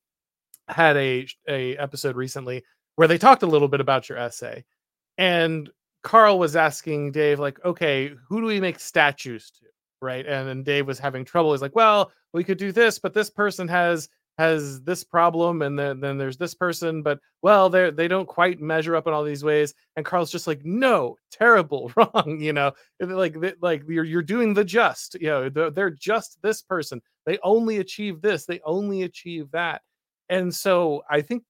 had 0.67 0.97
a 0.97 1.27
a 1.47 1.77
episode 1.77 2.15
recently 2.15 2.63
where 2.95 3.07
they 3.07 3.17
talked 3.17 3.43
a 3.43 3.47
little 3.47 3.67
bit 3.67 3.79
about 3.79 4.09
your 4.09 4.17
essay. 4.17 4.65
And 5.17 5.69
Carl 6.03 6.39
was 6.39 6.55
asking 6.55 7.11
Dave, 7.11 7.39
like, 7.39 7.63
okay, 7.63 8.11
who 8.27 8.41
do 8.41 8.47
we 8.47 8.59
make 8.59 8.79
statues 8.79 9.51
to? 9.51 9.65
Right. 10.01 10.25
And 10.25 10.47
then 10.47 10.63
Dave 10.63 10.87
was 10.87 10.97
having 10.97 11.23
trouble. 11.23 11.51
He's 11.51 11.61
like, 11.61 11.75
well, 11.75 12.11
we 12.33 12.43
could 12.43 12.57
do 12.57 12.71
this, 12.71 12.97
but 12.97 13.13
this 13.13 13.29
person 13.29 13.67
has 13.67 14.09
has 14.37 14.81
this 14.81 15.03
problem 15.03 15.61
and 15.61 15.77
then, 15.77 15.99
then 15.99 16.17
there's 16.17 16.37
this 16.37 16.55
person. 16.55 17.03
But 17.03 17.19
well 17.43 17.69
they 17.69 17.91
they 17.91 18.07
don't 18.07 18.25
quite 18.25 18.59
measure 18.59 18.95
up 18.95 19.05
in 19.05 19.13
all 19.13 19.23
these 19.23 19.43
ways. 19.43 19.75
And 19.95 20.05
carl's 20.05 20.31
just 20.31 20.47
like 20.47 20.65
no 20.65 21.17
terrible 21.31 21.91
wrong 21.95 22.39
you 22.39 22.53
know? 22.53 22.71
Like 22.99 23.35
like 23.61 23.83
you're, 23.87 24.03
you're 24.05 24.23
doing 24.23 24.55
the 24.55 24.65
just 24.65 25.15
you 25.21 25.27
know? 25.27 25.49
They're, 25.49 25.69
they're 25.69 25.91
just 25.91 26.41
this 26.41 26.63
person. 26.63 27.01
They 27.27 27.37
only 27.43 27.77
achieve 27.77 28.21
this. 28.21 28.45
They 28.45 28.59
only 28.65 29.03
achieve 29.03 29.51
that. 29.51 29.81
And 30.29 30.53
so 30.53 31.03
i 31.09 31.21
think 31.21 31.43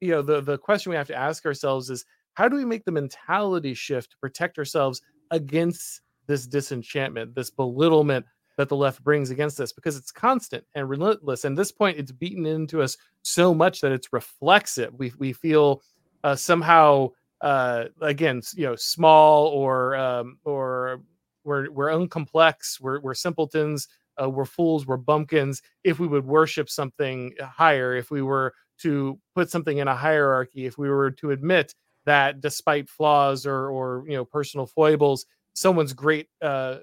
you 0.00 0.10
know 0.10 0.22
the 0.22 0.40
the 0.40 0.58
question 0.58 0.90
we 0.90 0.96
have 0.96 1.06
to 1.08 1.16
ask 1.16 1.46
ourselves 1.46 1.90
is 1.90 2.04
how 2.36 2.48
do 2.48 2.56
we 2.56 2.64
make 2.64 2.84
the 2.84 2.92
mentality 2.92 3.74
shift 3.74 4.10
to 4.10 4.16
protect 4.18 4.58
ourselves 4.58 5.00
against 5.30 6.02
this 6.26 6.46
disenchantment 6.46 7.34
this 7.34 7.50
belittlement 7.50 8.24
that 8.56 8.68
the 8.68 8.76
left 8.76 9.02
brings 9.02 9.30
against 9.30 9.58
us? 9.58 9.72
Because 9.72 9.96
it's 9.96 10.12
constant 10.12 10.64
and 10.74 10.88
relentless 10.88 11.44
and 11.44 11.56
this 11.56 11.72
point 11.72 11.98
it's 11.98 12.12
beaten 12.12 12.46
into 12.46 12.82
us 12.82 12.96
so 13.22 13.52
much 13.52 13.80
that 13.80 13.90
it's 13.90 14.12
reflexive. 14.12 14.94
We, 14.96 15.12
we 15.18 15.32
feel 15.32 15.82
uh, 16.24 16.36
somehow 16.36 17.10
uh, 17.40 17.86
again 18.02 18.42
you 18.54 18.66
know 18.66 18.76
small 18.76 19.46
or 19.48 19.96
um, 19.96 20.38
or 20.44 21.00
we're 21.44 21.70
we're 21.70 21.88
uncomplex 21.88 22.80
we're, 22.80 23.00
we're 23.00 23.14
simpletons 23.14 23.88
uh, 24.22 24.28
we're 24.28 24.44
fools 24.44 24.86
we're 24.86 24.98
bumpkins. 24.98 25.62
If 25.84 25.98
we 25.98 26.06
would 26.06 26.26
worship 26.26 26.68
something 26.68 27.34
higher 27.40 27.96
if 27.96 28.10
we 28.10 28.20
were 28.20 28.52
to 28.78 29.18
put 29.34 29.50
something 29.50 29.78
in 29.78 29.88
a 29.88 29.96
hierarchy 29.96 30.66
if 30.66 30.76
we 30.76 30.90
were 30.90 31.10
to 31.12 31.30
admit 31.30 31.74
that 32.06 32.40
despite 32.40 32.88
flaws 32.88 33.46
or 33.46 33.68
or 33.70 34.04
you 34.08 34.16
know 34.16 34.24
personal 34.24 34.66
foibles 34.66 35.26
someone's 35.56 35.92
great 35.94 36.28
uh, 36.42 36.76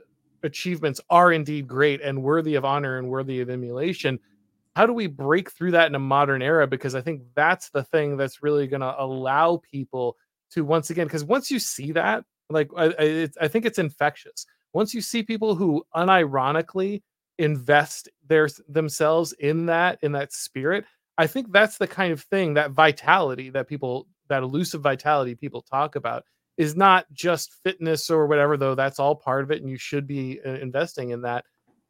achievements 0.43 0.99
are 1.09 1.31
indeed 1.31 1.67
great 1.67 2.01
and 2.01 2.21
worthy 2.21 2.55
of 2.55 2.65
honor 2.65 2.97
and 2.97 3.07
worthy 3.07 3.39
of 3.39 3.49
emulation. 3.49 4.19
How 4.75 4.87
do 4.87 4.93
we 4.93 5.07
break 5.07 5.51
through 5.51 5.71
that 5.71 5.87
in 5.87 5.95
a 5.95 5.99
modern 5.99 6.41
era? 6.41 6.67
Because 6.67 6.95
i 6.95 7.01
think 7.01 7.21
that's 7.35 7.69
the 7.69 7.83
thing 7.83 8.17
that's 8.17 8.43
really 8.43 8.67
going 8.67 8.81
to 8.81 8.95
allow 8.99 9.61
people 9.71 10.17
to 10.51 10.65
once 10.65 10.89
again 10.89 11.07
because 11.07 11.23
once 11.23 11.49
you 11.49 11.59
see 11.59 11.91
that 11.93 12.23
like 12.49 12.69
I, 12.75 12.93
I, 12.99 13.29
I 13.41 13.47
think 13.47 13.65
it's 13.65 13.79
infectious. 13.79 14.45
Once 14.73 14.93
you 14.93 15.01
see 15.01 15.23
people 15.23 15.55
who 15.55 15.83
unironically 15.95 17.01
invest 17.39 18.09
their 18.27 18.49
themselves 18.67 19.33
in 19.33 19.67
that 19.67 19.99
in 20.01 20.11
that 20.11 20.33
spirit 20.33 20.85
I 21.17 21.27
think 21.27 21.51
that's 21.51 21.77
the 21.77 21.87
kind 21.87 22.11
of 22.11 22.21
thing 22.21 22.55
that 22.55 22.71
vitality 22.71 23.49
that 23.51 23.67
people 23.67 24.07
that 24.33 24.43
elusive 24.43 24.81
vitality 24.81 25.35
people 25.35 25.61
talk 25.61 25.95
about 25.95 26.23
is 26.57 26.75
not 26.75 27.05
just 27.13 27.53
fitness 27.63 28.09
or 28.09 28.27
whatever 28.27 28.57
though 28.57 28.75
that's 28.75 28.99
all 28.99 29.15
part 29.15 29.43
of 29.43 29.51
it 29.51 29.61
and 29.61 29.69
you 29.69 29.77
should 29.77 30.07
be 30.07 30.39
uh, 30.45 30.49
investing 30.55 31.11
in 31.11 31.21
that 31.21 31.45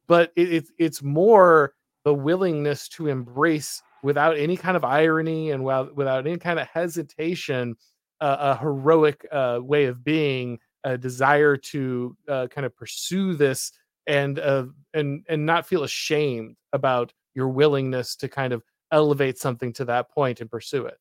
but 0.08 0.32
it, 0.36 0.54
it's 0.54 0.72
it's 0.78 1.02
more 1.02 1.74
the 2.04 2.14
willingness 2.14 2.90
to 2.90 3.08
embrace 3.08 3.82
without 4.04 4.38
any 4.38 4.58
kind 4.58 4.76
of 4.76 4.84
irony 4.84 5.52
and 5.52 5.64
without, 5.64 5.96
without 5.96 6.28
any 6.28 6.38
kind 6.38 6.60
of 6.60 6.68
hesitation 6.68 7.76
uh, 8.20 8.56
a 8.56 8.58
heroic 8.58 9.26
uh, 9.32 9.60
way 9.62 9.86
of 9.86 10.04
being 10.04 10.60
a 10.84 10.98
desire 10.98 11.56
to 11.56 12.16
uh, 12.28 12.48
kind 12.48 12.66
of 12.66 12.76
pursue 12.76 13.34
this 13.36 13.72
and 14.08 14.40
uh, 14.40 14.66
and 14.94 15.24
and 15.30 15.46
not 15.46 15.66
feel 15.66 15.84
ashamed 15.84 16.56
about 16.74 17.14
your 17.36 17.48
willingness 17.48 18.16
to 18.18 18.28
kind 18.28 18.54
of 18.54 18.62
elevate 18.92 19.38
something 19.38 19.74
to 19.74 19.86
that 19.86 20.12
point 20.12 20.42
and 20.42 20.52
pursue 20.52 20.86
it. 20.86 20.98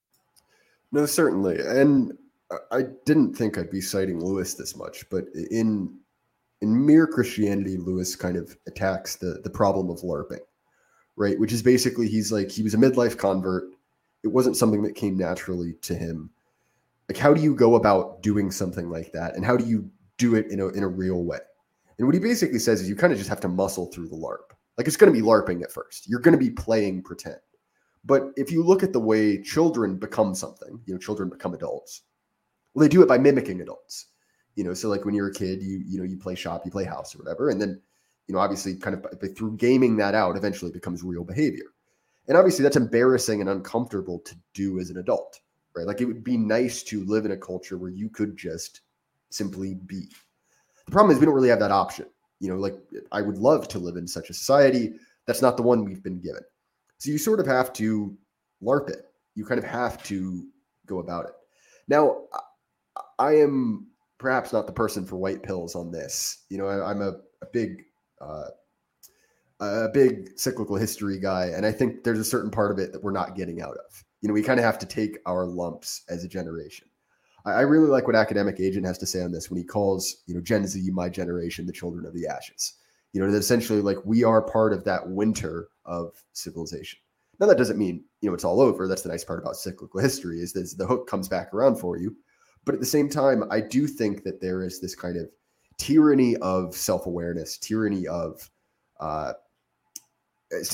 No, 0.92 1.06
certainly. 1.06 1.58
And 1.58 2.16
I 2.70 2.82
didn't 3.06 3.34
think 3.34 3.56
I'd 3.56 3.70
be 3.70 3.80
citing 3.80 4.22
Lewis 4.22 4.54
this 4.54 4.76
much, 4.76 5.08
but 5.10 5.24
in 5.50 5.98
in 6.60 6.86
mere 6.86 7.06
Christianity, 7.06 7.76
Lewis 7.76 8.14
kind 8.14 8.36
of 8.36 8.56
attacks 8.66 9.16
the 9.16 9.40
the 9.42 9.50
problem 9.50 9.90
of 9.90 10.00
LARPing, 10.00 10.40
right? 11.16 11.38
Which 11.40 11.52
is 11.52 11.62
basically 11.62 12.08
he's 12.08 12.30
like 12.30 12.50
he 12.50 12.62
was 12.62 12.74
a 12.74 12.78
midlife 12.78 13.16
convert. 13.16 13.64
It 14.22 14.28
wasn't 14.28 14.56
something 14.56 14.82
that 14.82 14.94
came 14.94 15.16
naturally 15.16 15.74
to 15.82 15.94
him. 15.94 16.30
Like, 17.08 17.16
how 17.16 17.34
do 17.34 17.42
you 17.42 17.54
go 17.54 17.74
about 17.74 18.22
doing 18.22 18.50
something 18.50 18.90
like 18.90 19.12
that, 19.12 19.34
and 19.34 19.44
how 19.44 19.56
do 19.56 19.64
you 19.64 19.90
do 20.18 20.34
it 20.34 20.50
in 20.50 20.60
a 20.60 20.68
in 20.68 20.82
a 20.82 20.88
real 20.88 21.24
way? 21.24 21.38
And 21.98 22.06
what 22.06 22.14
he 22.14 22.20
basically 22.20 22.58
says 22.58 22.82
is 22.82 22.88
you 22.88 22.96
kind 22.96 23.12
of 23.12 23.18
just 23.18 23.30
have 23.30 23.40
to 23.40 23.48
muscle 23.48 23.86
through 23.86 24.08
the 24.08 24.16
LARP. 24.16 24.54
Like 24.76 24.86
it's 24.86 24.96
going 24.96 25.12
to 25.12 25.18
be 25.18 25.24
LARPing 25.26 25.62
at 25.62 25.72
first. 25.72 26.08
You're 26.08 26.20
going 26.20 26.32
to 26.32 26.38
be 26.38 26.50
playing 26.50 27.02
pretend 27.02 27.40
But 28.04 28.32
if 28.36 28.50
you 28.50 28.64
look 28.64 28.82
at 28.82 28.92
the 28.92 29.00
way 29.00 29.42
children 29.42 29.96
become 29.96 30.34
something, 30.34 30.80
you 30.86 30.94
know, 30.94 30.98
children 30.98 31.28
become 31.28 31.54
adults. 31.54 32.02
Well, 32.74 32.82
they 32.82 32.88
do 32.88 33.02
it 33.02 33.08
by 33.08 33.18
mimicking 33.18 33.60
adults. 33.60 34.06
You 34.56 34.64
know, 34.64 34.74
so 34.74 34.88
like 34.88 35.04
when 35.04 35.14
you're 35.14 35.28
a 35.28 35.34
kid, 35.34 35.62
you 35.62 35.82
you 35.86 35.98
know 35.98 36.04
you 36.04 36.18
play 36.18 36.34
shop, 36.34 36.62
you 36.64 36.70
play 36.70 36.84
house 36.84 37.14
or 37.14 37.18
whatever, 37.18 37.48
and 37.48 37.60
then 37.60 37.80
you 38.26 38.34
know 38.34 38.40
obviously 38.40 38.74
kind 38.74 38.96
of 38.96 39.36
through 39.36 39.56
gaming 39.56 39.96
that 39.96 40.14
out, 40.14 40.36
eventually 40.36 40.70
becomes 40.70 41.02
real 41.02 41.24
behavior. 41.24 41.66
And 42.28 42.36
obviously 42.36 42.62
that's 42.62 42.76
embarrassing 42.76 43.40
and 43.40 43.50
uncomfortable 43.50 44.20
to 44.20 44.34
do 44.54 44.78
as 44.78 44.90
an 44.90 44.98
adult, 44.98 45.40
right? 45.74 45.86
Like 45.86 46.00
it 46.00 46.04
would 46.04 46.22
be 46.22 46.36
nice 46.36 46.82
to 46.84 47.04
live 47.04 47.24
in 47.24 47.32
a 47.32 47.36
culture 47.36 47.78
where 47.78 47.90
you 47.90 48.08
could 48.08 48.36
just 48.36 48.82
simply 49.30 49.74
be. 49.74 50.08
The 50.86 50.92
problem 50.92 51.14
is 51.14 51.20
we 51.20 51.26
don't 51.26 51.34
really 51.34 51.48
have 51.48 51.60
that 51.60 51.70
option. 51.70 52.06
You 52.40 52.50
know, 52.50 52.56
like 52.56 52.74
I 53.10 53.22
would 53.22 53.38
love 53.38 53.68
to 53.68 53.78
live 53.78 53.96
in 53.96 54.06
such 54.06 54.30
a 54.30 54.34
society. 54.34 54.94
That's 55.26 55.42
not 55.42 55.56
the 55.56 55.62
one 55.62 55.84
we've 55.84 56.02
been 56.02 56.20
given. 56.20 56.42
So 57.02 57.10
you 57.10 57.18
sort 57.18 57.40
of 57.40 57.46
have 57.46 57.72
to 57.72 58.16
LARP 58.62 58.88
it. 58.88 59.06
You 59.34 59.44
kind 59.44 59.58
of 59.58 59.64
have 59.64 60.00
to 60.04 60.46
go 60.86 61.00
about 61.00 61.24
it. 61.24 61.32
Now, 61.88 62.26
I 63.18 63.32
am 63.38 63.88
perhaps 64.18 64.52
not 64.52 64.68
the 64.68 64.72
person 64.72 65.04
for 65.04 65.16
white 65.16 65.42
pills 65.42 65.74
on 65.74 65.90
this. 65.90 66.44
You 66.48 66.58
know, 66.58 66.68
I, 66.68 66.92
am 66.92 67.02
a, 67.02 67.14
a, 67.42 67.46
big, 67.52 67.82
uh, 68.20 68.50
a 69.58 69.88
big 69.88 70.38
cyclical 70.38 70.76
history 70.76 71.18
guy, 71.18 71.46
and 71.46 71.66
I 71.66 71.72
think 71.72 72.04
there's 72.04 72.20
a 72.20 72.24
certain 72.24 72.52
part 72.52 72.70
of 72.70 72.78
it 72.78 72.92
that 72.92 73.02
we're 73.02 73.10
not 73.10 73.34
getting 73.34 73.60
out 73.60 73.76
of. 73.84 74.04
You 74.20 74.28
know, 74.28 74.34
we 74.34 74.42
kind 74.44 74.60
of 74.60 74.64
have 74.64 74.78
to 74.78 74.86
take 74.86 75.18
our 75.26 75.44
lumps 75.44 76.04
as 76.08 76.22
a 76.22 76.28
generation. 76.28 76.86
I, 77.44 77.50
I 77.50 77.60
really 77.62 77.88
like 77.88 78.06
what 78.06 78.14
academic 78.14 78.60
agent 78.60 78.86
has 78.86 78.98
to 78.98 79.06
say 79.06 79.22
on 79.22 79.32
this 79.32 79.50
when 79.50 79.58
he 79.58 79.64
calls, 79.64 80.18
you 80.26 80.36
know, 80.36 80.40
Gen 80.40 80.68
Z, 80.68 80.88
my 80.92 81.08
generation, 81.08 81.66
the 81.66 81.72
children 81.72 82.06
of 82.06 82.14
the 82.14 82.28
ashes. 82.28 82.74
You 83.12 83.20
know, 83.20 83.30
that 83.30 83.38
essentially 83.38 83.80
like 83.80 83.98
we 84.04 84.24
are 84.24 84.42
part 84.42 84.72
of 84.72 84.84
that 84.84 85.08
winter 85.08 85.68
of 85.84 86.22
civilization. 86.32 86.98
Now 87.40 87.46
that 87.46 87.58
doesn't 87.58 87.78
mean 87.78 88.04
you 88.20 88.30
know 88.30 88.34
it's 88.34 88.44
all 88.44 88.60
over. 88.60 88.86
That's 88.88 89.02
the 89.02 89.08
nice 89.08 89.24
part 89.24 89.40
about 89.40 89.56
cyclical 89.56 90.00
history 90.00 90.40
is 90.40 90.52
that 90.52 90.74
the 90.78 90.86
hook 90.86 91.08
comes 91.08 91.28
back 91.28 91.52
around 91.52 91.76
for 91.76 91.98
you. 91.98 92.16
But 92.64 92.74
at 92.74 92.80
the 92.80 92.86
same 92.86 93.08
time, 93.08 93.44
I 93.50 93.60
do 93.60 93.86
think 93.86 94.22
that 94.24 94.40
there 94.40 94.62
is 94.62 94.80
this 94.80 94.94
kind 94.94 95.16
of 95.16 95.28
tyranny 95.78 96.36
of 96.36 96.76
self-awareness, 96.76 97.58
tyranny 97.58 98.06
of 98.06 98.48
uh, 99.00 99.32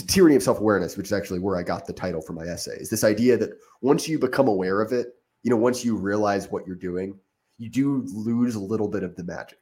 tyranny 0.07 0.37
of 0.37 0.43
self-awareness, 0.43 0.97
which 0.97 1.07
is 1.07 1.13
actually 1.13 1.39
where 1.39 1.57
I 1.57 1.63
got 1.63 1.87
the 1.87 1.93
title 1.93 2.21
for 2.21 2.35
my 2.35 2.45
essay. 2.45 2.77
Is 2.79 2.91
this 2.91 3.05
idea 3.05 3.37
that 3.39 3.51
once 3.81 4.09
you 4.09 4.19
become 4.19 4.49
aware 4.49 4.81
of 4.83 4.93
it, 4.93 5.15
you 5.43 5.51
know, 5.51 5.57
once 5.57 5.85
you 5.85 5.97
realize 5.97 6.51
what 6.51 6.67
you're 6.67 6.77
doing, 6.77 7.19
you 7.59 7.71
do 7.71 8.05
lose 8.13 8.55
a 8.55 8.61
little 8.61 8.89
bit 8.89 9.03
of 9.03 9.17
the 9.17 9.25
magic. 9.25 9.59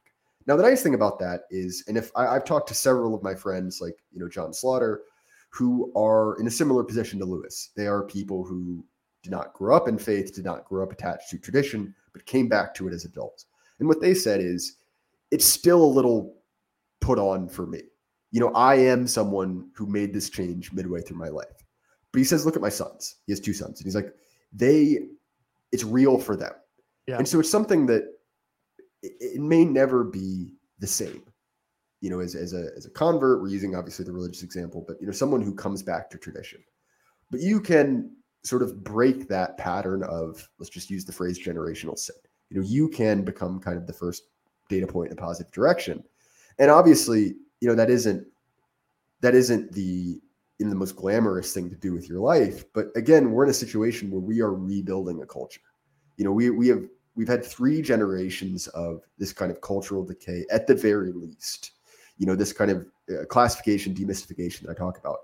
Now, 0.47 0.55
the 0.55 0.63
nice 0.63 0.81
thing 0.81 0.93
about 0.93 1.19
that 1.19 1.41
is, 1.51 1.83
and 1.87 1.97
if 1.97 2.09
I, 2.15 2.33
have 2.33 2.45
talked 2.45 2.69
to 2.69 2.73
several 2.73 3.13
of 3.13 3.21
my 3.21 3.35
friends, 3.35 3.79
like 3.81 3.97
you 4.11 4.19
know 4.19 4.29
John 4.29 4.53
Slaughter, 4.53 5.01
who 5.49 5.91
are 5.95 6.39
in 6.39 6.47
a 6.47 6.51
similar 6.51 6.83
position 6.83 7.19
to 7.19 7.25
Lewis. 7.25 7.71
They 7.75 7.87
are 7.87 8.03
people 8.03 8.43
who 8.43 8.85
did 9.23 9.31
not 9.31 9.53
grow 9.53 9.75
up 9.75 9.87
in 9.87 9.97
faith, 9.97 10.33
did 10.33 10.45
not 10.45 10.65
grow 10.65 10.83
up 10.83 10.91
attached 10.91 11.29
to 11.31 11.37
tradition, 11.37 11.93
but 12.13 12.25
came 12.25 12.47
back 12.47 12.73
to 12.75 12.87
it 12.87 12.93
as 12.93 13.05
adults. 13.05 13.45
And 13.79 13.87
what 13.87 14.01
they 14.01 14.13
said 14.13 14.39
is, 14.39 14.77
it's 15.31 15.45
still 15.45 15.83
a 15.83 15.85
little 15.85 16.35
put 17.01 17.19
on 17.19 17.49
for 17.49 17.65
me. 17.65 17.81
You 18.31 18.39
know, 18.39 18.51
I 18.53 18.75
am 18.75 19.07
someone 19.07 19.69
who 19.73 19.85
made 19.85 20.13
this 20.13 20.29
change 20.29 20.71
midway 20.71 21.01
through 21.01 21.17
my 21.17 21.29
life. 21.29 21.65
But 22.11 22.19
he 22.19 22.25
says, 22.25 22.45
look 22.45 22.55
at 22.55 22.61
my 22.61 22.69
sons. 22.69 23.15
He 23.25 23.31
has 23.33 23.39
two 23.39 23.53
sons. 23.53 23.79
And 23.79 23.85
he's 23.85 23.95
like, 23.95 24.13
they, 24.53 24.99
it's 25.71 25.83
real 25.83 26.17
for 26.17 26.35
them. 26.35 26.53
Yeah. 27.05 27.17
And 27.17 27.27
so 27.27 27.39
it's 27.39 27.49
something 27.49 27.85
that 27.87 28.03
it, 29.03 29.13
it 29.19 29.41
may 29.41 29.65
never 29.65 30.03
be 30.03 30.53
the 30.79 30.87
same 30.87 31.23
you 32.01 32.09
know, 32.09 32.19
as, 32.19 32.35
as 32.35 32.53
a 32.53 32.69
as 32.75 32.85
a 32.85 32.89
convert, 32.89 33.41
we're 33.41 33.49
using 33.49 33.75
obviously 33.75 34.05
the 34.05 34.11
religious 34.11 34.43
example, 34.43 34.83
but 34.87 34.97
you 34.99 35.07
know, 35.07 35.11
someone 35.11 35.41
who 35.41 35.53
comes 35.53 35.81
back 35.81 36.09
to 36.09 36.17
tradition. 36.17 36.63
But 37.31 37.41
you 37.41 37.59
can 37.59 38.11
sort 38.43 38.61
of 38.61 38.83
break 38.83 39.27
that 39.27 39.57
pattern 39.57 40.03
of 40.03 40.47
let's 40.59 40.69
just 40.69 40.89
use 40.89 41.05
the 41.05 41.11
phrase 41.11 41.43
generational 41.43 41.97
sin. 41.97 42.15
You 42.49 42.57
know, 42.57 42.65
you 42.65 42.87
can 42.87 43.23
become 43.23 43.59
kind 43.59 43.77
of 43.77 43.87
the 43.87 43.93
first 43.93 44.23
data 44.69 44.87
point 44.87 45.11
in 45.11 45.17
a 45.17 45.21
positive 45.21 45.51
direction. 45.51 46.03
And 46.59 46.69
obviously, 46.69 47.35
you 47.61 47.67
know, 47.67 47.75
that 47.75 47.89
isn't 47.89 48.25
that 49.21 49.33
isn't 49.33 49.71
the 49.71 50.21
in 50.59 50.69
the 50.69 50.75
most 50.75 50.95
glamorous 50.95 51.53
thing 51.53 51.69
to 51.69 51.75
do 51.75 51.93
with 51.93 52.07
your 52.07 52.19
life. 52.19 52.63
But 52.73 52.87
again, 52.95 53.31
we're 53.31 53.43
in 53.43 53.49
a 53.49 53.53
situation 53.53 54.11
where 54.11 54.21
we 54.21 54.41
are 54.41 54.53
rebuilding 54.53 55.21
a 55.21 55.25
culture. 55.25 55.61
You 56.17 56.25
know, 56.25 56.31
we 56.31 56.51
we 56.51 56.67
have 56.67 56.83
we've 57.17 57.27
had 57.27 57.43
three 57.43 57.81
generations 57.81 58.67
of 58.67 59.01
this 59.17 59.33
kind 59.33 59.51
of 59.51 59.59
cultural 59.59 60.05
decay 60.05 60.45
at 60.51 60.67
the 60.67 60.75
very 60.75 61.11
least. 61.11 61.71
You 62.17 62.27
know 62.27 62.35
this 62.35 62.53
kind 62.53 62.71
of 62.71 62.85
uh, 63.11 63.25
classification 63.25 63.93
demystification 63.93 64.61
that 64.61 64.71
i 64.71 64.73
talk 64.73 64.97
about. 64.97 65.17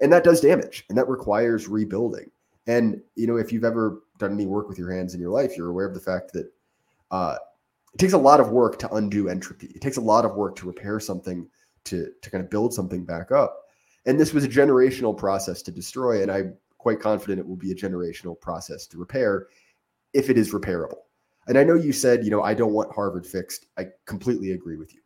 And 0.00 0.12
that 0.12 0.22
does 0.22 0.40
damage 0.40 0.84
and 0.88 0.96
that 0.96 1.08
requires 1.08 1.66
rebuilding. 1.66 2.30
And 2.66 3.00
you 3.16 3.26
know 3.26 3.36
if 3.36 3.52
you've 3.52 3.64
ever 3.64 4.02
done 4.18 4.32
any 4.32 4.46
work 4.46 4.68
with 4.68 4.78
your 4.78 4.92
hands 4.92 5.14
in 5.14 5.20
your 5.20 5.30
life 5.30 5.56
you're 5.56 5.70
aware 5.70 5.86
of 5.86 5.94
the 5.94 6.00
fact 6.00 6.32
that 6.32 6.52
uh, 7.10 7.36
it 7.94 7.98
takes 7.98 8.12
a 8.12 8.18
lot 8.18 8.40
of 8.40 8.50
work 8.50 8.78
to 8.80 8.94
undo 8.94 9.28
entropy. 9.28 9.68
It 9.74 9.80
takes 9.80 9.96
a 9.96 10.02
lot 10.02 10.24
of 10.24 10.36
work 10.36 10.54
to 10.56 10.66
repair 10.66 11.00
something 11.00 11.48
to 11.84 12.12
to 12.20 12.30
kind 12.30 12.44
of 12.44 12.50
build 12.50 12.74
something 12.74 13.04
back 13.04 13.32
up. 13.32 13.64
And 14.06 14.20
this 14.20 14.32
was 14.32 14.44
a 14.44 14.48
generational 14.48 15.16
process 15.16 15.62
to 15.62 15.72
destroy 15.72 16.22
and 16.22 16.30
i'm 16.30 16.54
quite 16.78 17.00
confident 17.00 17.40
it 17.40 17.46
will 17.46 17.56
be 17.56 17.72
a 17.72 17.74
generational 17.74 18.40
process 18.40 18.86
to 18.86 18.98
repair 18.98 19.48
if 20.14 20.30
it 20.30 20.38
is 20.38 20.52
repairable 20.52 21.07
and 21.48 21.58
i 21.58 21.64
know 21.64 21.74
you 21.74 21.92
said 21.92 22.24
you 22.24 22.30
know 22.30 22.42
i 22.42 22.54
don't 22.54 22.72
want 22.72 22.92
harvard 22.94 23.26
fixed 23.26 23.66
i 23.76 23.86
completely 24.06 24.52
agree 24.52 24.76
with 24.76 24.94
you 24.94 25.00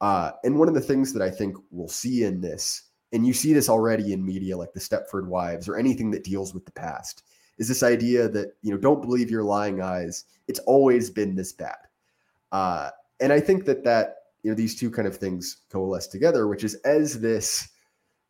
uh, 0.00 0.32
and 0.44 0.58
one 0.58 0.68
of 0.68 0.74
the 0.74 0.80
things 0.80 1.12
that 1.12 1.22
I 1.22 1.30
think 1.30 1.56
we'll 1.70 1.88
see 1.88 2.24
in 2.24 2.40
this, 2.40 2.82
and 3.12 3.26
you 3.26 3.32
see 3.32 3.52
this 3.52 3.68
already 3.68 4.12
in 4.12 4.24
media 4.24 4.56
like 4.56 4.72
the 4.72 4.80
Stepford 4.80 5.26
Wives 5.26 5.68
or 5.68 5.76
anything 5.76 6.10
that 6.12 6.24
deals 6.24 6.54
with 6.54 6.64
the 6.64 6.72
past, 6.72 7.24
is 7.58 7.66
this 7.66 7.82
idea 7.82 8.28
that, 8.28 8.52
you 8.62 8.70
know, 8.70 8.78
don't 8.78 9.02
believe 9.02 9.30
your 9.30 9.42
lying 9.42 9.82
eyes. 9.82 10.24
It's 10.46 10.60
always 10.60 11.10
been 11.10 11.34
this 11.34 11.52
bad. 11.52 11.78
Uh, 12.52 12.90
and 13.20 13.32
I 13.32 13.40
think 13.40 13.64
that 13.64 13.82
that, 13.84 14.16
you 14.42 14.50
know, 14.50 14.54
these 14.54 14.76
two 14.76 14.90
kind 14.90 15.08
of 15.08 15.16
things 15.16 15.62
coalesce 15.70 16.06
together, 16.06 16.46
which 16.46 16.62
is 16.62 16.76
as 16.84 17.20
this, 17.20 17.68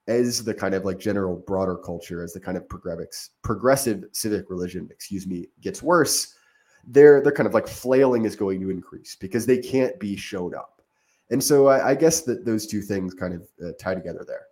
as 0.07 0.43
the 0.43 0.55
kind 0.55 0.75
of 0.75 0.87
like 0.87 0.99
general 0.99 1.37
broader 1.37 1.77
culture, 1.77 2.23
as 2.23 2.33
the 2.33 2.41
kind 2.41 2.57
of 2.57 2.67
progressive, 2.67 3.29
progressive 3.43 4.05
civic 4.13 4.49
religion, 4.49 4.89
excuse 4.91 5.27
me, 5.27 5.49
gets 5.61 5.83
worse, 5.83 6.35
their 6.87 7.21
their 7.21 7.33
kind 7.33 7.47
of 7.47 7.55
like 7.55 7.67
flailing 7.69 8.25
is 8.25 8.37
going 8.37 8.61
to 8.61 8.71
increase 8.71 9.17
because 9.17 9.47
they 9.47 9.59
can't 9.59 9.99
be 9.99 10.17
shown 10.17 10.55
up 10.55 10.79
and 11.31 11.43
so 11.43 11.67
I, 11.67 11.91
I 11.91 11.95
guess 11.95 12.23
that 12.23 12.45
those 12.45 12.67
two 12.67 12.81
things 12.81 13.15
kind 13.15 13.35
of 13.35 13.43
uh, 13.65 13.73
tie 13.79 13.95
together 13.95 14.25
there. 14.27 14.47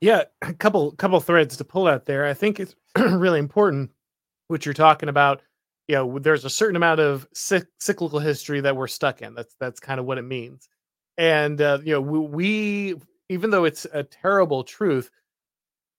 Yeah, 0.00 0.24
a 0.40 0.52
couple 0.54 0.92
couple 0.92 1.20
threads 1.20 1.56
to 1.56 1.64
pull 1.64 1.86
out 1.86 2.06
there. 2.06 2.26
I 2.26 2.34
think 2.34 2.58
it's 2.58 2.74
really 2.98 3.38
important 3.38 3.90
what 4.48 4.64
you're 4.64 4.74
talking 4.74 5.08
about. 5.08 5.42
You 5.88 5.96
know, 5.96 6.18
there's 6.18 6.44
a 6.44 6.50
certain 6.50 6.76
amount 6.76 7.00
of 7.00 7.26
cyclical 7.34 8.18
history 8.18 8.60
that 8.60 8.76
we're 8.76 8.88
stuck 8.88 9.22
in. 9.22 9.34
That's 9.34 9.54
that's 9.60 9.80
kind 9.80 10.00
of 10.00 10.06
what 10.06 10.18
it 10.18 10.22
means. 10.22 10.68
And 11.18 11.60
uh, 11.60 11.78
you 11.84 11.92
know, 11.92 12.00
we, 12.00 12.18
we 12.18 12.94
even 13.28 13.50
though 13.50 13.64
it's 13.64 13.86
a 13.92 14.02
terrible 14.02 14.64
truth, 14.64 15.10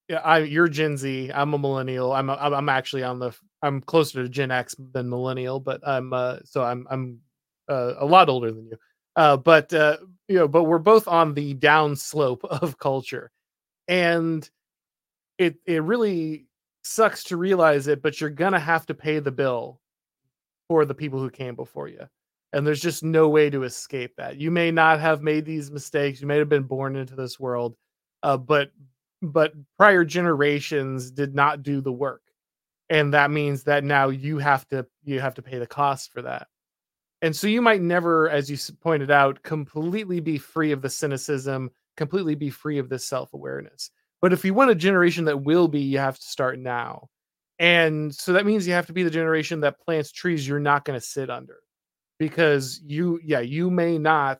yeah, 0.09 0.19
I 0.19 0.39
you're 0.39 0.67
Gen 0.67 0.97
Z. 0.97 1.31
I'm 1.33 1.53
a 1.53 1.57
millennial. 1.57 2.11
I'm 2.11 2.29
a, 2.29 2.33
I'm 2.33 2.69
actually 2.69 3.03
on 3.03 3.19
the 3.19 3.31
I'm 3.61 3.81
closer 3.81 4.21
to 4.23 4.29
Gen 4.29 4.51
X 4.51 4.75
than 4.93 5.09
millennial, 5.09 5.59
but 5.59 5.81
I'm 5.87 6.13
uh, 6.13 6.39
so 6.43 6.63
I'm 6.63 6.85
I'm 6.89 7.19
uh, 7.69 7.93
a 7.97 8.05
lot 8.05 8.29
older 8.29 8.51
than 8.51 8.67
you. 8.67 8.77
Uh, 9.15 9.37
but 9.37 9.73
uh, 9.73 9.97
you 10.27 10.37
know, 10.37 10.47
but 10.47 10.63
we're 10.63 10.79
both 10.79 11.07
on 11.07 11.33
the 11.33 11.53
down 11.53 11.95
slope 11.95 12.43
of 12.49 12.77
culture, 12.77 13.31
and 13.87 14.49
it 15.37 15.55
it 15.65 15.83
really 15.83 16.47
sucks 16.83 17.23
to 17.25 17.37
realize 17.37 17.87
it. 17.87 18.01
But 18.01 18.19
you're 18.19 18.29
gonna 18.29 18.59
have 18.59 18.85
to 18.87 18.93
pay 18.93 19.19
the 19.19 19.31
bill 19.31 19.79
for 20.67 20.85
the 20.85 20.95
people 20.95 21.19
who 21.19 21.29
came 21.29 21.55
before 21.55 21.87
you, 21.87 22.05
and 22.51 22.67
there's 22.67 22.81
just 22.81 23.03
no 23.03 23.29
way 23.29 23.49
to 23.49 23.63
escape 23.63 24.15
that. 24.17 24.37
You 24.37 24.51
may 24.51 24.69
not 24.69 24.99
have 24.99 25.21
made 25.21 25.45
these 25.45 25.71
mistakes. 25.71 26.19
You 26.19 26.27
may 26.27 26.37
have 26.39 26.49
been 26.49 26.63
born 26.63 26.97
into 26.97 27.15
this 27.15 27.39
world, 27.39 27.75
uh, 28.21 28.35
but 28.35 28.71
but 29.23 29.53
prior 29.77 30.03
generations 30.03 31.09
did 31.09 31.33
not 31.33 31.63
do 31.63 31.81
the 31.81 31.91
work, 31.91 32.21
and 32.89 33.13
that 33.13 33.31
means 33.31 33.63
that 33.63 33.83
now 33.83 34.09
you 34.09 34.37
have 34.37 34.67
to 34.69 34.85
you 35.03 35.19
have 35.19 35.33
to 35.35 35.41
pay 35.41 35.57
the 35.57 35.67
cost 35.67 36.11
for 36.11 36.21
that. 36.21 36.47
And 37.23 37.33
so 37.33 37.47
you 37.47 37.61
might 37.61 37.81
never, 37.81 38.29
as 38.29 38.51
you 38.51 38.57
pointed 38.81 39.09
out, 39.09 39.41
completely 39.43 40.19
be 40.19 40.37
free 40.37 40.73
of 40.73 40.81
the 40.81 40.89
cynicism, 40.89 41.71
completely 41.95 42.35
be 42.35 42.49
free 42.49 42.77
of 42.77 42.89
this 42.89 43.07
self 43.07 43.33
awareness. 43.33 43.91
But 44.21 44.33
if 44.33 44.43
you 44.43 44.53
want 44.53 44.71
a 44.71 44.75
generation 44.75 45.23
that 45.25 45.41
will 45.41 45.69
be, 45.69 45.79
you 45.79 45.99
have 45.99 46.19
to 46.19 46.25
start 46.25 46.59
now. 46.59 47.07
And 47.59 48.13
so 48.13 48.33
that 48.33 48.45
means 48.45 48.67
you 48.67 48.73
have 48.73 48.87
to 48.87 48.93
be 48.93 49.03
the 49.03 49.09
generation 49.09 49.61
that 49.61 49.79
plants 49.79 50.11
trees 50.11 50.45
you're 50.45 50.59
not 50.59 50.83
going 50.83 50.99
to 50.99 51.05
sit 51.05 51.29
under. 51.29 51.59
Because 52.19 52.81
you, 52.85 53.19
yeah, 53.23 53.39
you 53.39 53.69
may 53.71 53.97
not 53.97 54.39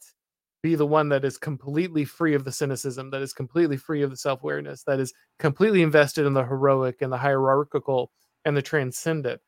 be 0.63 0.75
the 0.75 0.87
one 0.87 1.09
that 1.09 1.23
is 1.23 1.37
completely 1.37 2.05
free 2.05 2.33
of 2.33 2.43
the 2.43 2.51
cynicism, 2.51 3.11
that 3.11 3.21
is 3.21 3.33
completely 3.33 3.77
free 3.77 4.01
of 4.01 4.09
the 4.09 4.17
self 4.17 4.41
awareness, 4.41 4.83
that 4.83 4.99
is 4.99 5.13
completely 5.37 5.83
invested 5.83 6.25
in 6.25 6.33
the 6.33 6.43
heroic 6.43 7.01
and 7.01 7.13
the 7.13 7.17
hierarchical 7.17 8.11
and 8.45 8.57
the 8.57 8.61
transcendent. 8.61 9.39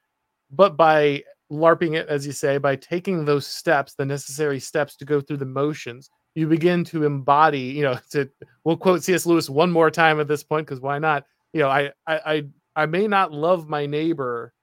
But 0.52 0.78
by 0.78 1.24
LARPing 1.52 1.96
it, 1.96 2.08
as 2.08 2.28
you 2.28 2.34
say, 2.34 2.60
by 2.60 2.76
taking 2.76 3.26
those 3.26 3.48
steps, 3.48 3.96
the 3.96 4.06
necessary 4.06 4.60
steps 4.60 4.96
to 4.98 5.06
go 5.06 5.22
through 5.22 5.38
the 5.38 5.46
motions, 5.46 6.10
you 6.36 6.48
begin 6.48 6.84
to 6.86 7.06
embody, 7.06 7.60
you 7.60 7.82
know, 7.82 7.98
to 8.12 8.30
we'll 8.64 8.78
quote 8.78 9.04
C.S. 9.04 9.26
Lewis 9.26 9.50
one 9.50 9.72
more 9.72 9.90
time 9.90 10.20
at 10.20 10.28
this 10.28 10.44
point, 10.44 10.68
because 10.68 10.82
why 10.82 11.00
not? 11.00 11.24
you 11.56 11.62
know, 11.62 11.70
I, 11.70 11.94
I, 12.06 12.20
I, 12.26 12.44
I 12.76 12.86
may 12.86 13.08
not 13.08 13.32
love 13.32 13.70
my 13.70 13.86
neighbor, 13.86 14.54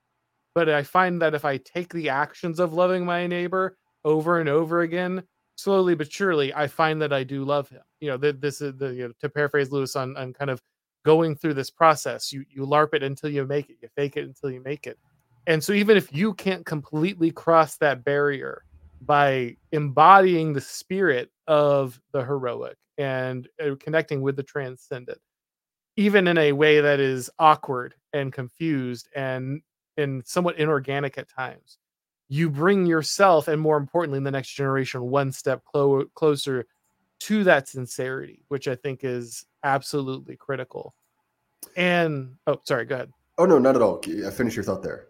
but 0.54 0.68
I 0.68 0.82
find 0.82 1.22
that 1.22 1.34
if 1.34 1.46
I 1.46 1.56
take 1.56 1.90
the 1.90 2.10
actions 2.10 2.60
of 2.60 2.74
loving 2.74 3.06
my 3.06 3.26
neighbor 3.26 3.78
over 4.04 4.40
and 4.40 4.48
over 4.50 4.82
again, 4.82 5.22
slowly 5.56 5.94
but 5.94 6.12
surely, 6.12 6.52
I 6.54 6.66
find 6.66 7.00
that 7.02 7.12
I 7.12 7.24
do 7.24 7.44
love 7.44 7.68
him. 7.68 7.82
You 8.00 8.10
know, 8.10 8.18
th- 8.18 8.40
this 8.40 8.60
is 8.60 8.76
the 8.76 8.94
you 8.94 9.08
know, 9.08 9.14
to 9.20 9.28
paraphrase 9.28 9.70
Lewis 9.70 9.96
on 9.96 10.16
on 10.16 10.32
kind 10.32 10.50
of 10.50 10.62
going 11.04 11.36
through 11.36 11.54
this 11.54 11.70
process. 11.70 12.32
You 12.32 12.44
you 12.48 12.66
larp 12.66 12.94
it 12.94 13.02
until 13.02 13.30
you 13.30 13.46
make 13.46 13.70
it. 13.70 13.76
You 13.80 13.88
fake 13.96 14.16
it 14.16 14.24
until 14.24 14.50
you 14.50 14.62
make 14.62 14.86
it. 14.86 14.98
And 15.46 15.62
so 15.62 15.72
even 15.72 15.96
if 15.96 16.12
you 16.12 16.34
can't 16.34 16.64
completely 16.64 17.30
cross 17.30 17.76
that 17.78 18.04
barrier 18.04 18.64
by 19.00 19.56
embodying 19.72 20.52
the 20.52 20.60
spirit 20.60 21.30
of 21.48 22.00
the 22.12 22.24
heroic 22.24 22.76
and 22.98 23.48
uh, 23.60 23.74
connecting 23.80 24.22
with 24.22 24.36
the 24.36 24.42
transcendent, 24.44 25.18
even 25.96 26.28
in 26.28 26.38
a 26.38 26.52
way 26.52 26.80
that 26.80 27.00
is 27.00 27.28
awkward 27.38 27.94
and 28.12 28.32
confused 28.32 29.08
and 29.14 29.62
and 29.96 30.26
somewhat 30.26 30.56
inorganic 30.56 31.18
at 31.18 31.28
times, 31.28 31.78
you 32.32 32.48
bring 32.48 32.86
yourself 32.86 33.46
and 33.46 33.60
more 33.60 33.76
importantly 33.76 34.18
the 34.18 34.30
next 34.30 34.54
generation 34.54 35.02
one 35.02 35.30
step 35.30 35.62
clo- 35.66 36.06
closer 36.14 36.64
to 37.20 37.44
that 37.44 37.68
sincerity, 37.68 38.42
which 38.48 38.68
I 38.68 38.74
think 38.74 39.00
is 39.04 39.44
absolutely 39.62 40.36
critical. 40.36 40.94
And 41.76 42.36
oh, 42.46 42.58
sorry, 42.64 42.86
go 42.86 42.94
ahead. 42.94 43.12
Oh 43.36 43.44
no, 43.44 43.58
not 43.58 43.76
at 43.76 43.82
all. 43.82 44.00
Finish 44.00 44.56
your 44.56 44.64
thought 44.64 44.82
there. 44.82 45.08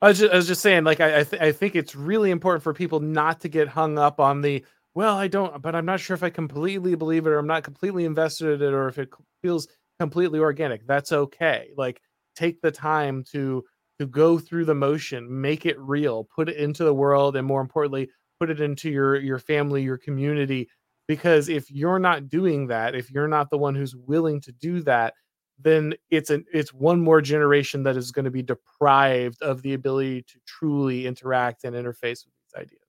I 0.00 0.08
was 0.08 0.18
just, 0.18 0.32
I 0.32 0.36
was 0.36 0.46
just 0.46 0.62
saying, 0.62 0.84
like, 0.84 1.00
I 1.00 1.20
I, 1.20 1.24
th- 1.24 1.42
I 1.42 1.52
think 1.52 1.76
it's 1.76 1.94
really 1.94 2.30
important 2.30 2.62
for 2.62 2.72
people 2.72 3.00
not 3.00 3.42
to 3.42 3.50
get 3.50 3.68
hung 3.68 3.98
up 3.98 4.18
on 4.18 4.40
the 4.40 4.64
well, 4.94 5.18
I 5.18 5.28
don't, 5.28 5.60
but 5.60 5.74
I'm 5.74 5.84
not 5.84 6.00
sure 6.00 6.14
if 6.14 6.22
I 6.22 6.30
completely 6.30 6.94
believe 6.94 7.26
it 7.26 7.30
or 7.30 7.38
I'm 7.38 7.46
not 7.46 7.64
completely 7.64 8.06
invested 8.06 8.62
in 8.62 8.68
it 8.68 8.72
or 8.72 8.88
if 8.88 8.96
it 8.96 9.10
feels 9.42 9.68
completely 10.00 10.38
organic. 10.38 10.86
That's 10.86 11.12
okay. 11.12 11.68
Like, 11.76 12.00
take 12.34 12.62
the 12.62 12.70
time 12.70 13.24
to 13.32 13.62
to 13.98 14.06
go 14.06 14.38
through 14.38 14.64
the 14.64 14.74
motion, 14.74 15.40
make 15.40 15.66
it 15.66 15.78
real, 15.78 16.24
put 16.24 16.48
it 16.48 16.56
into 16.56 16.84
the 16.84 16.94
world, 16.94 17.36
and 17.36 17.46
more 17.46 17.60
importantly, 17.60 18.10
put 18.40 18.50
it 18.50 18.60
into 18.60 18.90
your 18.90 19.16
your 19.16 19.38
family, 19.38 19.82
your 19.82 19.98
community. 19.98 20.68
Because 21.06 21.48
if 21.48 21.70
you're 21.70 21.98
not 21.98 22.28
doing 22.28 22.66
that, 22.68 22.94
if 22.94 23.10
you're 23.10 23.28
not 23.28 23.50
the 23.50 23.58
one 23.58 23.74
who's 23.74 23.94
willing 23.94 24.40
to 24.40 24.52
do 24.52 24.80
that, 24.82 25.14
then 25.58 25.94
it's 26.10 26.30
an 26.30 26.44
it's 26.52 26.72
one 26.72 27.00
more 27.00 27.20
generation 27.20 27.82
that 27.84 27.96
is 27.96 28.10
going 28.10 28.24
to 28.24 28.30
be 28.30 28.42
deprived 28.42 29.40
of 29.42 29.62
the 29.62 29.74
ability 29.74 30.22
to 30.22 30.38
truly 30.46 31.06
interact 31.06 31.64
and 31.64 31.76
interface 31.76 32.24
with 32.24 32.34
these 32.42 32.62
ideas. 32.62 32.80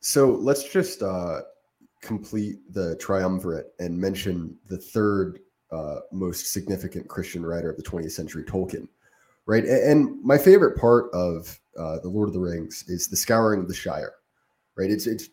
So 0.00 0.30
let's 0.30 0.68
just 0.68 1.02
uh, 1.02 1.40
complete 2.02 2.58
the 2.72 2.96
triumvirate 2.96 3.72
and 3.78 3.98
mention 3.98 4.56
the 4.68 4.78
third 4.78 5.40
uh, 5.72 6.00
most 6.12 6.52
significant 6.52 7.08
Christian 7.08 7.44
writer 7.44 7.70
of 7.70 7.76
the 7.76 7.82
20th 7.82 8.12
century, 8.12 8.44
Tolkien. 8.44 8.86
Right, 9.48 9.64
and 9.64 10.20
my 10.24 10.38
favorite 10.38 10.76
part 10.76 11.08
of 11.12 11.58
uh, 11.78 12.00
the 12.00 12.08
Lord 12.08 12.28
of 12.28 12.34
the 12.34 12.40
Rings 12.40 12.84
is 12.88 13.06
the 13.06 13.16
scouring 13.16 13.60
of 13.60 13.68
the 13.68 13.74
Shire. 13.74 14.14
Right, 14.76 14.90
it's 14.90 15.06
it's 15.06 15.28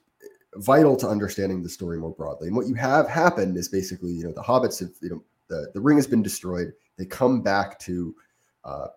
vital 0.56 0.96
to 0.98 1.08
understanding 1.10 1.64
the 1.64 1.70
story 1.70 1.98
more 1.98 2.12
broadly. 2.12 2.48
And 2.48 2.56
what 2.56 2.68
you 2.68 2.76
have 2.76 3.10
happened 3.10 3.58
is 3.58 3.68
basically, 3.68 4.12
you 4.12 4.24
know, 4.24 4.32
the 4.32 4.42
hobbits 4.42 4.80
have, 4.80 4.92
you 5.02 5.10
know, 5.10 5.24
the, 5.48 5.72
the 5.74 5.82
ring 5.82 5.98
has 5.98 6.06
been 6.06 6.22
destroyed. 6.22 6.74
They 6.98 7.06
come 7.06 7.42
back 7.42 7.80
to 7.80 8.16
uh, 8.64 8.88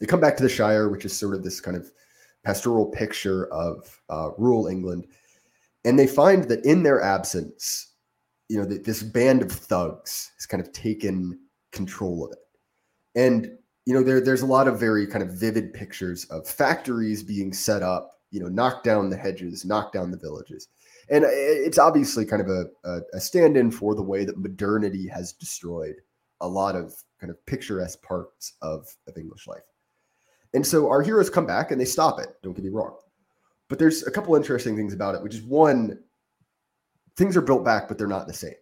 they 0.00 0.06
come 0.06 0.20
back 0.20 0.36
to 0.36 0.42
the 0.42 0.48
Shire, 0.48 0.88
which 0.88 1.04
is 1.04 1.16
sort 1.16 1.34
of 1.34 1.44
this 1.44 1.60
kind 1.60 1.76
of 1.76 1.90
pastoral 2.42 2.86
picture 2.86 3.46
of 3.52 4.00
uh, 4.08 4.30
rural 4.38 4.66
England, 4.66 5.06
and 5.84 5.96
they 5.96 6.06
find 6.06 6.44
that 6.44 6.64
in 6.64 6.82
their 6.82 7.00
absence, 7.00 7.92
you 8.48 8.58
know, 8.58 8.64
that 8.64 8.84
this 8.84 9.02
band 9.02 9.42
of 9.42 9.52
thugs 9.52 10.32
has 10.36 10.46
kind 10.46 10.60
of 10.60 10.72
taken 10.72 11.38
control 11.70 12.24
of 12.24 12.32
it, 12.32 12.38
and 13.14 13.56
you 13.88 13.94
know, 13.94 14.02
there 14.02 14.20
there's 14.20 14.42
a 14.42 14.46
lot 14.46 14.68
of 14.68 14.78
very 14.78 15.06
kind 15.06 15.22
of 15.22 15.30
vivid 15.30 15.72
pictures 15.72 16.24
of 16.26 16.46
factories 16.46 17.22
being 17.22 17.52
set 17.52 17.82
up, 17.82 18.20
you 18.30 18.40
know, 18.40 18.48
knock 18.48 18.84
down 18.84 19.10
the 19.10 19.16
hedges, 19.16 19.64
knock 19.64 19.92
down 19.92 20.10
the 20.10 20.18
villages 20.18 20.68
and 21.10 21.24
uh, 21.24 21.28
it's 21.30 21.78
obviously 21.78 22.24
kind 22.24 22.42
of 22.42 22.48
a, 22.48 22.64
a, 22.84 23.00
a 23.14 23.20
stand-in 23.20 23.70
for 23.70 23.94
the 23.94 24.02
way 24.02 24.24
that 24.24 24.38
modernity 24.38 25.06
has 25.08 25.32
destroyed 25.32 25.96
a 26.40 26.48
lot 26.48 26.76
of 26.76 26.94
kind 27.20 27.30
of 27.30 27.46
picturesque 27.46 28.02
parts 28.02 28.54
of, 28.62 28.86
of 29.06 29.16
English 29.16 29.46
life. 29.46 29.62
And 30.54 30.66
so 30.66 30.88
our 30.88 31.02
heroes 31.02 31.30
come 31.30 31.46
back 31.46 31.70
and 31.70 31.80
they 31.80 31.84
stop 31.84 32.20
it. 32.20 32.28
Don't 32.42 32.54
get 32.54 32.64
me 32.64 32.70
wrong. 32.70 32.96
But 33.68 33.78
there's 33.78 34.06
a 34.06 34.10
couple 34.10 34.34
interesting 34.34 34.76
things 34.76 34.94
about 34.94 35.14
it, 35.14 35.22
which 35.22 35.34
is 35.34 35.42
one, 35.42 35.98
things 37.16 37.36
are 37.36 37.42
built 37.42 37.64
back, 37.64 37.88
but 37.88 37.98
they're 37.98 38.06
not 38.06 38.26
the 38.26 38.32
same. 38.32 38.54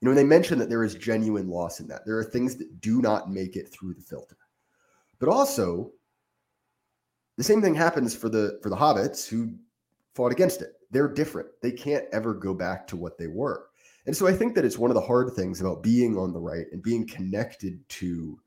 You 0.00 0.08
know, 0.08 0.14
they 0.14 0.24
mention 0.24 0.58
that 0.60 0.68
there 0.68 0.84
is 0.84 0.94
genuine 0.94 1.48
loss 1.48 1.80
in 1.80 1.88
that. 1.88 2.02
There 2.06 2.18
are 2.18 2.24
things 2.24 2.56
that 2.56 2.80
do 2.80 3.00
not 3.00 3.30
make 3.30 3.56
it 3.56 3.68
through 3.68 3.94
the 3.94 4.02
filter. 4.02 4.36
But 5.18 5.28
also, 5.28 5.92
the 7.36 7.44
same 7.44 7.62
thing 7.62 7.74
happens 7.74 8.14
for 8.14 8.28
the 8.28 8.58
for 8.62 8.70
the 8.70 8.76
hobbits 8.76 9.28
who 9.28 9.54
fought 10.14 10.32
against 10.32 10.62
it 10.62 10.78
they're 10.90 11.08
different. 11.08 11.48
They 11.62 11.72
can't 11.72 12.04
ever 12.12 12.34
go 12.34 12.54
back 12.54 12.86
to 12.88 12.96
what 12.96 13.18
they 13.18 13.26
were. 13.26 13.66
And 14.06 14.16
so 14.16 14.26
I 14.26 14.32
think 14.32 14.54
that 14.54 14.64
it's 14.64 14.78
one 14.78 14.90
of 14.90 14.94
the 14.94 15.00
hard 15.00 15.34
things 15.34 15.60
about 15.60 15.82
being 15.82 16.16
on 16.16 16.32
the 16.32 16.40
right 16.40 16.66
and 16.72 16.82
being 16.82 17.06
connected 17.06 17.86
to 17.90 18.38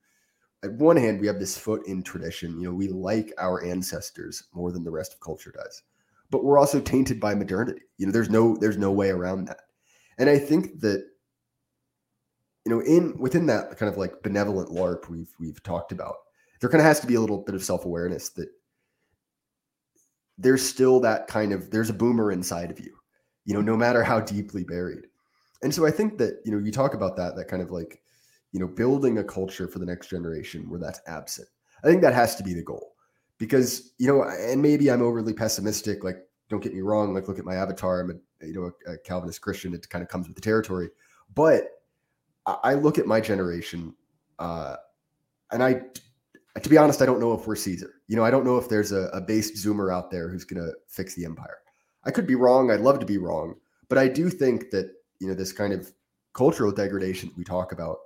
at 0.63 0.73
one 0.73 0.97
hand 0.97 1.19
we 1.19 1.27
have 1.27 1.39
this 1.39 1.57
foot 1.57 1.85
in 1.87 2.03
tradition, 2.03 2.59
you 2.59 2.67
know, 2.67 2.73
we 2.73 2.87
like 2.87 3.33
our 3.39 3.63
ancestors 3.63 4.43
more 4.53 4.71
than 4.71 4.83
the 4.83 4.91
rest 4.91 5.13
of 5.13 5.19
culture 5.19 5.51
does. 5.51 5.83
But 6.29 6.43
we're 6.43 6.59
also 6.59 6.79
tainted 6.79 7.19
by 7.19 7.35
modernity. 7.35 7.81
You 7.97 8.05
know, 8.05 8.11
there's 8.11 8.29
no 8.29 8.55
there's 8.57 8.77
no 8.77 8.91
way 8.91 9.09
around 9.09 9.45
that. 9.45 9.61
And 10.17 10.29
I 10.29 10.37
think 10.37 10.79
that 10.81 11.05
you 12.65 12.71
know, 12.71 12.79
in 12.81 13.17
within 13.19 13.47
that 13.47 13.77
kind 13.77 13.91
of 13.91 13.97
like 13.97 14.21
benevolent 14.23 14.69
LARP 14.69 15.09
we've 15.09 15.31
we've 15.39 15.61
talked 15.63 15.91
about, 15.91 16.15
there 16.61 16.69
kind 16.69 16.79
of 16.79 16.85
has 16.85 17.01
to 17.01 17.07
be 17.07 17.15
a 17.15 17.19
little 17.19 17.39
bit 17.39 17.55
of 17.55 17.63
self-awareness 17.63 18.29
that 18.29 18.47
there's 20.37 20.63
still 20.63 20.99
that 21.01 21.27
kind 21.27 21.51
of 21.51 21.69
there's 21.69 21.89
a 21.89 21.93
boomer 21.93 22.31
inside 22.31 22.71
of 22.71 22.79
you, 22.79 22.95
you 23.43 23.53
know, 23.53 23.61
no 23.61 23.75
matter 23.75 24.03
how 24.03 24.21
deeply 24.21 24.63
buried. 24.63 25.07
And 25.63 25.73
so 25.73 25.85
I 25.85 25.91
think 25.91 26.17
that, 26.17 26.39
you 26.45 26.51
know, 26.51 26.57
you 26.57 26.71
talk 26.71 26.93
about 26.93 27.17
that, 27.17 27.35
that 27.35 27.47
kind 27.47 27.61
of 27.61 27.69
like, 27.69 28.01
you 28.51 28.59
know, 28.59 28.67
building 28.67 29.17
a 29.17 29.23
culture 29.23 29.67
for 29.67 29.79
the 29.79 29.85
next 29.85 30.09
generation 30.09 30.69
where 30.69 30.79
that's 30.79 31.01
absent. 31.07 31.47
I 31.83 31.87
think 31.87 32.01
that 32.01 32.13
has 32.13 32.35
to 32.37 32.43
be 32.43 32.53
the 32.53 32.63
goal 32.63 32.95
because, 33.37 33.93
you 33.97 34.07
know, 34.07 34.23
and 34.23 34.61
maybe 34.61 34.89
I'm 34.89 35.01
overly 35.01 35.33
pessimistic. 35.33 36.03
Like, 36.03 36.17
don't 36.49 36.63
get 36.63 36.73
me 36.73 36.81
wrong. 36.81 37.13
Like, 37.13 37.27
look 37.27 37.39
at 37.39 37.45
my 37.45 37.55
avatar. 37.55 38.01
I'm 38.01 38.11
a, 38.11 38.45
you 38.45 38.53
know, 38.53 38.71
a, 38.87 38.93
a 38.93 38.97
Calvinist 38.99 39.41
Christian. 39.41 39.73
It 39.73 39.87
kind 39.89 40.03
of 40.03 40.09
comes 40.09 40.27
with 40.27 40.35
the 40.35 40.41
territory. 40.41 40.89
But 41.33 41.65
I 42.45 42.73
look 42.73 42.97
at 42.97 43.05
my 43.05 43.21
generation, 43.21 43.95
uh, 44.39 44.75
and 45.51 45.63
I 45.63 45.83
to 46.59 46.69
be 46.69 46.77
honest, 46.77 47.01
I 47.01 47.05
don't 47.05 47.19
know 47.19 47.33
if 47.33 47.47
we're 47.47 47.55
Caesar. 47.55 47.93
You 48.07 48.15
know, 48.15 48.25
I 48.25 48.31
don't 48.31 48.45
know 48.45 48.57
if 48.57 48.67
there's 48.67 48.91
a, 48.91 49.09
a 49.13 49.21
based 49.21 49.55
zoomer 49.55 49.93
out 49.93 50.11
there 50.11 50.29
who's 50.29 50.43
going 50.43 50.61
to 50.61 50.73
fix 50.87 51.15
the 51.15 51.25
empire. 51.25 51.57
I 52.03 52.11
could 52.11 52.27
be 52.27 52.35
wrong. 52.35 52.71
I'd 52.71 52.81
love 52.81 52.99
to 52.99 53.05
be 53.05 53.17
wrong, 53.17 53.55
but 53.87 53.97
I 53.97 54.07
do 54.07 54.29
think 54.29 54.71
that 54.71 54.91
you 55.19 55.27
know 55.27 55.33
this 55.33 55.53
kind 55.53 55.73
of 55.73 55.91
cultural 56.33 56.71
degradation 56.71 57.31
we 57.37 57.43
talk 57.43 57.71
about. 57.71 57.97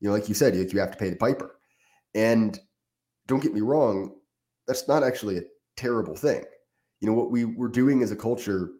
You 0.00 0.08
know, 0.08 0.14
like 0.14 0.28
you 0.28 0.34
said, 0.34 0.54
you 0.54 0.80
have 0.80 0.92
to 0.92 0.98
pay 0.98 1.10
the 1.10 1.16
piper, 1.16 1.56
and 2.14 2.58
don't 3.26 3.42
get 3.42 3.54
me 3.54 3.60
wrong, 3.60 4.16
that's 4.66 4.88
not 4.88 5.02
actually 5.02 5.38
a 5.38 5.42
terrible 5.76 6.16
thing. 6.16 6.44
You 7.00 7.08
know, 7.08 7.14
what 7.14 7.30
we 7.30 7.44
were 7.44 7.68
doing 7.68 8.02
as 8.02 8.10
a 8.10 8.16
culture 8.16 8.70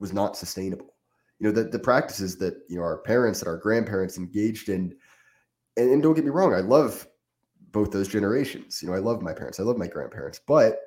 was 0.00 0.12
not 0.12 0.36
sustainable. 0.36 0.94
You 1.38 1.46
know, 1.48 1.52
the, 1.52 1.64
the 1.64 1.78
practices 1.78 2.36
that, 2.38 2.54
you 2.68 2.76
know, 2.76 2.82
our 2.82 2.98
parents 2.98 3.40
and 3.40 3.48
our 3.48 3.56
grandparents 3.56 4.18
engaged 4.18 4.68
in, 4.68 4.94
and, 5.76 5.90
and 5.90 6.02
don't 6.02 6.14
get 6.14 6.24
me 6.24 6.30
wrong, 6.30 6.54
I 6.54 6.60
love 6.60 7.06
both 7.74 7.90
those 7.90 8.08
generations. 8.08 8.80
You 8.80 8.88
know, 8.88 8.94
I 8.94 9.00
love 9.00 9.20
my 9.20 9.34
parents, 9.34 9.60
I 9.60 9.64
love 9.64 9.76
my 9.76 9.88
grandparents, 9.88 10.40
but 10.46 10.78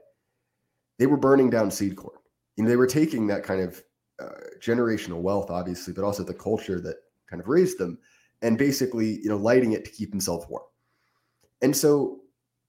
they 0.98 1.06
were 1.06 1.18
burning 1.18 1.52
down 1.52 1.70
seed 1.70 1.96
corn. 1.96 2.18
You 2.56 2.64
know, 2.64 2.70
they 2.70 2.78
were 2.78 2.88
taking 2.88 3.28
that 3.28 3.44
kind 3.44 3.62
of 3.62 3.84
uh, 4.20 4.30
generational 4.60 5.22
wealth, 5.22 5.52
obviously, 5.52 5.94
but 5.94 6.04
also 6.04 6.24
the 6.24 6.34
culture 6.34 6.80
that 6.82 6.96
kind 7.30 7.40
of 7.40 7.48
raised 7.48 7.78
them, 7.78 8.00
and 8.42 8.58
basically, 8.58 9.20
you 9.22 9.30
know, 9.30 9.38
lighting 9.38 9.74
it 9.74 9.86
to 9.86 9.92
keep 9.92 10.10
themselves 10.10 10.48
warm. 10.50 10.64
And 11.62 11.76
so, 11.76 12.22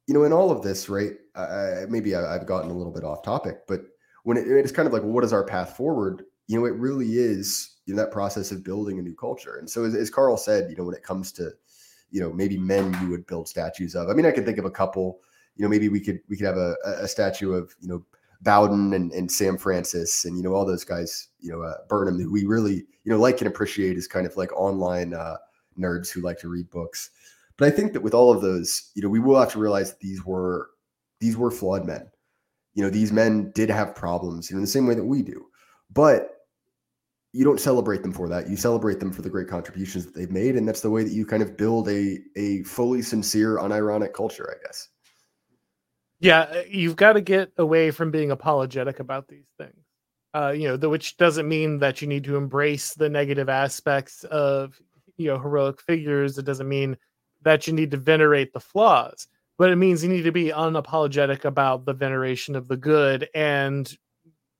you 0.06 0.14
know, 0.14 0.24
in 0.24 0.32
all 0.32 0.50
of 0.50 0.62
this, 0.62 0.88
right? 0.88 1.12
Uh, 1.34 1.86
maybe 1.88 2.14
I, 2.14 2.32
have 2.32 2.46
gotten 2.46 2.70
a 2.70 2.76
little 2.76 2.92
bit 2.92 3.04
off 3.04 3.22
topic, 3.22 3.60
but 3.66 3.82
when 4.24 4.36
it, 4.36 4.46
it's 4.48 4.72
kind 4.72 4.86
of 4.86 4.92
like, 4.92 5.02
well, 5.02 5.12
what 5.12 5.24
is 5.24 5.32
our 5.32 5.44
path 5.44 5.76
forward? 5.76 6.24
You 6.48 6.58
know, 6.58 6.66
it 6.66 6.74
really 6.74 7.18
is 7.18 7.76
you 7.86 7.94
know 7.94 8.02
that 8.02 8.10
process 8.10 8.50
of 8.50 8.64
building 8.64 8.98
a 8.98 9.02
new 9.02 9.14
culture. 9.14 9.56
And 9.56 9.70
so, 9.70 9.84
as, 9.84 9.94
as 9.94 10.10
Carl 10.10 10.36
said, 10.36 10.70
you 10.70 10.76
know, 10.76 10.84
when 10.84 10.94
it 10.94 11.02
comes 11.02 11.32
to 11.32 11.52
you 12.10 12.20
know 12.20 12.32
maybe 12.32 12.56
men 12.56 12.96
you 13.02 13.08
would 13.08 13.26
build 13.26 13.48
statues 13.48 13.94
of. 13.94 14.08
I 14.08 14.14
mean, 14.14 14.26
I 14.26 14.30
could 14.30 14.44
think 14.44 14.58
of 14.58 14.64
a 14.64 14.70
couple. 14.70 15.20
You 15.56 15.64
know, 15.64 15.68
maybe 15.68 15.88
we 15.88 16.00
could 16.00 16.20
we 16.28 16.36
could 16.36 16.46
have 16.46 16.56
a, 16.56 16.76
a 16.84 17.08
statue 17.08 17.52
of 17.52 17.74
you 17.80 17.88
know 17.88 18.04
Bowden 18.42 18.92
and, 18.94 19.12
and 19.12 19.30
Sam 19.30 19.58
Francis 19.58 20.24
and 20.24 20.36
you 20.36 20.42
know 20.42 20.54
all 20.54 20.64
those 20.64 20.84
guys. 20.84 21.28
You 21.40 21.52
know, 21.52 21.62
uh, 21.62 21.74
Burnham, 21.88 22.20
who 22.20 22.30
we 22.30 22.44
really 22.44 22.86
you 23.04 23.12
know 23.12 23.18
like 23.18 23.40
and 23.40 23.48
appreciate 23.48 23.96
as 23.96 24.06
kind 24.06 24.26
of 24.26 24.36
like 24.36 24.52
online 24.52 25.14
uh, 25.14 25.36
nerds 25.78 26.10
who 26.10 26.20
like 26.20 26.38
to 26.40 26.48
read 26.48 26.70
books. 26.70 27.10
But 27.56 27.68
I 27.68 27.70
think 27.72 27.92
that 27.92 28.02
with 28.02 28.14
all 28.14 28.32
of 28.32 28.40
those, 28.40 28.90
you 28.94 29.02
know, 29.02 29.08
we 29.08 29.18
will 29.18 29.38
have 29.38 29.52
to 29.52 29.58
realize 29.58 29.90
that 29.90 30.00
these 30.00 30.24
were 30.24 30.70
these 31.20 31.36
were 31.36 31.50
flawed 31.50 31.84
men. 31.84 32.08
You 32.74 32.84
know, 32.84 32.90
these 32.90 33.12
men 33.12 33.50
did 33.54 33.70
have 33.70 33.94
problems, 33.94 34.48
you 34.48 34.54
know, 34.54 34.58
in 34.58 34.64
the 34.64 34.70
same 34.70 34.86
way 34.86 34.94
that 34.94 35.04
we 35.04 35.22
do. 35.22 35.46
But 35.92 36.27
you 37.38 37.44
don't 37.44 37.60
celebrate 37.60 38.02
them 38.02 38.12
for 38.12 38.28
that. 38.28 38.50
You 38.50 38.56
celebrate 38.56 38.98
them 38.98 39.12
for 39.12 39.22
the 39.22 39.30
great 39.30 39.46
contributions 39.46 40.04
that 40.04 40.12
they've 40.12 40.28
made, 40.28 40.56
and 40.56 40.66
that's 40.66 40.80
the 40.80 40.90
way 40.90 41.04
that 41.04 41.12
you 41.12 41.24
kind 41.24 41.40
of 41.40 41.56
build 41.56 41.88
a 41.88 42.18
a 42.34 42.64
fully 42.64 43.00
sincere, 43.00 43.58
unironic 43.58 44.12
culture, 44.12 44.52
I 44.52 44.66
guess. 44.66 44.88
Yeah, 46.18 46.40
uh, 46.40 46.62
you've 46.68 46.96
got 46.96 47.12
to 47.12 47.20
get 47.20 47.52
away 47.56 47.92
from 47.92 48.10
being 48.10 48.32
apologetic 48.32 48.98
about 48.98 49.28
these 49.28 49.46
things. 49.56 49.84
Uh, 50.34 50.50
you 50.50 50.66
know, 50.66 50.76
the, 50.76 50.88
which 50.88 51.16
doesn't 51.16 51.46
mean 51.46 51.78
that 51.78 52.02
you 52.02 52.08
need 52.08 52.24
to 52.24 52.34
embrace 52.34 52.94
the 52.94 53.08
negative 53.08 53.48
aspects 53.48 54.24
of 54.24 54.76
you 55.16 55.28
know 55.28 55.38
heroic 55.38 55.80
figures. 55.80 56.38
It 56.38 56.44
doesn't 56.44 56.68
mean 56.68 56.96
that 57.42 57.68
you 57.68 57.72
need 57.72 57.92
to 57.92 57.98
venerate 57.98 58.52
the 58.52 58.58
flaws, 58.58 59.28
but 59.58 59.70
it 59.70 59.76
means 59.76 60.02
you 60.02 60.10
need 60.10 60.22
to 60.22 60.32
be 60.32 60.46
unapologetic 60.46 61.44
about 61.44 61.84
the 61.84 61.94
veneration 61.94 62.56
of 62.56 62.66
the 62.66 62.76
good 62.76 63.28
and 63.32 63.96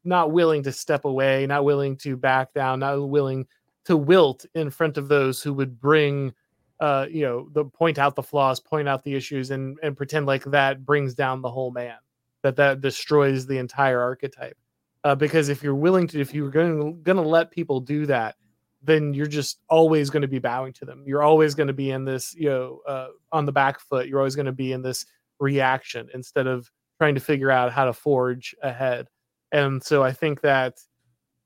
not 0.09 0.33
willing 0.33 0.63
to 0.65 0.73
step 0.73 1.05
away, 1.05 1.47
not 1.47 1.65
willing 1.65 1.97
to 1.99 2.17
back 2.17 2.55
down, 2.55 2.81
not 2.81 3.09
willing 3.09 3.47
to 3.85 3.97
wilt 3.97 4.45
in 4.55 4.71
front 4.71 4.97
of 4.97 5.09
those 5.09 5.43
who 5.43 5.53
would 5.53 5.81
bring 5.81 6.33
uh 6.81 7.07
you 7.11 7.23
know 7.23 7.49
the 7.53 7.65
point 7.65 7.99
out 7.99 8.15
the 8.15 8.23
flaws 8.23 8.61
point 8.61 8.89
out 8.89 9.03
the 9.03 9.15
issues 9.15 9.51
and 9.51 9.77
and 9.83 9.97
pretend 9.97 10.27
like 10.27 10.45
that 10.45 10.85
brings 10.85 11.13
down 11.13 11.43
the 11.43 11.51
whole 11.51 11.73
man 11.73 11.97
that 12.43 12.55
that 12.55 12.81
destroys 12.81 13.47
the 13.47 13.59
entire 13.59 14.01
archetype. 14.01 14.57
Uh, 15.05 15.15
because 15.15 15.49
if 15.49 15.63
you're 15.63 15.75
willing 15.75 16.07
to 16.07 16.21
if 16.21 16.33
you're 16.33 16.51
going 16.51 17.03
going 17.03 17.17
to 17.17 17.23
let 17.23 17.51
people 17.51 17.81
do 17.81 18.07
that 18.07 18.37
then 18.83 19.13
you're 19.13 19.27
just 19.27 19.61
always 19.69 20.09
going 20.09 20.23
to 20.23 20.29
be 20.29 20.39
bowing 20.39 20.73
to 20.73 20.85
them. 20.85 21.03
You're 21.05 21.23
always 21.23 21.57
going 21.57 21.67
to 21.67 21.73
be 21.73 21.91
in 21.91 22.05
this 22.05 22.35
you 22.35 22.49
know 22.49 22.81
uh, 22.87 23.09
on 23.33 23.45
the 23.45 23.53
back 23.53 23.81
foot. 23.81 24.07
You're 24.07 24.21
always 24.21 24.37
going 24.37 24.47
to 24.47 24.53
be 24.53 24.73
in 24.73 24.83
this 24.83 25.05
reaction 25.41 26.09
instead 26.15 26.47
of 26.47 26.71
trying 26.99 27.15
to 27.15 27.21
figure 27.21 27.51
out 27.51 27.73
how 27.73 27.87
to 27.87 27.93
forge 27.93 28.55
ahead 28.63 29.09
and 29.53 29.82
so 29.82 30.03
i 30.03 30.12
think 30.12 30.40
that 30.40 30.78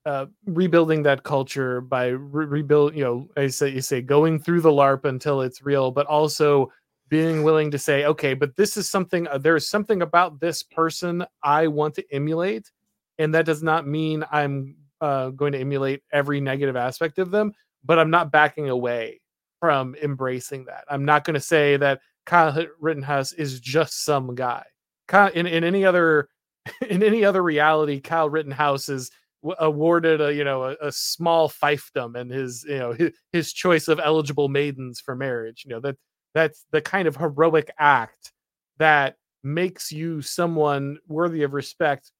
uh, 0.04 0.26
rebuilding 0.46 1.04
that 1.04 1.22
culture 1.22 1.80
by 1.80 2.08
re- 2.08 2.46
rebuild 2.46 2.94
you 2.94 3.04
know 3.04 3.28
i 3.36 3.46
say 3.46 3.68
you 3.68 3.80
say 3.80 4.00
going 4.02 4.38
through 4.38 4.60
the 4.60 4.70
larp 4.70 5.04
until 5.04 5.40
it's 5.40 5.62
real 5.62 5.90
but 5.90 6.06
also 6.06 6.70
being 7.08 7.44
willing 7.44 7.70
to 7.70 7.78
say 7.78 8.04
okay 8.04 8.34
but 8.34 8.56
this 8.56 8.76
is 8.76 8.90
something 8.90 9.28
uh, 9.28 9.38
there's 9.38 9.68
something 9.68 10.02
about 10.02 10.40
this 10.40 10.62
person 10.62 11.24
i 11.44 11.66
want 11.66 11.94
to 11.94 12.04
emulate 12.12 12.70
and 13.18 13.32
that 13.34 13.46
does 13.46 13.62
not 13.62 13.86
mean 13.86 14.24
i'm 14.32 14.74
uh, 15.00 15.30
going 15.30 15.52
to 15.52 15.58
emulate 15.58 16.02
every 16.12 16.40
negative 16.40 16.76
aspect 16.76 17.18
of 17.18 17.30
them 17.30 17.52
but 17.84 17.98
i'm 17.98 18.10
not 18.10 18.32
backing 18.32 18.68
away 18.70 19.20
from 19.62 19.94
embracing 20.02 20.64
that. 20.64 20.84
I'm 20.88 21.04
not 21.04 21.22
going 21.22 21.34
to 21.34 21.40
say 21.40 21.76
that 21.76 22.00
kyle 22.26 22.66
rittenhouse 22.80 23.30
is 23.30 23.60
just 23.60 24.04
some 24.04 24.34
guy. 24.34 24.64
Kyle, 25.06 25.30
in, 25.30 25.46
in 25.46 25.62
any 25.62 25.84
other 25.84 26.28
in 26.88 27.02
any 27.02 27.24
other 27.24 27.42
reality 27.42 28.00
kyle 28.00 28.30
rittenhouse 28.30 28.88
is 28.88 29.10
awarded 29.58 30.20
a 30.20 30.32
you 30.32 30.44
know 30.44 30.64
a, 30.64 30.76
a, 30.80 30.92
small 30.92 31.48
fiefdom 31.48 32.18
and 32.18 32.30
his 32.30 32.64
you 32.68 32.78
know 32.78 32.92
his, 32.92 33.10
his 33.32 33.52
choice 33.52 33.88
of 33.88 33.98
eligible 33.98 34.48
maidens 34.48 35.00
for 35.00 35.16
marriage 35.16 35.64
you 35.64 35.70
know 35.70 35.80
that 35.80 35.96
that's 36.34 36.64
the 36.70 36.80
kind 36.80 37.08
of 37.08 37.16
heroic 37.16 37.70
act 37.78 38.32
that 38.78 39.16
makes 39.42 39.90
you 39.90 40.22
someone 40.22 40.98
worthy 41.08 41.42
of 41.42 41.54
respect 41.54 42.12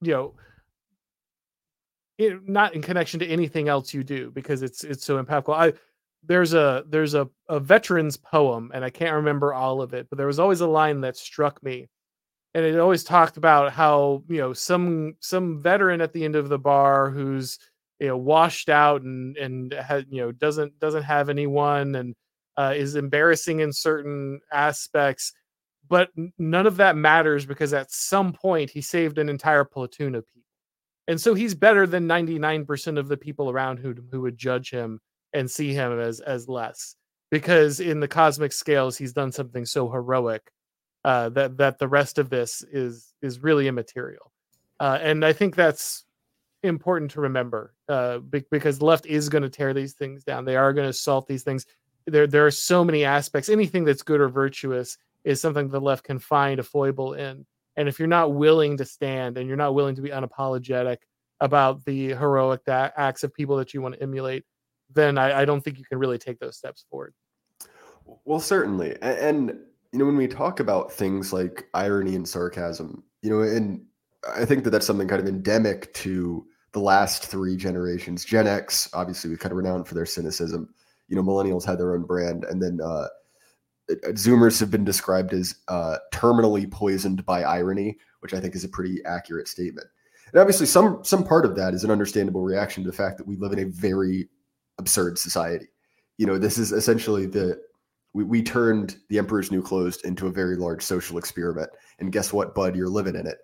you 0.00 0.12
know 0.12 0.34
it, 2.18 2.48
not 2.48 2.74
in 2.74 2.82
connection 2.82 3.18
to 3.20 3.26
anything 3.26 3.68
else 3.68 3.92
you 3.92 4.04
do 4.04 4.30
because 4.30 4.62
it's 4.62 4.82
it's 4.82 5.04
so 5.04 5.22
impactful. 5.22 5.54
I 5.54 5.72
there's 6.24 6.52
a 6.52 6.84
there's 6.88 7.14
a, 7.14 7.28
a 7.48 7.60
veterans 7.60 8.16
poem 8.16 8.70
and 8.74 8.84
i 8.84 8.90
can't 8.90 9.14
remember 9.14 9.54
all 9.54 9.80
of 9.80 9.94
it 9.94 10.08
but 10.10 10.18
there 10.18 10.26
was 10.26 10.40
always 10.40 10.60
a 10.60 10.66
line 10.66 11.00
that 11.00 11.16
struck 11.16 11.62
me 11.62 11.88
and 12.58 12.66
it 12.66 12.80
always 12.80 13.04
talked 13.04 13.36
about 13.36 13.72
how 13.72 14.22
you 14.28 14.38
know 14.38 14.52
some 14.52 15.14
some 15.20 15.62
veteran 15.62 16.00
at 16.00 16.12
the 16.12 16.24
end 16.24 16.34
of 16.34 16.48
the 16.48 16.58
bar 16.58 17.08
who's 17.08 17.58
you 18.00 18.08
know 18.08 18.16
washed 18.16 18.68
out 18.68 19.02
and 19.02 19.36
and 19.36 19.72
had 19.72 20.06
you 20.10 20.20
know 20.20 20.32
doesn't 20.32 20.78
doesn't 20.80 21.04
have 21.04 21.28
anyone 21.28 21.94
and 21.94 22.16
uh, 22.56 22.74
is 22.74 22.96
embarrassing 22.96 23.60
in 23.60 23.72
certain 23.72 24.40
aspects 24.52 25.32
but 25.88 26.10
none 26.38 26.66
of 26.66 26.76
that 26.76 26.96
matters 26.96 27.46
because 27.46 27.72
at 27.72 27.90
some 27.90 28.32
point 28.32 28.70
he 28.70 28.80
saved 28.80 29.18
an 29.18 29.28
entire 29.28 29.64
platoon 29.64 30.14
of 30.14 30.26
people. 30.26 30.42
And 31.06 31.18
so 31.20 31.32
he's 31.32 31.54
better 31.54 31.86
than 31.86 32.06
99% 32.06 32.98
of 32.98 33.08
the 33.08 33.16
people 33.16 33.48
around 33.48 33.78
who 33.78 33.94
who 34.10 34.20
would 34.22 34.36
judge 34.36 34.70
him 34.70 35.00
and 35.32 35.50
see 35.50 35.72
him 35.72 35.98
as 35.98 36.20
as 36.20 36.48
less 36.48 36.96
because 37.30 37.80
in 37.80 38.00
the 38.00 38.08
cosmic 38.08 38.52
scales 38.52 38.98
he's 38.98 39.12
done 39.12 39.30
something 39.30 39.64
so 39.64 39.90
heroic 39.90 40.42
uh, 41.04 41.28
that 41.30 41.56
that 41.58 41.78
the 41.78 41.88
rest 41.88 42.18
of 42.18 42.30
this 42.30 42.64
is 42.70 43.14
is 43.22 43.42
really 43.42 43.68
immaterial, 43.68 44.32
uh, 44.80 44.98
and 45.00 45.24
I 45.24 45.32
think 45.32 45.54
that's 45.54 46.04
important 46.62 47.10
to 47.12 47.20
remember 47.20 47.74
uh, 47.88 48.18
because 48.18 48.82
left 48.82 49.06
is 49.06 49.28
going 49.28 49.42
to 49.42 49.50
tear 49.50 49.72
these 49.72 49.94
things 49.94 50.24
down. 50.24 50.44
They 50.44 50.56
are 50.56 50.72
going 50.72 50.86
to 50.86 50.90
assault 50.90 51.26
these 51.26 51.42
things. 51.42 51.66
There 52.06 52.26
there 52.26 52.46
are 52.46 52.50
so 52.50 52.84
many 52.84 53.04
aspects. 53.04 53.48
Anything 53.48 53.84
that's 53.84 54.02
good 54.02 54.20
or 54.20 54.28
virtuous 54.28 54.98
is 55.24 55.40
something 55.40 55.68
the 55.68 55.80
left 55.80 56.04
can 56.04 56.18
find 56.18 56.58
a 56.58 56.62
foible 56.62 57.14
in. 57.14 57.46
And 57.76 57.88
if 57.88 57.98
you're 57.98 58.08
not 58.08 58.34
willing 58.34 58.76
to 58.78 58.84
stand 58.84 59.38
and 59.38 59.46
you're 59.46 59.56
not 59.56 59.74
willing 59.74 59.94
to 59.94 60.02
be 60.02 60.08
unapologetic 60.10 60.98
about 61.40 61.84
the 61.84 62.08
heroic 62.08 62.62
acts 62.66 63.22
of 63.22 63.32
people 63.32 63.56
that 63.58 63.72
you 63.72 63.80
want 63.80 63.94
to 63.94 64.02
emulate, 64.02 64.44
then 64.92 65.18
I, 65.18 65.42
I 65.42 65.44
don't 65.44 65.60
think 65.60 65.78
you 65.78 65.84
can 65.84 65.98
really 65.98 66.18
take 66.18 66.40
those 66.40 66.56
steps 66.56 66.84
forward. 66.90 67.14
Well, 68.24 68.40
certainly, 68.40 68.96
and 69.02 69.58
you 69.92 69.98
know, 69.98 70.04
when 70.04 70.16
we 70.16 70.28
talk 70.28 70.60
about 70.60 70.92
things 70.92 71.32
like 71.32 71.68
irony 71.74 72.14
and 72.14 72.28
sarcasm, 72.28 73.02
you 73.22 73.30
know, 73.30 73.40
and 73.40 73.84
I 74.36 74.44
think 74.44 74.64
that 74.64 74.70
that's 74.70 74.86
something 74.86 75.08
kind 75.08 75.20
of 75.20 75.28
endemic 75.28 75.92
to 75.94 76.46
the 76.72 76.80
last 76.80 77.24
three 77.26 77.56
generations. 77.56 78.24
Gen 78.24 78.46
X, 78.46 78.90
obviously, 78.92 79.30
was 79.30 79.38
kind 79.38 79.52
of 79.52 79.56
renowned 79.56 79.88
for 79.88 79.94
their 79.94 80.06
cynicism. 80.06 80.74
You 81.08 81.16
know, 81.16 81.22
millennials 81.22 81.64
had 81.64 81.78
their 81.78 81.94
own 81.94 82.04
brand, 82.04 82.44
and 82.44 82.62
then 82.62 82.80
uh, 82.82 83.08
Zoomers 83.88 84.60
have 84.60 84.70
been 84.70 84.84
described 84.84 85.32
as 85.32 85.54
uh, 85.68 85.96
terminally 86.12 86.70
poisoned 86.70 87.24
by 87.24 87.42
irony, 87.42 87.96
which 88.20 88.34
I 88.34 88.40
think 88.40 88.54
is 88.54 88.64
a 88.64 88.68
pretty 88.68 89.02
accurate 89.06 89.48
statement. 89.48 89.86
And 90.32 90.40
obviously, 90.40 90.66
some 90.66 91.02
some 91.02 91.24
part 91.24 91.46
of 91.46 91.56
that 91.56 91.72
is 91.72 91.84
an 91.84 91.90
understandable 91.90 92.42
reaction 92.42 92.84
to 92.84 92.90
the 92.90 92.96
fact 92.96 93.16
that 93.16 93.26
we 93.26 93.36
live 93.36 93.52
in 93.52 93.60
a 93.60 93.64
very 93.64 94.28
absurd 94.78 95.18
society. 95.18 95.68
You 96.18 96.26
know, 96.26 96.36
this 96.36 96.58
is 96.58 96.72
essentially 96.72 97.24
the 97.24 97.58
we, 98.12 98.24
we 98.24 98.42
turned 98.42 98.96
the 99.08 99.18
Emperor's 99.18 99.50
New 99.50 99.62
Clothes 99.62 99.98
into 100.02 100.26
a 100.26 100.32
very 100.32 100.56
large 100.56 100.82
social 100.82 101.18
experiment. 101.18 101.70
And 101.98 102.12
guess 102.12 102.32
what, 102.32 102.54
bud? 102.54 102.76
You're 102.76 102.88
living 102.88 103.14
in 103.14 103.26
it. 103.26 103.38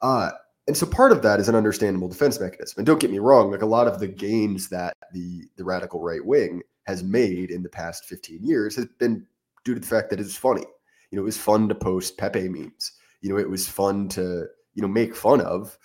Uh, 0.00 0.30
and 0.66 0.76
so 0.76 0.86
part 0.86 1.12
of 1.12 1.22
that 1.22 1.40
is 1.40 1.48
an 1.48 1.54
understandable 1.54 2.08
defense 2.08 2.38
mechanism. 2.38 2.74
And 2.78 2.86
don't 2.86 3.00
get 3.00 3.10
me 3.10 3.18
wrong, 3.18 3.50
like 3.50 3.62
a 3.62 3.66
lot 3.66 3.88
of 3.88 3.98
the 3.98 4.08
gains 4.08 4.68
that 4.68 4.96
the 5.12 5.44
the 5.56 5.64
radical 5.64 6.00
right 6.00 6.24
wing 6.24 6.62
has 6.84 7.02
made 7.02 7.50
in 7.50 7.62
the 7.62 7.68
past 7.68 8.04
15 8.04 8.42
years 8.42 8.76
has 8.76 8.86
been 8.98 9.26
due 9.64 9.74
to 9.74 9.80
the 9.80 9.86
fact 9.86 10.10
that 10.10 10.20
it's 10.20 10.36
funny. 10.36 10.64
You 11.10 11.16
know, 11.16 11.22
it 11.22 11.26
was 11.26 11.38
fun 11.38 11.68
to 11.68 11.74
post 11.74 12.16
Pepe 12.16 12.48
memes. 12.48 12.92
You 13.20 13.30
know, 13.30 13.38
it 13.38 13.48
was 13.48 13.68
fun 13.68 14.08
to, 14.10 14.46
you 14.74 14.82
know, 14.82 14.88
make 14.88 15.16
fun 15.16 15.40
of 15.40 15.76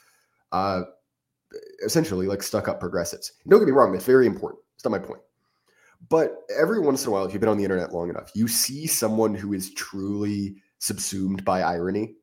uh 0.51 0.83
essentially 1.83 2.27
like 2.27 2.43
stuck 2.43 2.67
up 2.67 2.79
progressives. 2.79 3.33
don't 3.47 3.59
get 3.59 3.65
me 3.65 3.71
wrong, 3.71 3.91
that's 3.91 4.05
very 4.05 4.27
important. 4.27 4.61
It's 4.75 4.85
not 4.85 4.91
my 4.91 4.99
point. 4.99 5.21
But 6.09 6.43
every 6.57 6.79
once 6.79 7.03
in 7.03 7.09
a 7.09 7.11
while, 7.11 7.25
if 7.25 7.33
you've 7.33 7.41
been 7.41 7.49
on 7.49 7.57
the 7.57 7.63
internet 7.63 7.93
long 7.93 8.09
enough, 8.09 8.31
you 8.33 8.47
see 8.47 8.87
someone 8.87 9.35
who 9.35 9.53
is 9.53 9.73
truly 9.73 10.55
subsumed 10.79 11.43
by 11.43 11.61
irony, 11.61 12.15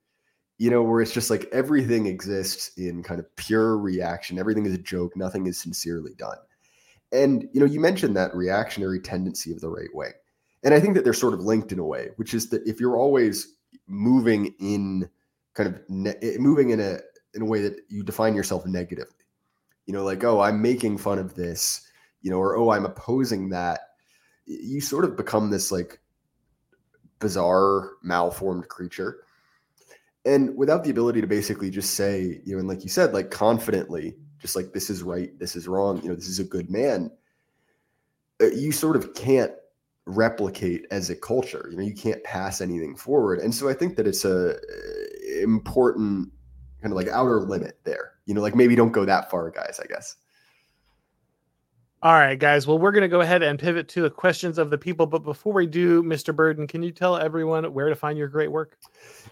you 0.58 0.70
know, 0.70 0.82
where 0.82 1.00
it's 1.00 1.12
just 1.12 1.30
like 1.30 1.46
everything 1.52 2.06
exists 2.06 2.70
in 2.76 3.02
kind 3.02 3.20
of 3.20 3.36
pure 3.36 3.76
reaction. 3.76 4.38
Everything 4.38 4.64
is 4.64 4.74
a 4.74 4.78
joke. 4.78 5.16
Nothing 5.16 5.46
is 5.46 5.60
sincerely 5.60 6.14
done. 6.16 6.38
And, 7.12 7.48
you 7.52 7.60
know, 7.60 7.66
you 7.66 7.80
mentioned 7.80 8.16
that 8.16 8.34
reactionary 8.34 9.00
tendency 9.00 9.52
of 9.52 9.60
the 9.60 9.68
right 9.68 9.88
wing. 9.92 10.12
And 10.62 10.72
I 10.72 10.80
think 10.80 10.94
that 10.94 11.04
they're 11.04 11.12
sort 11.12 11.34
of 11.34 11.40
linked 11.40 11.72
in 11.72 11.78
a 11.78 11.84
way, 11.84 12.08
which 12.16 12.32
is 12.32 12.48
that 12.48 12.66
if 12.66 12.80
you're 12.80 12.96
always 12.96 13.54
moving 13.86 14.54
in 14.58 15.08
kind 15.52 15.68
of 15.68 15.80
ne- 15.88 16.16
eh, 16.22 16.36
moving 16.38 16.70
in 16.70 16.80
a 16.80 16.98
in 17.34 17.42
a 17.42 17.44
way 17.44 17.60
that 17.60 17.76
you 17.88 18.02
define 18.02 18.34
yourself 18.34 18.64
negatively, 18.64 19.12
you 19.86 19.92
know, 19.92 20.04
like, 20.04 20.24
oh, 20.24 20.40
I'm 20.40 20.62
making 20.62 20.98
fun 20.98 21.18
of 21.18 21.34
this 21.34 21.86
you 22.24 22.30
know, 22.30 22.38
or 22.38 22.56
oh, 22.56 22.70
I'm 22.70 22.86
opposing 22.86 23.50
that, 23.50 23.80
you 24.46 24.80
sort 24.80 25.04
of 25.04 25.14
become 25.14 25.50
this 25.50 25.70
like 25.70 26.00
bizarre, 27.20 27.92
malformed 28.02 28.66
creature. 28.68 29.18
And 30.24 30.56
without 30.56 30.84
the 30.84 30.90
ability 30.90 31.20
to 31.20 31.26
basically 31.26 31.68
just 31.68 31.94
say, 31.94 32.40
you 32.44 32.54
know, 32.54 32.60
and 32.60 32.68
like 32.68 32.82
you 32.82 32.88
said, 32.88 33.12
like 33.12 33.30
confidently, 33.30 34.16
just 34.38 34.56
like 34.56 34.72
this 34.72 34.88
is 34.88 35.02
right, 35.02 35.38
this 35.38 35.54
is 35.54 35.68
wrong, 35.68 36.00
you 36.02 36.08
know, 36.08 36.14
this 36.14 36.28
is 36.28 36.38
a 36.38 36.44
good 36.44 36.70
man, 36.70 37.10
uh, 38.40 38.46
you 38.46 38.72
sort 38.72 38.96
of 38.96 39.12
can't 39.12 39.52
replicate 40.06 40.86
as 40.90 41.10
a 41.10 41.16
culture. 41.16 41.68
You 41.70 41.76
know, 41.76 41.82
you 41.82 41.94
can't 41.94 42.24
pass 42.24 42.62
anything 42.62 42.96
forward. 42.96 43.40
And 43.40 43.54
so 43.54 43.68
I 43.68 43.74
think 43.74 43.96
that 43.96 44.06
it's 44.06 44.24
a 44.24 44.52
uh, 44.52 45.42
important 45.42 46.32
kind 46.80 46.90
of 46.90 46.96
like 46.96 47.08
outer 47.08 47.40
limit 47.40 47.80
there. 47.84 48.12
You 48.24 48.32
know, 48.32 48.40
like 48.40 48.54
maybe 48.54 48.74
don't 48.74 48.92
go 48.92 49.04
that 49.04 49.30
far, 49.30 49.50
guys, 49.50 49.78
I 49.82 49.86
guess. 49.86 50.16
All 52.04 52.12
right, 52.12 52.38
guys. 52.38 52.66
Well, 52.66 52.78
we're 52.78 52.92
going 52.92 53.00
to 53.00 53.08
go 53.08 53.22
ahead 53.22 53.42
and 53.42 53.58
pivot 53.58 53.88
to 53.88 54.02
the 54.02 54.10
questions 54.10 54.58
of 54.58 54.68
the 54.68 54.76
people. 54.76 55.06
But 55.06 55.20
before 55.20 55.54
we 55.54 55.66
do, 55.66 56.02
Mr. 56.02 56.36
Burden, 56.36 56.66
can 56.66 56.82
you 56.82 56.90
tell 56.90 57.16
everyone 57.16 57.64
where 57.72 57.88
to 57.88 57.94
find 57.94 58.18
your 58.18 58.28
great 58.28 58.52
work? 58.52 58.76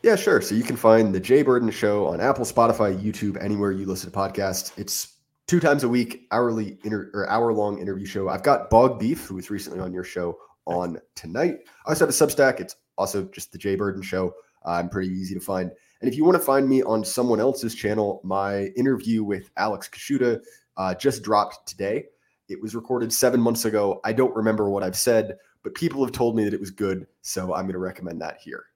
Yeah, 0.03 0.16
sure. 0.16 0.41
So 0.41 0.55
you 0.55 0.62
can 0.62 0.77
find 0.77 1.14
the 1.14 1.20
J 1.20 1.43
Burden 1.43 1.70
Show 1.70 2.07
on 2.07 2.23
Apple, 2.23 2.47
Spotify, 2.47 2.99
YouTube, 2.99 3.37
anywhere 3.45 3.73
you 3.73 3.85
listen 3.85 4.11
to 4.11 4.16
podcasts. 4.16 4.73
It's 4.79 5.16
two 5.47 5.61
times 5.61 5.85
a 5.85 5.89
week, 5.91 6.27
hourly 6.33 6.79
inter- 6.83 7.11
or 7.12 7.29
hour 7.29 7.53
long 7.53 7.79
interview 7.79 8.07
show. 8.07 8.31
I've 8.31 8.43
got 8.43 8.70
Bog 8.70 8.99
Beef, 8.99 9.27
who 9.27 9.35
was 9.35 9.51
recently 9.51 9.81
on 9.81 9.93
your 9.93 10.05
show, 10.05 10.39
on 10.64 10.99
tonight. 11.14 11.59
I 11.85 11.91
also 11.91 12.07
have 12.07 12.14
a 12.14 12.16
Substack. 12.16 12.59
It's 12.59 12.77
also 12.97 13.25
just 13.25 13.53
the 13.53 13.59
J 13.59 13.75
Burden 13.75 14.01
Show. 14.01 14.33
I'm 14.64 14.89
pretty 14.89 15.12
easy 15.12 15.35
to 15.35 15.41
find. 15.41 15.70
And 16.01 16.11
if 16.11 16.16
you 16.16 16.25
want 16.25 16.39
to 16.39 16.43
find 16.43 16.66
me 16.66 16.83
on 16.83 17.05
someone 17.05 17.39
else's 17.39 17.75
channel, 17.75 18.23
my 18.25 18.68
interview 18.79 19.25
with 19.25 19.51
Alex 19.59 19.91
Kaschuta 19.91 20.41
uh, 20.79 20.95
just 20.95 21.23
dropped 21.23 21.68
today. 21.68 22.07
It 22.49 22.61
was 22.61 22.74
recorded 22.74 23.12
seven 23.12 23.40
months 23.40 23.64
ago. 23.64 24.01
I 24.05 24.12
don't 24.12 24.34
remember 24.34 24.68
what 24.68 24.82
I've 24.82 24.97
said, 24.97 25.38
but 25.62 25.74
people 25.74 26.05
have 26.05 26.12
told 26.12 26.36
me 26.36 26.45
that 26.45 26.55
it 26.55 26.61
was 26.61 26.70
good, 26.70 27.07
so 27.22 27.55
I'm 27.55 27.64
going 27.64 27.72
to 27.72 27.78
recommend 27.78 28.20
that 28.20 28.38
here. 28.38 28.66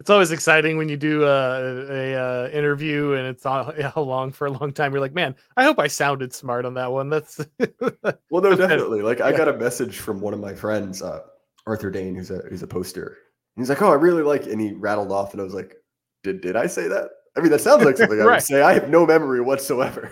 It's 0.00 0.10
always 0.10 0.32
exciting 0.32 0.76
when 0.76 0.88
you 0.88 0.96
do 0.96 1.24
uh, 1.24 1.86
a, 1.88 1.94
a 1.94 2.14
uh, 2.14 2.48
interview 2.50 3.12
and 3.12 3.26
it's 3.26 3.46
all, 3.46 3.72
long 3.96 4.32
for 4.32 4.46
a 4.46 4.50
long 4.50 4.72
time. 4.72 4.92
You're 4.92 5.00
like, 5.00 5.14
man, 5.14 5.36
I 5.56 5.64
hope 5.64 5.78
I 5.78 5.86
sounded 5.86 6.34
smart 6.34 6.64
on 6.64 6.74
that 6.74 6.90
one. 6.90 7.08
That's 7.08 7.40
well, 8.30 8.42
no, 8.42 8.56
definitely. 8.56 9.02
Like, 9.02 9.20
I 9.20 9.30
got 9.32 9.48
a 9.48 9.56
message 9.56 10.00
from 10.00 10.20
one 10.20 10.34
of 10.34 10.40
my 10.40 10.52
friends, 10.52 11.00
uh, 11.00 11.20
Arthur 11.66 11.90
Dane, 11.90 12.16
who's 12.16 12.30
a 12.30 12.38
who's 12.50 12.62
a 12.62 12.66
poster. 12.66 13.16
He's 13.56 13.68
like, 13.68 13.80
"Oh, 13.80 13.90
I 13.90 13.94
really 13.94 14.22
like," 14.22 14.46
and 14.46 14.60
he 14.60 14.72
rattled 14.72 15.12
off, 15.12 15.32
and 15.32 15.40
I 15.40 15.44
was 15.44 15.54
like, 15.54 15.76
"Did 16.24 16.40
did 16.40 16.56
I 16.56 16.66
say 16.66 16.88
that? 16.88 17.08
I 17.36 17.40
mean, 17.40 17.50
that 17.50 17.60
sounds 17.60 17.84
like 17.84 17.96
something 17.96 18.20
I 18.20 18.24
would 18.26 18.42
say. 18.42 18.62
I 18.62 18.74
have 18.74 18.90
no 18.90 19.06
memory 19.06 19.40
whatsoever." 19.40 20.10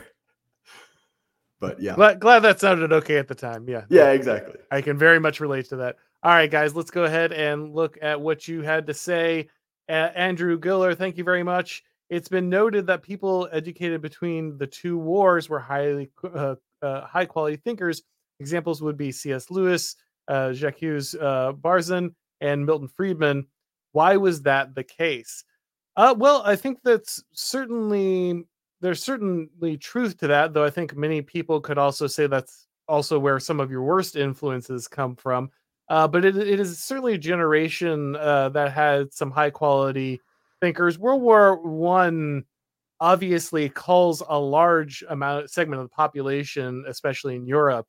But 1.62 1.80
yeah, 1.80 1.94
glad, 1.94 2.18
glad 2.18 2.40
that 2.40 2.58
sounded 2.58 2.92
okay 2.92 3.18
at 3.18 3.28
the 3.28 3.36
time. 3.36 3.68
Yeah, 3.68 3.84
yeah, 3.88 4.10
exactly. 4.10 4.56
I 4.72 4.82
can 4.82 4.98
very 4.98 5.20
much 5.20 5.38
relate 5.38 5.66
to 5.68 5.76
that. 5.76 5.94
All 6.24 6.32
right, 6.32 6.50
guys, 6.50 6.74
let's 6.74 6.90
go 6.90 7.04
ahead 7.04 7.32
and 7.32 7.72
look 7.72 7.96
at 8.02 8.20
what 8.20 8.48
you 8.48 8.62
had 8.62 8.84
to 8.88 8.94
say. 8.94 9.48
Uh, 9.88 10.10
Andrew 10.16 10.58
Giller, 10.58 10.98
thank 10.98 11.16
you 11.16 11.22
very 11.22 11.44
much. 11.44 11.84
It's 12.10 12.28
been 12.28 12.48
noted 12.48 12.88
that 12.88 13.04
people 13.04 13.48
educated 13.52 14.02
between 14.02 14.58
the 14.58 14.66
two 14.66 14.98
wars 14.98 15.48
were 15.48 15.60
highly 15.60 16.10
uh, 16.34 16.56
uh, 16.82 17.06
high 17.06 17.26
quality 17.26 17.58
thinkers. 17.58 18.02
Examples 18.40 18.82
would 18.82 18.96
be 18.96 19.12
C.S. 19.12 19.48
Lewis, 19.48 19.94
uh, 20.26 20.52
Jacques 20.52 20.82
uh, 20.82 21.52
Barzun, 21.52 22.12
and 22.40 22.66
Milton 22.66 22.88
Friedman. 22.88 23.46
Why 23.92 24.16
was 24.16 24.42
that 24.42 24.74
the 24.74 24.82
case? 24.82 25.44
Uh, 25.96 26.12
well, 26.18 26.42
I 26.44 26.56
think 26.56 26.80
that's 26.82 27.22
certainly 27.32 28.46
there's 28.82 29.02
certainly 29.02 29.76
truth 29.78 30.18
to 30.18 30.26
that, 30.26 30.52
though 30.52 30.64
I 30.64 30.70
think 30.70 30.96
many 30.96 31.22
people 31.22 31.60
could 31.60 31.78
also 31.78 32.06
say 32.06 32.26
that's 32.26 32.66
also 32.88 33.18
where 33.18 33.38
some 33.38 33.60
of 33.60 33.70
your 33.70 33.82
worst 33.82 34.16
influences 34.16 34.88
come 34.88 35.14
from. 35.16 35.50
Uh, 35.88 36.08
but 36.08 36.24
it, 36.24 36.36
it 36.36 36.60
is 36.60 36.78
certainly 36.78 37.14
a 37.14 37.18
generation 37.18 38.16
uh, 38.16 38.48
that 38.50 38.72
had 38.72 39.12
some 39.12 39.30
high 39.30 39.50
quality 39.50 40.20
thinkers. 40.60 40.98
World 40.98 41.22
War 41.22 41.56
One 41.56 42.44
obviously 43.00 43.68
calls 43.68 44.22
a 44.28 44.38
large 44.38 45.04
amount 45.08 45.50
segment 45.50 45.80
of 45.80 45.88
the 45.88 45.94
population, 45.94 46.84
especially 46.88 47.36
in 47.36 47.46
Europe, 47.46 47.86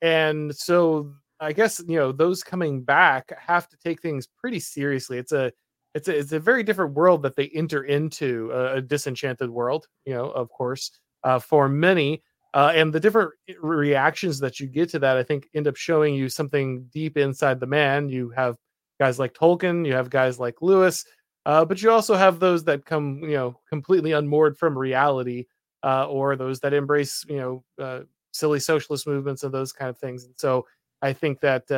and 0.00 0.54
so 0.54 1.14
I 1.40 1.52
guess 1.52 1.82
you 1.86 1.96
know 1.96 2.12
those 2.12 2.42
coming 2.42 2.82
back 2.82 3.32
have 3.38 3.68
to 3.68 3.76
take 3.76 4.00
things 4.00 4.28
pretty 4.38 4.60
seriously. 4.60 5.18
It's 5.18 5.32
a 5.32 5.52
it's 5.94 6.08
a, 6.08 6.18
it's 6.18 6.32
a 6.32 6.40
very 6.40 6.62
different 6.62 6.94
world 6.94 7.22
that 7.22 7.36
they 7.36 7.48
enter 7.48 7.84
into 7.84 8.50
a, 8.52 8.80
disenchanted 8.80 9.50
world 9.50 9.86
you 10.04 10.14
know 10.14 10.30
of 10.30 10.48
course 10.50 10.90
uh, 11.24 11.38
for 11.38 11.68
many 11.68 12.22
uh, 12.54 12.72
and 12.74 12.92
the 12.92 13.00
different 13.00 13.30
reactions 13.60 14.38
that 14.38 14.60
you 14.60 14.66
get 14.66 14.88
to 14.88 14.98
that 14.98 15.16
i 15.16 15.22
think 15.22 15.48
end 15.54 15.66
up 15.66 15.76
showing 15.76 16.14
you 16.14 16.28
something 16.28 16.84
deep 16.92 17.16
inside 17.16 17.60
the 17.60 17.66
man. 17.66 18.08
You 18.08 18.30
have 18.30 18.56
guys 19.00 19.18
like 19.18 19.34
tolkien 19.34 19.86
you 19.86 19.94
have 19.94 20.10
guys 20.10 20.38
like 20.38 20.60
lewis 20.60 21.04
uh, 21.44 21.64
but 21.64 21.82
you 21.82 21.90
also 21.90 22.14
have 22.14 22.38
those 22.38 22.64
that 22.64 22.84
come 22.84 23.18
you 23.22 23.34
know 23.34 23.58
completely 23.68 24.12
unmoored 24.12 24.56
from 24.56 24.78
reality 24.78 25.46
uh, 25.82 26.06
or 26.06 26.36
those 26.36 26.60
that 26.60 26.72
embrace 26.72 27.24
you 27.28 27.36
know 27.36 27.64
uh, 27.82 28.00
silly 28.32 28.60
socialist 28.60 29.06
movements 29.06 29.42
and 29.42 29.52
those 29.52 29.72
kind 29.72 29.90
of 29.90 29.98
things. 29.98 30.24
And 30.24 30.34
so 30.36 30.66
i 31.02 31.12
think 31.12 31.40
that 31.40 31.70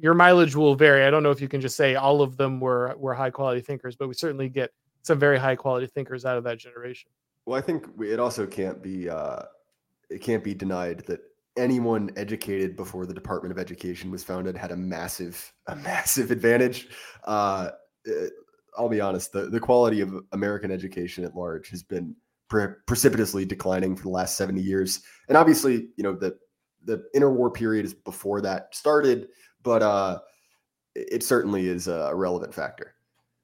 your 0.00 0.14
mileage 0.14 0.54
will 0.54 0.74
vary. 0.74 1.04
I 1.04 1.10
don't 1.10 1.22
know 1.22 1.30
if 1.30 1.40
you 1.40 1.48
can 1.48 1.60
just 1.60 1.76
say 1.76 1.94
all 1.94 2.22
of 2.22 2.36
them 2.36 2.60
were 2.60 2.94
were 2.98 3.14
high 3.14 3.30
quality 3.30 3.60
thinkers, 3.60 3.96
but 3.96 4.08
we 4.08 4.14
certainly 4.14 4.48
get 4.48 4.70
some 5.02 5.18
very 5.18 5.38
high 5.38 5.56
quality 5.56 5.86
thinkers 5.86 6.24
out 6.24 6.38
of 6.38 6.44
that 6.44 6.58
generation. 6.58 7.10
Well, 7.46 7.58
I 7.58 7.60
think 7.60 7.86
it 8.00 8.20
also 8.20 8.46
can't 8.46 8.82
be 8.82 9.08
uh, 9.08 9.42
it 10.10 10.20
can't 10.20 10.44
be 10.44 10.54
denied 10.54 11.00
that 11.06 11.20
anyone 11.56 12.10
educated 12.16 12.76
before 12.76 13.04
the 13.06 13.14
Department 13.14 13.52
of 13.52 13.58
Education 13.58 14.10
was 14.10 14.24
founded 14.24 14.56
had 14.56 14.70
a 14.70 14.76
massive 14.76 15.52
a 15.66 15.76
massive 15.76 16.30
advantage. 16.30 16.88
Uh, 17.24 17.70
uh 18.08 18.26
I'll 18.76 18.88
be 18.88 19.02
honest, 19.02 19.32
the, 19.32 19.50
the 19.50 19.60
quality 19.60 20.00
of 20.00 20.14
American 20.32 20.70
education 20.70 21.24
at 21.24 21.36
large 21.36 21.68
has 21.68 21.82
been 21.82 22.16
pre- 22.48 22.68
precipitously 22.86 23.44
declining 23.44 23.94
for 23.94 24.04
the 24.04 24.08
last 24.08 24.36
70 24.36 24.62
years. 24.62 25.02
And 25.28 25.36
obviously, 25.36 25.88
you 25.96 26.02
know, 26.02 26.14
the 26.14 26.38
the 26.84 27.04
interwar 27.14 27.52
period 27.52 27.84
is 27.84 27.94
before 27.94 28.40
that 28.40 28.74
started 28.74 29.28
but 29.62 29.82
uh, 29.82 30.18
it 30.94 31.22
certainly 31.22 31.68
is 31.68 31.88
a 31.88 32.12
relevant 32.14 32.54
factor. 32.54 32.94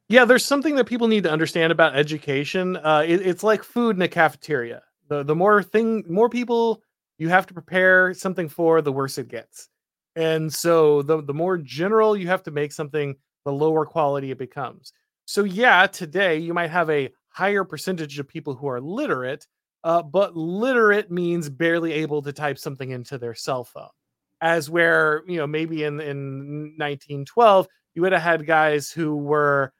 Yeah, 0.09 0.25
there's 0.25 0.45
something 0.45 0.75
that 0.77 0.87
people 0.87 1.09
need 1.09 1.25
to 1.25 1.31
understand 1.31 1.71
about 1.71 1.95
education. 1.95 2.77
Uh, 2.77 3.05
it, 3.07 3.27
it's 3.27 3.43
like 3.43 3.63
food 3.63 3.97
in 3.97 4.03
a 4.03 4.09
cafeteria. 4.09 4.83
The 5.09 5.23
the 5.23 5.35
more 5.35 5.63
thing, 5.63 6.05
more 6.09 6.29
people 6.29 6.83
you 7.19 7.29
have 7.29 7.47
to 7.47 7.55
prepare 7.55 8.15
something 8.15 8.49
for, 8.49 8.81
the 8.81 8.93
worse 8.93 9.19
it 9.19 9.29
gets. 9.29 9.69
And 10.17 10.53
so 10.53 11.03
the 11.03 11.23
the 11.23 11.35
more 11.35 11.59
general 11.59 12.17
you 12.17 12.27
have 12.29 12.43
to 12.45 12.51
make 12.51 12.73
something, 12.73 13.17
the 13.45 13.53
lower 13.53 13.85
quality 13.85 14.31
it 14.31 14.39
becomes. 14.39 14.93
So 15.27 15.45
yeah, 15.45 15.87
today 15.87 16.39
you 16.39 16.55
might 16.55 16.71
have 16.71 16.89
a 16.89 17.11
higher 17.29 17.65
percentage 17.65 18.19
of 18.19 18.27
people 18.27 18.55
who 18.55 18.67
are 18.67 18.81
literate, 18.81 19.47
uh, 19.85 20.03
but 20.03 20.37
literate 20.37 21.11
means 21.11 21.51
barely 21.51 21.93
able 21.93 22.23
to 22.23 22.33
type 22.33 22.59
something 22.59 22.91
into 22.91 23.19
their 23.19 23.35
cell 23.35 23.65
phone 23.65 23.91
as 24.41 24.71
where 24.71 25.23
you 25.27 25.37
know 25.37 25.47
maybe 25.47 25.85
in 25.85 26.01
in 26.01 26.75
1912 26.77 27.69
you 27.95 28.03
would 28.03 28.13
have 28.13 28.23
had 28.23 28.47
guys 28.47 28.91
who 28.91 29.17
were 29.17 29.73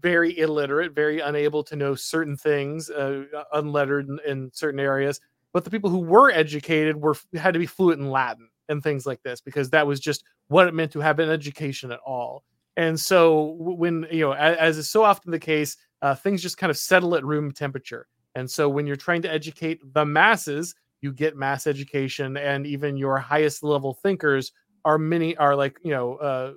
very 0.00 0.38
illiterate, 0.38 0.92
very 0.94 1.20
unable 1.20 1.62
to 1.64 1.76
know 1.76 1.94
certain 1.94 2.36
things, 2.36 2.90
uh, 2.90 3.24
unlettered 3.52 4.08
in, 4.08 4.18
in, 4.26 4.50
certain 4.52 4.80
areas. 4.80 5.20
But 5.52 5.64
the 5.64 5.70
people 5.70 5.90
who 5.90 5.98
were 5.98 6.30
educated 6.30 6.96
were 6.96 7.16
had 7.34 7.54
to 7.54 7.60
be 7.60 7.66
fluent 7.66 8.00
in 8.00 8.10
Latin 8.10 8.48
and 8.68 8.82
things 8.82 9.06
like 9.06 9.22
this 9.22 9.40
because 9.40 9.70
that 9.70 9.86
was 9.86 10.00
just 10.00 10.24
what 10.48 10.66
it 10.66 10.74
meant 10.74 10.92
to 10.92 11.00
have 11.00 11.18
an 11.18 11.30
education 11.30 11.92
at 11.92 12.00
all. 12.04 12.44
And 12.76 12.98
so 12.98 13.54
when 13.58 14.06
you 14.10 14.20
know, 14.20 14.32
as, 14.32 14.56
as 14.56 14.78
is 14.78 14.90
so 14.90 15.04
often 15.04 15.30
the 15.30 15.38
case, 15.38 15.76
uh, 16.02 16.14
things 16.14 16.42
just 16.42 16.58
kind 16.58 16.70
of 16.70 16.76
settle 16.76 17.14
at 17.14 17.24
room 17.24 17.52
temperature. 17.52 18.08
And 18.34 18.50
so 18.50 18.68
when 18.68 18.86
you're 18.86 18.96
trying 18.96 19.22
to 19.22 19.32
educate 19.32 19.80
the 19.94 20.04
masses, 20.04 20.74
you 21.04 21.12
get 21.12 21.36
mass 21.36 21.66
education 21.66 22.38
and 22.38 22.66
even 22.66 22.96
your 22.96 23.18
highest 23.18 23.62
level 23.62 23.92
thinkers 23.92 24.52
are 24.86 24.96
many 24.96 25.36
are 25.36 25.54
like 25.54 25.78
you 25.84 25.90
know 25.90 26.14
uh, 26.16 26.52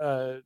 uh, 0.00 0.36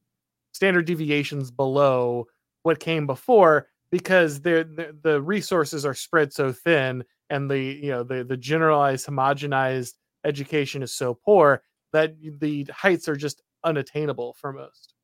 standard 0.55 0.87
deviations 0.87 1.51
below 1.51 2.27
what 2.63 2.81
came 2.81 3.07
before 3.07 3.69
because 3.91 4.41
the 4.41 4.97
the 5.03 5.21
resources 5.21 5.85
are 5.85 5.93
spread 5.93 6.33
so 6.33 6.51
thin 6.51 7.05
and 7.29 7.51
the 7.51 7.61
you 7.61 7.91
know 7.91 8.03
the 8.03 8.25
the 8.25 8.39
generalized 8.39 9.07
homogenized 9.07 9.93
education 10.25 10.83
is 10.83 10.95
so 10.95 11.13
poor 11.13 11.63
that 11.93 12.15
the 12.41 12.67
heights 12.75 13.07
are 13.07 13.17
just 13.17 13.43
unattainable 13.65 14.35
for 14.41 14.51
most. 14.51 14.95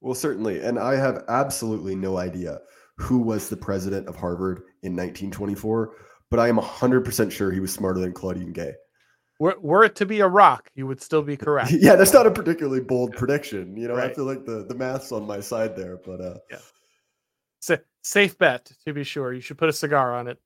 Well 0.00 0.14
certainly 0.14 0.60
and 0.60 0.78
i 0.78 0.94
have 0.94 1.24
absolutely 1.28 1.96
no 1.96 2.18
idea 2.18 2.60
who 2.96 3.18
was 3.18 3.48
the 3.48 3.56
president 3.56 4.06
of 4.06 4.14
harvard 4.14 4.58
in 4.82 4.92
1924 4.94 5.92
but 6.30 6.38
I 6.38 6.48
am 6.48 6.58
100% 6.58 7.30
sure 7.30 7.50
he 7.50 7.60
was 7.60 7.72
smarter 7.72 8.00
than 8.00 8.12
Claudine 8.12 8.52
Gay. 8.52 8.74
Were, 9.38 9.56
were 9.60 9.84
it 9.84 9.96
to 9.96 10.06
be 10.06 10.20
a 10.20 10.28
rock, 10.28 10.70
you 10.74 10.86
would 10.86 11.00
still 11.00 11.22
be 11.22 11.36
correct. 11.36 11.72
yeah, 11.80 11.96
that's 11.96 12.12
not 12.12 12.26
a 12.26 12.30
particularly 12.30 12.80
bold 12.80 13.16
prediction. 13.16 13.76
You 13.76 13.88
know, 13.88 13.94
right. 13.94 14.10
I 14.10 14.14
feel 14.14 14.26
like 14.26 14.44
the, 14.44 14.66
the 14.68 14.74
math's 14.74 15.12
on 15.12 15.26
my 15.26 15.40
side 15.40 15.76
there, 15.76 15.96
but 15.96 16.20
uh, 16.20 16.34
yeah. 16.50 16.58
Sa- 17.60 17.76
safe 18.02 18.36
bet, 18.38 18.70
to 18.84 18.92
be 18.92 19.02
sure. 19.02 19.32
You 19.32 19.40
should 19.40 19.58
put 19.58 19.68
a 19.68 19.72
cigar 19.72 20.14
on 20.14 20.28
it. 20.28 20.38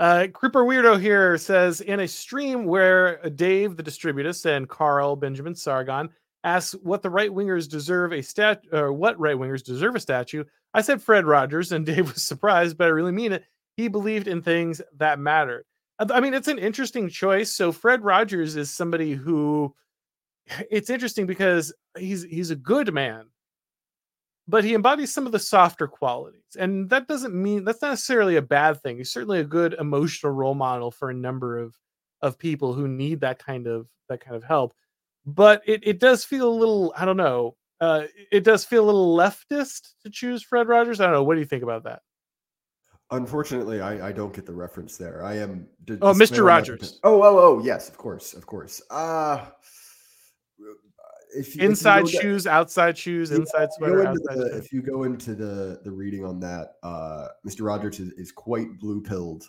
Uh, 0.00 0.28
Creeper 0.32 0.64
Weirdo 0.64 1.00
here 1.00 1.36
says 1.36 1.80
in 1.80 1.98
a 2.00 2.06
stream 2.06 2.64
where 2.64 3.18
Dave 3.30 3.76
the 3.76 3.82
Distributist 3.82 4.46
and 4.46 4.68
Carl 4.68 5.16
Benjamin 5.16 5.56
Sargon 5.56 6.08
asks 6.44 6.76
what 6.82 7.02
the 7.02 7.10
right 7.10 7.30
wingers 7.30 7.68
deserve 7.68 8.12
a 8.12 8.22
stat 8.22 8.62
or 8.72 8.92
what 8.92 9.18
right 9.18 9.34
wingers 9.34 9.64
deserve 9.64 9.96
a 9.96 10.00
statue. 10.00 10.44
I 10.72 10.82
said 10.82 11.02
Fred 11.02 11.26
Rogers, 11.26 11.72
and 11.72 11.84
Dave 11.86 12.12
was 12.12 12.22
surprised, 12.22 12.78
but 12.78 12.84
I 12.84 12.90
really 12.90 13.10
mean 13.10 13.32
it 13.32 13.44
he 13.78 13.86
believed 13.86 14.26
in 14.26 14.42
things 14.42 14.82
that 14.96 15.20
mattered. 15.20 15.64
I 16.00 16.20
mean, 16.20 16.34
it's 16.34 16.48
an 16.48 16.58
interesting 16.58 17.08
choice. 17.08 17.52
So 17.52 17.70
Fred 17.70 18.02
Rogers 18.02 18.56
is 18.56 18.70
somebody 18.70 19.12
who 19.12 19.72
it's 20.70 20.90
interesting 20.90 21.26
because 21.26 21.72
he's 21.96 22.24
he's 22.24 22.50
a 22.50 22.56
good 22.56 22.92
man, 22.92 23.26
but 24.48 24.64
he 24.64 24.74
embodies 24.74 25.14
some 25.14 25.26
of 25.26 25.32
the 25.32 25.38
softer 25.38 25.86
qualities. 25.86 26.56
And 26.58 26.90
that 26.90 27.06
doesn't 27.06 27.34
mean 27.34 27.64
that's 27.64 27.80
necessarily 27.80 28.34
a 28.36 28.42
bad 28.42 28.82
thing. 28.82 28.98
He's 28.98 29.12
certainly 29.12 29.38
a 29.38 29.44
good 29.44 29.74
emotional 29.74 30.32
role 30.32 30.56
model 30.56 30.90
for 30.90 31.10
a 31.10 31.14
number 31.14 31.56
of 31.56 31.76
of 32.20 32.36
people 32.36 32.74
who 32.74 32.88
need 32.88 33.20
that 33.20 33.38
kind 33.38 33.68
of 33.68 33.86
that 34.08 34.20
kind 34.20 34.34
of 34.34 34.42
help. 34.42 34.74
But 35.24 35.62
it, 35.66 35.86
it 35.86 36.00
does 36.00 36.24
feel 36.24 36.48
a 36.48 36.58
little, 36.58 36.92
I 36.96 37.04
don't 37.04 37.18
know, 37.18 37.54
uh, 37.80 38.04
it 38.32 38.44
does 38.44 38.64
feel 38.64 38.82
a 38.82 38.86
little 38.86 39.16
leftist 39.16 39.90
to 40.02 40.10
choose 40.10 40.42
Fred 40.42 40.66
Rogers. 40.66 41.00
I 41.00 41.04
don't 41.04 41.12
know. 41.12 41.22
What 41.22 41.34
do 41.34 41.40
you 41.40 41.46
think 41.46 41.62
about 41.62 41.84
that? 41.84 42.00
Unfortunately, 43.10 43.80
I, 43.80 44.08
I 44.08 44.12
don't 44.12 44.34
get 44.34 44.44
the 44.44 44.52
reference 44.52 44.96
there. 44.98 45.24
I 45.24 45.36
am. 45.38 45.66
D- 45.86 45.96
oh, 46.02 46.12
Mr. 46.12 46.44
Rogers. 46.44 47.00
Oh, 47.04 47.22
oh, 47.22 47.38
oh, 47.38 47.62
yes, 47.64 47.88
of 47.88 47.96
course, 47.96 48.34
of 48.34 48.46
course. 48.46 48.82
Uh 48.90 49.46
if 51.34 51.56
inside 51.58 52.04
if 52.04 52.10
shoes, 52.10 52.46
outside 52.46 52.96
shoes, 52.96 53.30
inside 53.30 53.68
sweater, 53.72 54.06
outside 54.06 54.36
the, 54.36 54.56
If 54.56 54.72
you 54.72 54.82
go 54.82 55.04
into 55.04 55.34
the 55.34 55.80
the 55.84 55.90
reading 55.90 56.24
on 56.24 56.40
that, 56.40 56.74
uh, 56.82 57.28
Mr. 57.46 57.66
Rogers 57.66 58.00
is, 58.00 58.12
is 58.12 58.32
quite 58.32 58.78
blue 58.78 59.00
pilled 59.00 59.44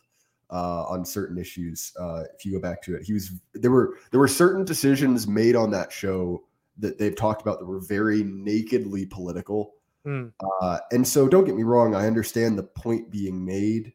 uh, 0.50 0.84
on 0.84 1.06
certain 1.06 1.38
issues. 1.38 1.92
Uh, 2.00 2.24
if 2.38 2.46
you 2.46 2.52
go 2.52 2.60
back 2.60 2.82
to 2.84 2.96
it, 2.96 3.04
he 3.04 3.14
was 3.14 3.32
there 3.54 3.72
were 3.72 3.98
there 4.12 4.20
were 4.20 4.28
certain 4.28 4.66
decisions 4.66 5.28
made 5.28 5.56
on 5.56 5.72
that 5.72 5.92
show 5.92 6.44
that 6.78 6.98
they've 6.98 7.16
talked 7.16 7.42
about 7.42 7.60
that 7.60 7.66
were 7.66 7.82
very 7.82 8.24
nakedly 8.24 9.06
political. 9.06 9.74
Mm. 10.08 10.32
Uh, 10.62 10.80
and 10.92 11.08
so, 11.08 11.28
don't 11.28 11.46
get 11.46 11.56
me 11.56 11.64
wrong, 11.64 11.94
I 11.96 12.08
understand 12.08 12.58
the 12.58 12.64
point 12.64 13.12
being 13.12 13.44
made, 13.46 13.94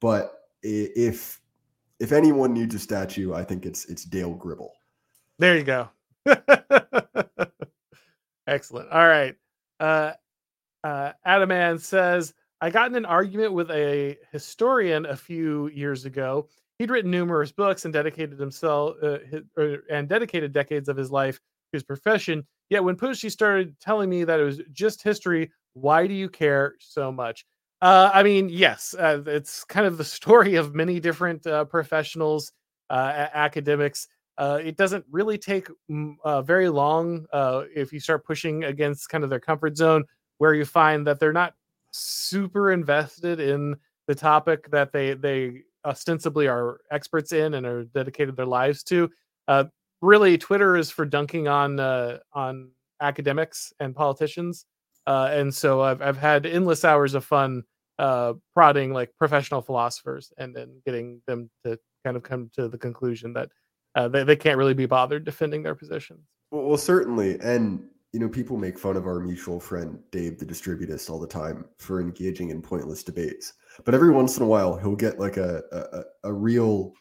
but 0.00 0.40
if 0.62 1.40
if 2.00 2.12
anyone 2.12 2.52
needs 2.52 2.74
a 2.74 2.78
statue, 2.78 3.32
I 3.34 3.44
think 3.44 3.66
it's 3.66 3.84
it's 3.86 4.04
Dale 4.04 4.34
Gribble. 4.34 4.72
There 5.38 5.56
you 5.56 5.64
go. 5.64 5.88
Excellent. 8.46 8.90
All 8.90 9.06
right. 9.06 9.34
Uh, 9.80 10.12
uh, 10.82 11.12
Adaman 11.26 11.80
says, 11.80 12.34
I 12.60 12.70
got 12.70 12.88
in 12.88 12.96
an 12.96 13.06
argument 13.06 13.52
with 13.52 13.70
a 13.70 14.16
historian 14.32 15.06
a 15.06 15.16
few 15.16 15.68
years 15.68 16.04
ago. 16.04 16.48
He'd 16.78 16.90
written 16.90 17.10
numerous 17.10 17.52
books 17.52 17.84
and 17.84 17.92
dedicated 17.92 18.38
himself 18.38 18.96
uh, 19.02 19.18
his, 19.30 19.42
or, 19.56 19.78
and 19.90 20.08
dedicated 20.08 20.52
decades 20.52 20.88
of 20.88 20.96
his 20.96 21.10
life 21.10 21.36
to 21.36 21.40
his 21.72 21.82
profession. 21.82 22.46
Yet 22.70 22.84
when 22.84 22.96
Pushy 22.96 23.30
started 23.30 23.78
telling 23.80 24.10
me 24.10 24.24
that 24.24 24.40
it 24.40 24.44
was 24.44 24.60
just 24.72 25.02
history, 25.02 25.50
why 25.74 26.06
do 26.06 26.14
you 26.14 26.28
care 26.28 26.74
so 26.78 27.12
much? 27.12 27.44
Uh, 27.82 28.10
I 28.12 28.22
mean, 28.22 28.48
yes, 28.48 28.94
uh, 28.98 29.22
it's 29.26 29.64
kind 29.64 29.86
of 29.86 29.98
the 29.98 30.04
story 30.18 30.54
of 30.54 30.74
many 30.74 31.00
different 31.00 31.46
uh, 31.46 31.64
professionals, 31.66 32.52
uh, 32.90 33.28
academics 33.34 34.08
uh, 34.36 34.58
it 34.62 34.76
doesn't 34.76 35.04
really 35.10 35.38
take 35.38 35.68
uh, 36.24 36.42
very 36.42 36.68
long 36.68 37.26
if 37.74 37.92
you 37.92 38.00
start 38.00 38.24
pushing 38.24 38.64
against 38.64 39.08
kind 39.08 39.22
of 39.24 39.30
their 39.30 39.40
comfort 39.40 39.76
zone, 39.76 40.04
where 40.38 40.54
you 40.54 40.64
find 40.64 41.06
that 41.06 41.20
they're 41.20 41.32
not 41.32 41.54
super 41.92 42.72
invested 42.72 43.38
in 43.38 43.76
the 44.08 44.14
topic 44.14 44.68
that 44.70 44.92
they 44.92 45.14
they 45.14 45.62
ostensibly 45.84 46.48
are 46.48 46.80
experts 46.90 47.32
in 47.32 47.54
and 47.54 47.66
are 47.66 47.84
dedicated 47.84 48.36
their 48.36 48.46
lives 48.46 48.82
to. 48.82 49.08
Uh, 50.04 50.06
really, 50.06 50.38
Twitter 50.38 50.76
is 50.76 50.90
for 50.90 51.04
dunking 51.04 51.48
on 51.48 51.80
uh, 51.80 52.18
on 52.32 52.70
academics 53.00 53.72
and 53.80 53.94
politicians, 53.94 54.66
uh, 55.06 55.28
and 55.32 55.54
so 55.54 55.80
I've 55.82 56.02
I've 56.02 56.18
had 56.18 56.46
endless 56.46 56.84
hours 56.84 57.14
of 57.14 57.24
fun 57.24 57.64
prodding 57.98 58.92
like 58.92 59.10
professional 59.18 59.62
philosophers 59.62 60.32
and 60.38 60.54
then 60.54 60.82
getting 60.84 61.22
them 61.26 61.48
to 61.64 61.78
kind 62.04 62.16
of 62.16 62.22
come 62.22 62.50
to 62.54 62.68
the 62.68 62.78
conclusion 62.78 63.32
that 63.32 63.48
uh, 63.94 64.08
they, 64.08 64.24
they 64.24 64.36
can't 64.36 64.58
really 64.58 64.74
be 64.74 64.86
bothered 64.86 65.24
defending 65.24 65.62
their 65.62 65.76
positions. 65.76 66.20
Well, 66.50 66.64
well, 66.64 66.76
certainly. 66.76 67.38
And, 67.40 67.84
you 68.12 68.18
know, 68.18 68.28
people 68.28 68.56
make 68.56 68.78
fun 68.78 68.96
of 68.96 69.06
our 69.06 69.20
mutual 69.20 69.60
friend, 69.60 69.98
Dave 70.10 70.38
the 70.38 70.44
Distributist, 70.44 71.08
all 71.08 71.20
the 71.20 71.26
time 71.28 71.66
for 71.78 72.00
engaging 72.00 72.50
in 72.50 72.60
pointless 72.60 73.04
debates. 73.04 73.54
But 73.84 73.94
every 73.94 74.10
once 74.10 74.36
in 74.36 74.42
a 74.42 74.46
while, 74.46 74.76
he'll 74.76 74.96
get 74.96 75.20
like 75.20 75.36
a, 75.36 75.62
a, 75.72 76.28
a 76.28 76.32
real 76.32 76.92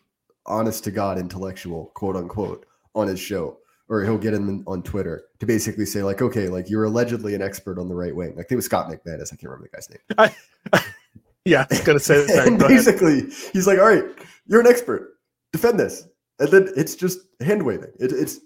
honest 0.45 0.83
to 0.83 0.91
God 0.91 1.17
intellectual, 1.17 1.91
quote 1.95 2.15
unquote, 2.15 2.67
on 2.95 3.07
his 3.07 3.19
show. 3.19 3.57
Or 3.89 4.01
he'll 4.03 4.17
get 4.17 4.33
in 4.33 4.63
on 4.65 4.81
Twitter 4.81 5.25
to 5.39 5.45
basically 5.45 5.85
say, 5.85 6.03
like, 6.03 6.21
okay, 6.21 6.47
like 6.47 6.69
you're 6.69 6.85
allegedly 6.85 7.35
an 7.35 7.41
expert 7.41 7.77
on 7.77 7.89
the 7.89 7.95
right 7.95 8.15
wing. 8.15 8.33
Like, 8.35 8.47
it 8.49 8.55
was 8.55 8.65
Scott 8.65 8.87
McManus. 8.87 9.33
I 9.33 9.35
can't 9.35 9.43
remember 9.43 9.69
the 9.69 9.75
guy's 9.75 9.89
name. 9.89 10.33
I, 10.73 10.83
yeah, 11.45 11.65
I 11.69 11.73
was 11.75 11.81
going 11.81 11.97
to 11.97 12.03
say 12.03 12.25
that. 12.25 12.47
and 12.47 12.57
basically, 12.57 13.19
ahead. 13.19 13.33
he's 13.51 13.67
like, 13.67 13.79
all 13.79 13.87
right, 13.87 14.05
you're 14.47 14.61
an 14.61 14.67
expert. 14.67 15.17
Defend 15.51 15.79
this 15.79 16.07
and 16.39 16.49
then 16.49 16.69
it's 16.75 16.95
just 16.95 17.19
hand 17.41 17.63
waving. 17.63 17.91
It, 17.99 18.11
it's 18.11 18.39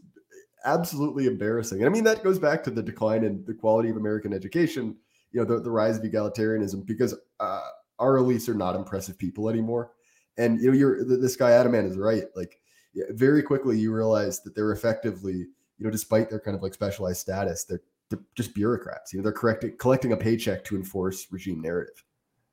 absolutely 0.65 1.27
embarrassing. 1.27 1.79
And 1.79 1.87
I 1.87 1.89
mean, 1.89 2.03
that 2.03 2.23
goes 2.23 2.39
back 2.39 2.63
to 2.65 2.71
the 2.71 2.83
decline 2.83 3.23
in 3.23 3.43
the 3.45 3.53
quality 3.53 3.89
of 3.89 3.97
American 3.97 4.33
education, 4.33 4.95
you 5.31 5.39
know, 5.39 5.45
the, 5.45 5.61
the 5.61 5.71
rise 5.71 5.97
of 5.97 6.03
egalitarianism, 6.03 6.85
because 6.85 7.15
uh, 7.39 7.67
our 7.99 8.17
elites 8.17 8.49
are 8.49 8.53
not 8.53 8.75
impressive 8.75 9.17
people 9.17 9.49
anymore. 9.49 9.91
And, 10.37 10.61
you 10.61 10.67
know, 10.67 10.77
you're 10.77 11.03
this 11.03 11.35
guy, 11.35 11.51
Adam 11.51 11.71
Adaman, 11.71 11.89
is 11.89 11.97
right. 11.97 12.25
Like, 12.35 12.59
very 13.09 13.43
quickly, 13.43 13.79
you 13.79 13.93
realize 13.93 14.41
that 14.41 14.55
they're 14.55 14.71
effectively, 14.71 15.33
you 15.77 15.85
know, 15.85 15.91
despite 15.91 16.29
their 16.29 16.39
kind 16.39 16.55
of 16.55 16.63
like 16.63 16.73
specialized 16.73 17.19
status, 17.19 17.63
they're, 17.63 17.81
they're 18.09 18.19
just 18.35 18.53
bureaucrats. 18.53 19.13
You 19.13 19.19
know, 19.19 19.23
they're 19.23 19.31
correcting, 19.31 19.77
collecting 19.77 20.13
a 20.13 20.17
paycheck 20.17 20.63
to 20.65 20.75
enforce 20.75 21.27
regime 21.31 21.61
narrative. 21.61 22.03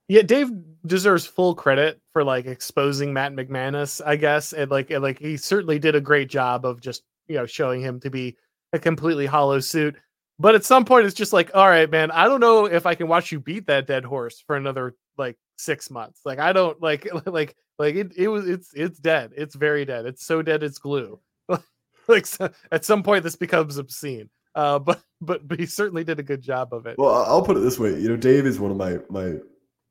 Yeah, 0.09 0.23
Dave 0.23 0.51
deserves 0.85 1.25
full 1.25 1.55
credit 1.55 1.99
for 2.13 2.23
like 2.23 2.45
exposing 2.45 3.13
Matt 3.13 3.33
McManus, 3.33 4.03
I 4.05 4.17
guess, 4.17 4.53
and 4.53 4.71
like 4.71 4.91
and 4.91 5.03
like 5.03 5.19
he 5.19 5.39
certainly 5.39 5.79
did 5.79 5.95
a 5.95 6.01
great 6.01 6.29
job 6.29 6.67
of 6.67 6.81
just 6.81 7.03
you 7.27 7.37
know 7.37 7.47
showing 7.47 7.81
him 7.81 8.01
to 8.01 8.11
be 8.11 8.37
a 8.75 8.79
completely 8.79 9.25
hollow 9.25 9.61
suit. 9.61 9.97
But 10.39 10.55
at 10.55 10.65
some 10.65 10.85
point, 10.85 11.07
it's 11.07 11.15
just 11.15 11.33
like, 11.33 11.51
all 11.55 11.69
right, 11.69 11.91
man, 11.91 12.11
I 12.11 12.25
don't 12.25 12.41
know 12.41 12.67
if 12.67 12.87
I 12.87 12.95
can 12.95 13.09
watch 13.09 13.33
you 13.33 13.41
beat 13.41 13.67
that 13.69 13.87
dead 13.87 14.05
horse 14.05 14.43
for 14.47 14.57
another 14.57 14.95
like 15.17 15.39
six 15.57 15.91
months. 15.91 16.21
Like 16.25 16.39
I 16.39 16.53
don't 16.53 16.81
like 16.83 17.09
like 17.27 17.57
like 17.79 17.95
it. 17.95 18.13
It 18.17 18.29
was 18.29 18.49
it's 18.49 18.73
it's 18.75 18.99
dead. 18.99 19.33
It's 19.37 19.55
very 19.55 19.85
dead. 19.85 20.07
It's 20.07 20.25
so 20.25 20.43
dead 20.43 20.63
it's 20.63 20.79
glue. 20.79 21.21
like 22.09 22.27
so, 22.27 22.51
at 22.71 22.85
some 22.85 23.03
point, 23.03 23.25
this 23.25 23.37
becomes 23.37 23.77
obscene. 23.77 24.29
Uh, 24.55 24.79
but 24.79 25.03
but 25.21 25.47
but 25.47 25.59
he 25.59 25.67
certainly 25.67 26.05
did 26.05 26.19
a 26.19 26.23
good 26.23 26.43
job 26.43 26.73
of 26.73 26.87
it. 26.87 26.97
Well, 26.99 27.15
I'll 27.15 27.43
put 27.45 27.57
it 27.57 27.61
this 27.61 27.79
way. 27.79 27.99
You 27.99 28.09
know, 28.09 28.17
Dave 28.17 28.47
is 28.47 28.61
one 28.61 28.71
of 28.71 28.77
my 28.77 28.99
my 29.11 29.35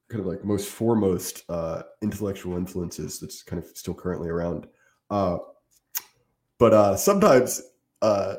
kind 0.10 0.20
of 0.20 0.26
like 0.26 0.44
most 0.44 0.70
foremost 0.70 1.44
uh, 1.50 1.84
intellectual 2.02 2.58
influences 2.58 3.20
that's 3.20 3.44
kind 3.44 3.62
of 3.62 3.70
still 3.76 3.94
currently 3.94 4.30
around. 4.30 4.68
Uh, 5.10 5.38
but 6.60 6.74
uh, 6.74 6.96
sometimes 6.96 7.62
uh, 8.02 8.36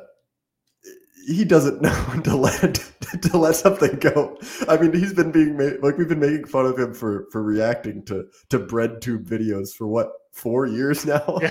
he 1.26 1.44
doesn't 1.44 1.82
know 1.82 1.92
when 2.08 2.22
to 2.22 2.36
let 2.36 2.74
to 3.22 3.38
let 3.38 3.56
something 3.56 3.96
go. 3.98 4.38
I 4.68 4.76
mean, 4.76 4.92
he's 4.92 5.14
been 5.14 5.32
being 5.32 5.56
made 5.56 5.82
like 5.82 5.98
we've 5.98 6.08
been 6.08 6.20
making 6.20 6.46
fun 6.46 6.66
of 6.66 6.78
him 6.78 6.94
for 6.94 7.26
for 7.30 7.42
reacting 7.42 8.04
to 8.06 8.26
to 8.50 8.58
bread 8.58 9.00
tube 9.02 9.26
videos 9.26 9.74
for 9.74 9.86
what 9.86 10.12
four 10.32 10.66
years 10.66 11.04
now. 11.06 11.38
Yeah. 11.40 11.50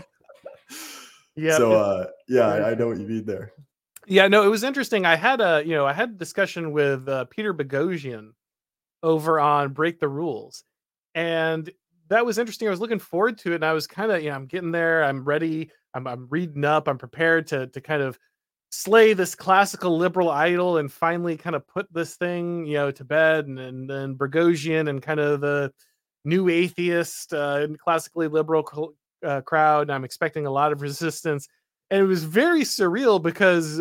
yeah. 1.36 1.58
So 1.58 1.74
uh, 1.74 2.06
yeah, 2.28 2.48
I, 2.48 2.72
I 2.72 2.76
know 2.76 2.88
what 2.88 3.00
you 3.00 3.08
mean 3.08 3.26
there. 3.26 3.52
Yeah, 4.06 4.28
no, 4.28 4.44
it 4.44 4.50
was 4.50 4.64
interesting. 4.64 5.06
I 5.06 5.16
had 5.16 5.42
a 5.42 5.64
you 5.66 5.76
know 5.76 5.86
I 5.86 5.94
had 5.94 6.10
a 6.10 6.14
discussion 6.14 6.72
with 6.72 7.08
uh, 7.08 7.26
Peter 7.26 7.54
Boghossian 7.54 8.32
over 9.04 9.40
on 9.40 9.74
Break 9.74 10.00
the 10.00 10.08
Rules. 10.08 10.64
And 11.14 11.70
that 12.08 12.26
was 12.26 12.38
interesting. 12.38 12.68
I 12.68 12.72
was 12.72 12.80
looking 12.80 13.00
forward 13.00 13.38
to 13.40 13.52
it 13.52 13.56
and 13.56 13.66
I 13.66 13.74
was 13.74 13.86
kind 13.86 14.12
of, 14.12 14.24
you 14.24 14.30
know, 14.30 14.36
I'm 14.36 14.48
getting 14.48 14.72
there. 14.72 15.04
I'm 15.04 15.24
ready. 15.24 15.70
I'm, 15.94 16.08
I'm 16.08 16.28
reading 16.30 16.66
up. 16.66 16.88
I'm 16.88 16.98
prepared 16.98 17.48
to, 17.48 17.68
to 17.68 17.82
kind 17.82 18.02
of 18.02 18.18
slay 18.76 19.14
this 19.14 19.36
classical 19.36 20.00
liberal 20.00 20.32
idol 20.32 20.80
and 20.80 20.92
finally 20.92 21.38
kind 21.38 21.56
of 21.56 21.68
put 21.68 21.86
this 21.94 22.16
thing, 22.16 22.66
you 22.66 22.74
know, 22.74 22.90
to 22.90 23.06
bed. 23.06 23.46
And, 23.46 23.60
and 23.60 23.88
then 23.88 24.16
Boghossian 24.16 24.90
and 24.90 25.00
kind 25.00 25.20
of 25.20 25.42
the 25.42 25.72
new 26.26 26.50
atheist 26.50 27.36
uh, 27.36 27.60
and 27.62 27.78
classically 27.78 28.28
liberal 28.28 28.96
uh, 29.24 29.42
crowd. 29.42 29.84
And 29.84 29.92
I'm 29.92 30.04
expecting 30.04 30.48
a 30.48 30.52
lot 30.52 30.72
of 30.72 30.82
resistance. 30.82 31.48
And 31.92 32.02
it 32.02 32.08
was 32.08 32.24
very 32.24 32.62
surreal 32.62 33.22
because 33.22 33.80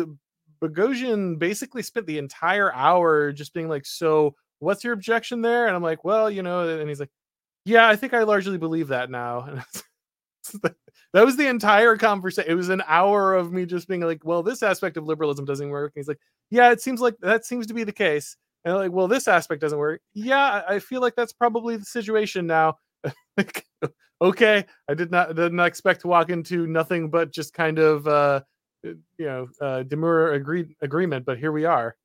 Boghossian 0.61 1.39
basically 1.39 1.81
spent 1.81 2.05
the 2.05 2.19
entire 2.19 2.71
hour 2.71 3.31
just 3.31 3.55
being 3.55 3.69
like, 3.69 3.87
so 3.87 4.35
what's 4.59 4.83
your 4.83 4.93
objection 4.93 5.41
there? 5.41 5.65
And 5.65 5.75
I'm 5.75 5.81
like, 5.81 6.03
well, 6.03 6.29
you 6.29 6.43
know, 6.43 6.69
and 6.69 6.87
he's 6.87 6.99
like, 6.99 7.11
yeah, 7.65 7.89
I 7.89 7.95
think 7.95 8.13
I 8.13 8.23
largely 8.23 8.59
believe 8.59 8.89
that 8.89 9.09
now. 9.09 9.63
that 11.13 11.25
was 11.25 11.37
the 11.37 11.47
entire 11.47 11.95
conversation. 11.95 12.51
It 12.51 12.55
was 12.55 12.69
an 12.69 12.83
hour 12.87 13.35
of 13.35 13.51
me 13.51 13.65
just 13.65 13.87
being 13.87 14.01
like, 14.01 14.25
well, 14.25 14.43
this 14.43 14.63
aspect 14.63 14.97
of 14.97 15.05
liberalism 15.05 15.45
doesn't 15.45 15.69
work. 15.69 15.93
And 15.95 16.01
he's 16.01 16.07
like, 16.07 16.19
yeah, 16.49 16.71
it 16.71 16.81
seems 16.81 17.01
like 17.01 17.15
that 17.21 17.45
seems 17.45 17.67
to 17.67 17.73
be 17.73 17.83
the 17.83 17.91
case. 17.91 18.35
And 18.65 18.73
I'm 18.73 18.79
like, 18.79 18.91
well, 18.91 19.07
this 19.07 19.27
aspect 19.27 19.61
doesn't 19.61 19.77
work. 19.77 20.01
Yeah, 20.13 20.63
I 20.67 20.79
feel 20.79 21.01
like 21.01 21.15
that's 21.15 21.33
probably 21.33 21.77
the 21.77 21.85
situation 21.85 22.47
now. 22.47 22.77
okay, 24.21 24.65
I 24.89 24.93
did 24.93 25.11
not 25.11 25.35
did 25.35 25.53
not 25.53 25.67
expect 25.67 26.01
to 26.01 26.07
walk 26.07 26.29
into 26.29 26.65
nothing 26.67 27.09
but 27.09 27.31
just 27.31 27.53
kind 27.53 27.77
of 27.77 28.07
uh, 28.07 28.41
you 28.83 28.97
know 29.19 29.47
uh, 29.61 29.83
demure 29.83 30.33
agree- 30.33 30.75
agreement, 30.81 31.25
but 31.25 31.37
here 31.37 31.51
we 31.51 31.65
are. 31.65 31.95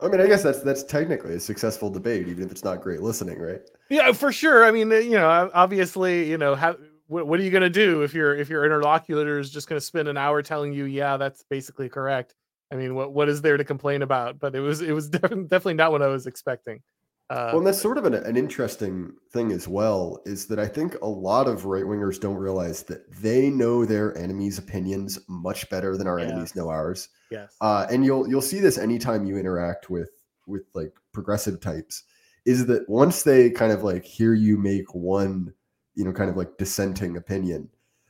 I 0.00 0.08
mean, 0.08 0.20
I 0.20 0.26
guess 0.26 0.42
that's 0.42 0.60
that's 0.60 0.84
technically 0.84 1.34
a 1.34 1.40
successful 1.40 1.88
debate, 1.88 2.28
even 2.28 2.44
if 2.44 2.50
it's 2.50 2.64
not 2.64 2.82
great 2.82 3.00
listening, 3.00 3.40
right? 3.40 3.62
Yeah, 3.88 4.12
for 4.12 4.30
sure. 4.30 4.64
I 4.64 4.70
mean, 4.70 4.90
you 4.90 5.12
know, 5.12 5.50
obviously, 5.54 6.28
you 6.28 6.36
know, 6.36 6.54
how, 6.54 6.76
what, 7.06 7.26
what 7.26 7.40
are 7.40 7.42
you 7.42 7.50
going 7.50 7.62
to 7.62 7.70
do 7.70 8.02
if 8.02 8.14
your 8.14 8.34
if 8.34 8.48
your 8.48 8.64
interlocutor 8.64 9.38
is 9.38 9.50
just 9.50 9.68
going 9.68 9.78
to 9.78 9.84
spend 9.84 10.08
an 10.08 10.16
hour 10.16 10.42
telling 10.42 10.72
you, 10.72 10.84
yeah, 10.84 11.16
that's 11.16 11.44
basically 11.44 11.88
correct? 11.88 12.34
I 12.72 12.76
mean, 12.76 12.94
what 12.94 13.12
what 13.12 13.28
is 13.28 13.42
there 13.42 13.56
to 13.56 13.64
complain 13.64 14.02
about? 14.02 14.38
But 14.38 14.54
it 14.54 14.60
was 14.60 14.80
it 14.80 14.92
was 14.92 15.08
definitely 15.10 15.74
not 15.74 15.92
what 15.92 16.02
I 16.02 16.08
was 16.08 16.26
expecting. 16.26 16.82
Uh, 17.28 17.48
well, 17.48 17.58
and 17.58 17.66
that's 17.66 17.80
sort 17.80 17.98
of 17.98 18.04
an, 18.04 18.14
an 18.14 18.36
interesting 18.36 19.12
thing 19.32 19.50
as 19.50 19.66
well, 19.66 20.20
is 20.26 20.46
that 20.46 20.60
I 20.60 20.68
think 20.68 20.94
a 21.02 21.08
lot 21.08 21.48
of 21.48 21.64
right 21.64 21.82
wingers 21.82 22.20
don't 22.20 22.36
realize 22.36 22.84
that 22.84 23.10
they 23.20 23.50
know 23.50 23.84
their 23.84 24.16
enemies' 24.16 24.58
opinions 24.58 25.18
much 25.28 25.68
better 25.68 25.96
than 25.96 26.06
our 26.06 26.20
yeah. 26.20 26.26
enemies 26.26 26.54
know 26.54 26.68
ours. 26.68 27.08
Yes. 27.32 27.56
Uh, 27.60 27.86
and 27.90 28.04
you'll 28.04 28.28
you'll 28.28 28.42
see 28.42 28.60
this 28.60 28.78
anytime 28.78 29.26
you 29.26 29.38
interact 29.38 29.90
with 29.90 30.10
with 30.46 30.62
like 30.74 30.92
progressive 31.12 31.60
types, 31.60 32.04
is 32.44 32.66
that 32.66 32.88
once 32.88 33.24
they 33.24 33.50
kind 33.50 33.72
of 33.72 33.82
like 33.82 34.04
hear 34.04 34.32
you 34.32 34.56
make 34.56 34.94
one, 34.94 35.52
you 35.96 36.04
know, 36.04 36.12
kind 36.12 36.30
of 36.30 36.36
like 36.36 36.56
dissenting 36.58 37.16
opinion, 37.16 37.68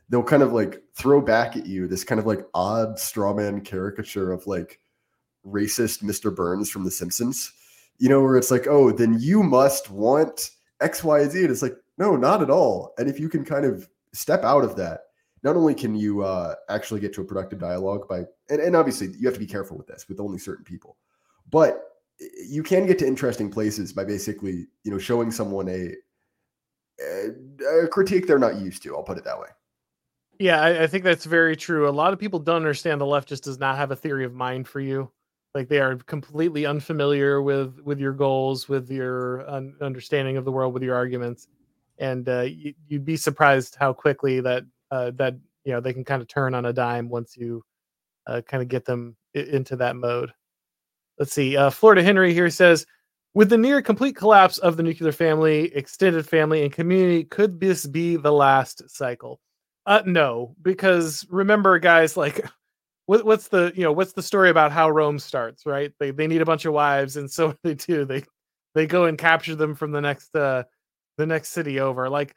they'll 0.09 0.23
kind 0.23 0.43
of 0.43 0.53
like 0.53 0.83
throw 0.95 1.21
back 1.21 1.57
at 1.57 1.67
you 1.67 1.89
this 1.89 2.05
kind 2.05 2.19
of 2.19 2.27
like 2.27 2.41
odd 2.53 2.97
strawman 2.97 3.65
caricature 3.65 4.33
of 4.33 4.47
like 4.47 4.81
racist 5.47 6.03
Mr. 6.03 6.35
Burns 6.35 6.69
from 6.69 6.85
The 6.85 6.91
Simpsons, 6.91 7.53
you 7.99 8.09
know, 8.09 8.21
where 8.21 8.37
it's 8.37 8.51
like, 8.51 8.67
oh, 8.67 8.91
then 8.93 9.17
you 9.19 9.43
must 9.43 9.91
want 9.91 10.51
X, 10.81 11.03
Y, 11.03 11.25
Z. 11.29 11.43
And 11.43 11.51
it's 11.51 11.63
like, 11.63 11.77
no, 11.99 12.17
not 12.17 12.43
at 12.43 12.51
all. 12.51 12.93
And 12.99 13.09
if 13.09 13.19
you 13.19 13.29
can 13.29 13.45
kind 13.45 13.65
of 13.65 13.89
step 14.13 14.45
out 14.45 14.65
of 14.65 14.77
that, 14.77 15.01
not 15.43 15.57
only 15.57 15.75
can 15.75 15.95
you 15.95 16.23
uh, 16.23 16.57
actually 16.69 17.01
get 17.01 17.15
to 17.15 17.21
a 17.21 17.25
productive 17.25 17.61
dialogue 17.61 18.09
by, 18.09 18.25
and, 18.51 18.61
and 18.61 18.75
obviously 18.75 19.09
you 19.17 19.27
have 19.27 19.35
to 19.35 19.41
be 19.41 19.47
careful 19.47 19.77
with 19.77 19.87
this 19.87 20.09
with 20.09 20.21
only 20.21 20.39
certain 20.39 20.65
people, 20.65 20.97
but 21.51 21.83
you 22.49 22.63
can 22.63 22.87
get 22.87 22.99
to 22.99 23.07
interesting 23.07 23.51
places 23.51 23.93
by 23.93 24.05
basically, 24.05 24.67
you 24.83 24.91
know, 24.91 24.99
showing 24.99 25.31
someone 25.31 25.69
a, 25.69 25.95
a 27.01 27.89
critique 27.89 28.27
they're 28.27 28.39
not 28.39 28.57
used 28.57 28.83
to. 28.85 28.97
I'll 28.97 29.03
put 29.03 29.19
it 29.19 29.25
that 29.25 29.39
way. 29.39 29.49
Yeah, 30.39 30.61
I, 30.61 30.83
I, 30.83 30.87
think 30.87 31.03
that's 31.03 31.25
very 31.25 31.57
true. 31.57 31.89
A 31.89 31.91
lot 31.91 32.13
of 32.13 32.19
people 32.19 32.39
don't 32.39 32.57
understand 32.57 33.01
the 33.01 33.07
left 33.07 33.29
just 33.29 33.45
does 33.45 33.59
not 33.59 33.77
have 33.77 33.91
a 33.91 33.97
theory 33.97 34.25
of 34.25 34.35
mind 34.35 34.69
for 34.69 34.81
you. 34.81 35.11
Like 35.55 35.69
they 35.69 35.81
are 35.81 35.97
completely 35.97 36.67
unfamiliar 36.67 37.41
with 37.41 37.81
with 37.81 37.99
your 37.99 38.13
goals, 38.13 38.69
with 38.69 38.91
your 38.91 39.49
un- 39.49 39.75
understanding 39.81 40.37
of 40.37 40.45
the 40.45 40.53
world, 40.53 40.75
with 40.75 40.83
your 40.83 40.95
arguments, 40.95 41.49
and 41.99 42.29
uh, 42.29 42.43
you, 42.43 42.75
would 42.91 43.07
be 43.07 43.17
surprised 43.17 43.77
how 43.81 43.95
quickly 43.95 44.41
that 44.41 44.65
uh, 44.91 45.13
that 45.15 45.35
you 45.65 45.73
know 45.73 45.81
they 45.81 45.95
can 45.95 46.05
kind 46.05 46.21
of 46.21 46.29
turn 46.29 46.55
on 46.55 46.67
a 46.67 46.73
dime 46.75 47.09
once 47.09 47.39
you 47.39 47.65
uh, 48.27 48.43
kind 48.43 48.63
of 48.63 48.69
get 48.69 48.85
them 48.85 49.17
into 49.33 49.77
that 49.77 49.97
mode. 49.97 50.31
Let's 51.19 51.33
see. 51.33 51.57
Uh, 51.57 51.71
Florida 51.71 52.03
Henry 52.03 52.35
here 52.35 52.51
says, 52.51 52.87
with 53.37 53.51
the 53.51 53.59
near 53.59 53.83
complete 53.83 54.17
collapse 54.17 54.57
of 54.57 54.79
the 54.79 54.83
nuclear 54.83 55.13
family, 55.13 55.65
extended 55.77 56.27
family, 56.27 56.63
and 56.63 56.73
community, 56.73 57.23
could 57.23 57.61
this 57.61 57.85
be 57.87 58.17
the 58.17 58.33
last 58.33 58.89
cycle? 58.89 59.41
Uh, 59.85 60.01
no, 60.07 60.57
because 60.63 61.27
remember, 61.29 61.79
guys, 61.79 62.17
like 62.17 62.41
what, 63.05 63.27
what's 63.27 63.49
the 63.49 63.73
you 63.77 63.83
know 63.83 63.93
what's 63.93 64.15
the 64.15 64.23
story 64.23 64.49
about 64.49 64.73
how 64.73 64.89
Rome 64.89 65.19
starts? 65.19 65.67
Right? 65.67 65.93
They 66.01 66.13
they 66.13 66.27
need 66.27 66.41
a 66.41 66.47
bunch 66.47 66.65
of 66.65 66.73
wives, 66.73 67.19
and 67.19 67.31
so 67.31 67.55
they 67.63 67.75
do. 67.75 68.07
They 68.07 68.25
they 68.75 68.87
go 68.87 69.05
and 69.05 69.19
capture 69.19 69.55
them 69.55 69.75
from 69.75 69.93
the 69.93 70.01
next 70.01 70.35
uh 70.35 70.65
the 71.19 71.27
next 71.27 71.51
city 71.51 71.79
over. 71.79 72.09
Like 72.09 72.35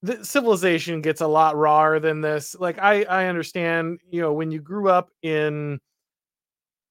the 0.00 0.24
civilization 0.24 1.02
gets 1.02 1.20
a 1.20 1.26
lot 1.26 1.56
rawer 1.56 2.00
than 2.00 2.22
this. 2.22 2.56
Like 2.58 2.78
I 2.78 3.02
I 3.02 3.26
understand, 3.26 4.00
you 4.10 4.22
know, 4.22 4.32
when 4.32 4.50
you 4.50 4.62
grew 4.62 4.88
up 4.88 5.10
in 5.22 5.78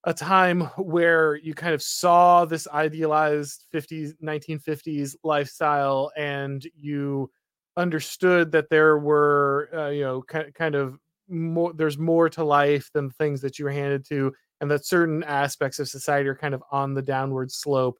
a 0.07 0.13
time 0.13 0.61
where 0.77 1.35
you 1.35 1.53
kind 1.53 1.73
of 1.73 1.83
saw 1.83 2.45
this 2.45 2.65
idealized 2.69 3.65
50s 3.73 4.13
1950s 4.23 5.17
lifestyle 5.25 6.11
and 6.15 6.65
you 6.73 7.29
understood 7.75 8.49
that 8.53 8.69
there 8.69 8.99
were 8.99 9.69
uh, 9.75 9.89
you 9.89 10.03
know 10.03 10.21
kind, 10.21 10.53
kind 10.55 10.75
of 10.75 10.97
more 11.27 11.73
there's 11.73 11.97
more 11.97 12.29
to 12.29 12.41
life 12.41 12.89
than 12.93 13.09
things 13.11 13.41
that 13.41 13.59
you 13.59 13.65
were 13.65 13.71
handed 13.71 14.05
to 14.07 14.33
and 14.61 14.71
that 14.71 14.85
certain 14.85 15.23
aspects 15.25 15.77
of 15.77 15.89
society 15.89 16.29
are 16.29 16.35
kind 16.35 16.53
of 16.55 16.63
on 16.71 16.93
the 16.93 17.01
downward 17.01 17.51
slope. 17.51 17.99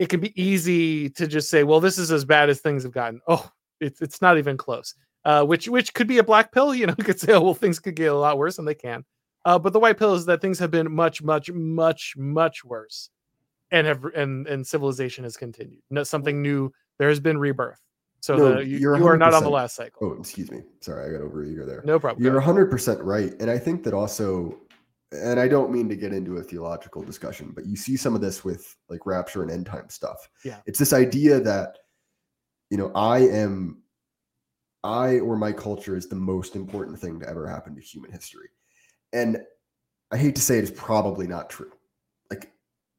It 0.00 0.08
can 0.08 0.18
be 0.18 0.38
easy 0.42 1.08
to 1.10 1.28
just 1.28 1.48
say 1.48 1.62
well 1.62 1.78
this 1.78 1.96
is 1.96 2.10
as 2.10 2.24
bad 2.24 2.50
as 2.50 2.60
things 2.60 2.82
have 2.82 2.92
gotten. 2.92 3.20
Oh 3.28 3.48
it's 3.80 4.00
it's 4.02 4.20
not 4.20 4.36
even 4.36 4.56
close 4.56 4.94
uh, 5.24 5.44
which 5.44 5.68
which 5.68 5.94
could 5.94 6.08
be 6.08 6.18
a 6.18 6.24
black 6.24 6.50
pill 6.50 6.74
you 6.74 6.86
know 6.86 6.94
you 6.98 7.04
could 7.04 7.20
say 7.20 7.34
oh 7.34 7.40
well 7.40 7.54
things 7.54 7.78
could 7.78 7.94
get 7.94 8.06
a 8.10 8.14
lot 8.14 8.36
worse 8.36 8.58
and 8.58 8.66
they 8.66 8.74
can 8.74 9.04
uh, 9.46 9.58
but 9.58 9.72
the 9.72 9.80
white 9.80 9.98
pill 9.98 10.14
is 10.14 10.26
that 10.26 10.42
things 10.42 10.58
have 10.58 10.70
been 10.70 10.92
much 10.92 11.22
much 11.22 11.50
much 11.50 12.14
much 12.18 12.64
worse 12.64 13.08
and 13.70 13.86
have 13.86 14.04
and 14.14 14.46
and 14.46 14.66
civilization 14.66 15.24
has 15.24 15.36
continued 15.36 15.80
no, 15.90 16.02
something 16.02 16.42
new 16.42 16.70
there 16.98 17.08
has 17.08 17.20
been 17.20 17.38
rebirth 17.38 17.80
so 18.20 18.36
no, 18.36 18.54
the, 18.56 18.66
you, 18.66 18.78
you 18.78 19.06
are 19.06 19.16
not 19.16 19.34
on 19.34 19.44
the 19.44 19.50
last 19.50 19.76
cycle. 19.76 20.08
Oh, 20.08 20.18
excuse 20.18 20.50
me. 20.50 20.62
Sorry, 20.80 21.08
I 21.08 21.12
got 21.12 21.24
over 21.24 21.44
eager 21.44 21.64
there. 21.64 21.82
No 21.84 22.00
problem. 22.00 22.24
You're 22.24 22.40
100% 22.40 22.98
right. 23.02 23.32
And 23.38 23.48
I 23.48 23.56
think 23.56 23.84
that 23.84 23.94
also, 23.94 24.58
and 25.12 25.38
I 25.38 25.46
don't 25.46 25.70
mean 25.70 25.88
to 25.88 25.94
get 25.94 26.12
into 26.12 26.38
a 26.38 26.42
theological 26.42 27.02
discussion, 27.02 27.52
but 27.54 27.66
you 27.66 27.76
see 27.76 27.96
some 27.96 28.16
of 28.16 28.20
this 28.20 28.44
with 28.44 28.74
like 28.88 29.06
rapture 29.06 29.42
and 29.42 29.50
end 29.52 29.66
time 29.66 29.88
stuff. 29.90 30.28
Yeah. 30.44 30.56
It's 30.66 30.78
this 30.78 30.92
idea 30.92 31.38
that, 31.40 31.78
you 32.70 32.78
know, 32.78 32.90
I 32.96 33.18
am, 33.18 33.82
I 34.82 35.20
or 35.20 35.36
my 35.36 35.52
culture 35.52 35.96
is 35.96 36.08
the 36.08 36.16
most 36.16 36.56
important 36.56 36.98
thing 36.98 37.20
to 37.20 37.28
ever 37.28 37.46
happen 37.46 37.76
to 37.76 37.80
human 37.80 38.10
history. 38.10 38.48
And 39.16 39.38
I 40.12 40.18
hate 40.18 40.34
to 40.34 40.42
say 40.42 40.58
it 40.58 40.64
is 40.64 40.70
probably 40.70 41.26
not 41.26 41.48
true. 41.48 41.72
Like 42.30 42.52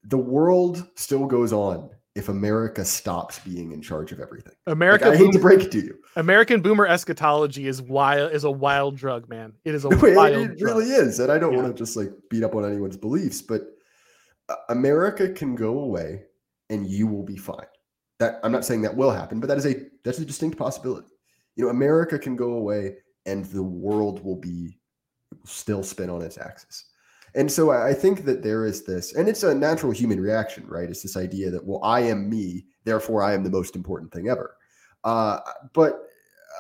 the 0.04 0.18
world 0.18 0.88
still 0.96 1.26
goes 1.28 1.54
on 1.54 1.90
if 2.16 2.30
America 2.30 2.84
stops 2.84 3.38
being 3.40 3.72
in 3.72 3.80
charge 3.80 4.12
of 4.12 4.20
everything. 4.20 4.54
America, 4.66 5.06
like, 5.06 5.14
I 5.14 5.18
hate 5.18 5.34
to 5.34 5.40
break 5.40 5.62
it 5.62 5.72
to 5.74 5.80
you. 5.80 6.00
American 6.16 6.62
boomer 6.62 6.88
eschatology 6.88 7.68
is 7.68 7.80
wild 7.80 8.32
is 8.32 8.44
a 8.44 8.52
wild 8.52 8.98
drug, 8.98 9.30
man. 9.30 9.54
It 9.64 9.76
is 9.76 9.86
a 9.86 9.90
no, 9.92 9.98
wild. 10.16 10.36
It, 10.36 10.60
it 10.60 10.64
really 10.64 10.90
is, 10.90 11.20
and 11.20 11.32
I 11.32 11.38
don't 11.38 11.54
yeah. 11.54 11.62
want 11.62 11.78
to 11.78 11.78
just 11.78 11.96
like 11.96 12.10
beat 12.32 12.44
up 12.44 12.56
on 12.56 12.66
anyone's 12.66 12.98
beliefs, 12.98 13.44
but 13.44 13.62
uh, 14.50 14.56
America 14.70 15.30
can 15.30 15.54
go 15.54 15.80
away, 15.80 16.24
and 16.72 16.88
you 16.88 17.06
will 17.06 17.24
be 17.24 17.38
fine. 17.38 17.68
That 18.18 18.40
I'm 18.44 18.52
not 18.52 18.66
saying 18.66 18.82
that 18.82 18.98
will 18.98 19.12
happen, 19.12 19.40
but 19.40 19.46
that 19.48 19.60
is 19.60 19.68
a 19.68 19.76
that's 20.04 20.18
a 20.18 20.26
distinct 20.26 20.58
possibility. 20.58 21.14
You 21.56 21.66
know, 21.66 21.70
America 21.70 22.18
can 22.18 22.36
go 22.36 22.54
away, 22.54 22.96
and 23.28 23.46
the 23.46 23.64
world 23.64 24.24
will 24.24 24.40
be 24.40 24.77
still 25.44 25.84
spin 25.84 26.10
on 26.10 26.22
its 26.22 26.38
axis. 26.38 26.86
And 27.36 27.52
so 27.52 27.72
I 27.72 27.94
think 27.94 28.26
that 28.26 28.42
there 28.42 28.66
is 28.66 28.84
this, 28.84 29.14
and 29.14 29.28
it's 29.28 29.44
a 29.44 29.54
natural 29.54 29.92
human 29.92 30.20
reaction, 30.20 30.66
right? 30.68 30.90
It's 30.90 31.04
this 31.04 31.18
idea 31.18 31.52
that, 31.52 31.64
well, 31.64 31.84
I 31.84 32.00
am 32.02 32.30
me, 32.30 32.66
therefore 32.84 33.22
I 33.22 33.34
am 33.34 33.44
the 33.44 33.50
most 33.50 33.76
important 33.76 34.12
thing 34.12 34.30
ever. 34.30 34.56
Uh, 35.04 35.40
but 35.74 36.08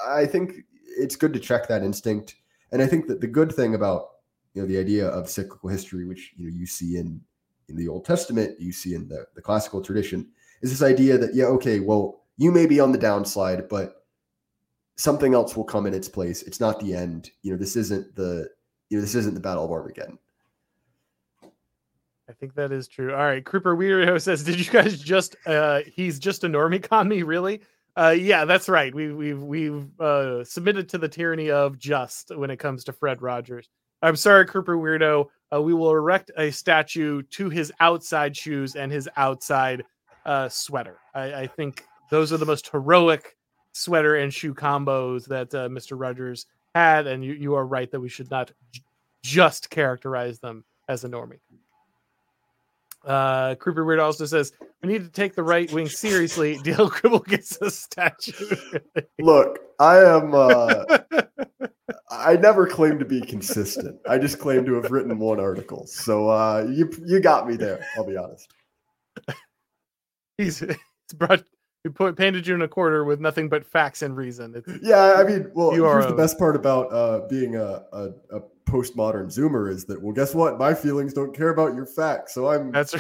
I 0.07 0.25
think 0.25 0.53
it's 0.97 1.15
good 1.15 1.33
to 1.33 1.39
check 1.39 1.67
that 1.67 1.83
instinct. 1.83 2.35
And 2.71 2.81
I 2.81 2.87
think 2.87 3.07
that 3.07 3.21
the 3.21 3.27
good 3.27 3.51
thing 3.51 3.75
about 3.75 4.09
you 4.53 4.61
know 4.61 4.67
the 4.67 4.77
idea 4.77 5.07
of 5.07 5.29
cyclical 5.29 5.69
history, 5.69 6.05
which 6.05 6.33
you 6.35 6.47
know 6.47 6.55
you 6.55 6.65
see 6.65 6.97
in 6.97 7.21
in 7.69 7.75
the 7.75 7.87
Old 7.87 8.05
Testament, 8.05 8.59
you 8.59 8.71
see 8.71 8.95
in 8.95 9.07
the, 9.07 9.25
the 9.35 9.41
classical 9.41 9.81
tradition, 9.81 10.27
is 10.61 10.71
this 10.71 10.81
idea 10.81 11.17
that 11.17 11.35
yeah, 11.35 11.45
okay, 11.45 11.79
well, 11.79 12.23
you 12.37 12.51
may 12.51 12.65
be 12.65 12.79
on 12.79 12.91
the 12.91 12.97
downslide, 12.97 13.69
but 13.69 14.05
something 14.95 15.33
else 15.33 15.55
will 15.55 15.63
come 15.63 15.85
in 15.85 15.93
its 15.93 16.09
place. 16.09 16.41
It's 16.43 16.59
not 16.59 16.79
the 16.79 16.93
end. 16.93 17.29
You 17.43 17.51
know, 17.51 17.57
this 17.57 17.75
isn't 17.75 18.15
the 18.15 18.49
you 18.89 18.97
know 18.97 19.01
this 19.01 19.15
isn't 19.15 19.33
the 19.33 19.39
Battle 19.39 19.65
of 19.65 19.71
Armageddon. 19.71 20.17
I 22.29 22.33
think 22.33 22.55
that 22.55 22.71
is 22.71 22.87
true. 22.87 23.13
All 23.13 23.25
right, 23.25 23.43
Creeper 23.43 23.75
Weirdo 23.75 24.21
says, 24.21 24.43
"Did 24.43 24.59
you 24.59 24.71
guys 24.71 24.99
just? 24.99 25.35
uh 25.45 25.81
He's 25.85 26.19
just 26.19 26.43
a 26.43 26.47
normie 26.47 26.87
con 26.87 27.07
me, 27.07 27.23
really? 27.23 27.61
Uh, 27.97 28.11
yeah, 28.11 28.45
that's 28.45 28.69
right. 28.69 28.93
We, 28.93 29.11
we've 29.11 29.41
we've 29.41 29.99
uh, 29.99 30.43
submitted 30.43 30.87
to 30.89 30.99
the 30.99 31.07
tyranny 31.07 31.49
of 31.49 31.79
just 31.79 32.31
when 32.35 32.51
it 32.51 32.57
comes 32.57 32.83
to 32.83 32.93
Fred 32.93 33.23
Rogers. 33.23 33.69
I'm 34.03 34.15
sorry, 34.15 34.45
Creeper 34.45 34.77
Weirdo. 34.77 35.25
Uh, 35.51 35.61
we 35.61 35.73
will 35.73 35.89
erect 35.89 36.29
a 36.37 36.51
statue 36.51 37.23
to 37.23 37.49
his 37.49 37.71
outside 37.79 38.37
shoes 38.37 38.75
and 38.75 38.91
his 38.91 39.09
outside 39.17 39.83
uh, 40.27 40.47
sweater. 40.47 40.99
I, 41.15 41.33
I 41.33 41.47
think 41.47 41.85
those 42.11 42.31
are 42.31 42.37
the 42.37 42.45
most 42.45 42.69
heroic 42.69 43.35
sweater 43.71 44.17
and 44.17 44.31
shoe 44.31 44.53
combos 44.53 45.25
that 45.25 45.53
uh, 45.55 45.67
Mr. 45.69 45.99
Rogers 45.99 46.45
had, 46.75 47.07
and 47.07 47.23
you, 47.23 47.33
you 47.33 47.55
are 47.55 47.65
right 47.65 47.89
that 47.91 47.99
we 47.99 48.09
should 48.09 48.29
not 48.29 48.51
j- 48.71 48.81
just 49.23 49.69
characterize 49.69 50.39
them 50.39 50.63
as 50.87 51.03
a 51.03 51.09
normie. 51.09 51.39
Uh, 53.05 53.55
Creeper 53.55 53.85
Weird 53.85 53.99
also 53.99 54.25
says 54.25 54.51
we 54.83 54.89
need 54.89 55.03
to 55.03 55.09
take 55.09 55.33
the 55.33 55.43
right 55.43 55.71
wing 55.71 55.87
seriously. 55.87 56.57
Dale 56.63 56.89
Gribble 56.89 57.19
gets 57.19 57.59
a 57.61 57.71
statue. 57.71 58.79
Look, 59.19 59.59
I 59.79 59.97
am. 59.99 60.33
Uh, 60.33 60.83
I 62.09 62.35
never 62.35 62.67
claim 62.67 62.99
to 62.99 63.05
be 63.05 63.21
consistent. 63.21 63.99
I 64.09 64.17
just 64.17 64.39
claim 64.39 64.65
to 64.65 64.73
have 64.73 64.91
written 64.91 65.17
one 65.19 65.39
article. 65.39 65.85
So 65.87 66.29
uh, 66.29 66.67
you 66.69 66.91
you 67.05 67.19
got 67.19 67.47
me 67.47 67.55
there. 67.55 67.85
I'll 67.95 68.05
be 68.05 68.17
honest. 68.17 68.51
He's, 70.37 70.59
he's 70.59 70.77
brought 71.15 71.43
he 71.87 71.93
put 71.93 72.17
painted 72.17 72.45
you 72.45 72.55
in 72.55 72.61
a 72.61 72.67
quarter 72.67 73.03
with 73.03 73.19
nothing 73.19 73.47
but 73.47 73.65
facts 73.65 74.01
and 74.01 74.15
reason. 74.15 74.53
It's, 74.55 74.83
yeah, 74.83 75.15
I 75.17 75.23
mean, 75.23 75.49
well, 75.53 75.73
you 75.73 75.85
here's 75.85 76.05
are, 76.05 76.09
the 76.09 76.17
best 76.17 76.37
part 76.37 76.55
about 76.55 76.91
uh, 76.91 77.27
being 77.27 77.55
a, 77.55 77.83
a, 77.93 78.09
a 78.31 78.41
postmodern 78.65 79.27
Zoomer 79.27 79.71
is 79.71 79.85
that 79.85 80.01
well, 80.01 80.13
guess 80.13 80.35
what? 80.35 80.57
My 80.57 80.73
feelings 80.73 81.13
don't 81.13 81.35
care 81.35 81.49
about 81.49 81.75
your 81.75 81.85
facts, 81.85 82.33
so 82.33 82.49
I'm 82.49 82.71
that's 82.71 82.95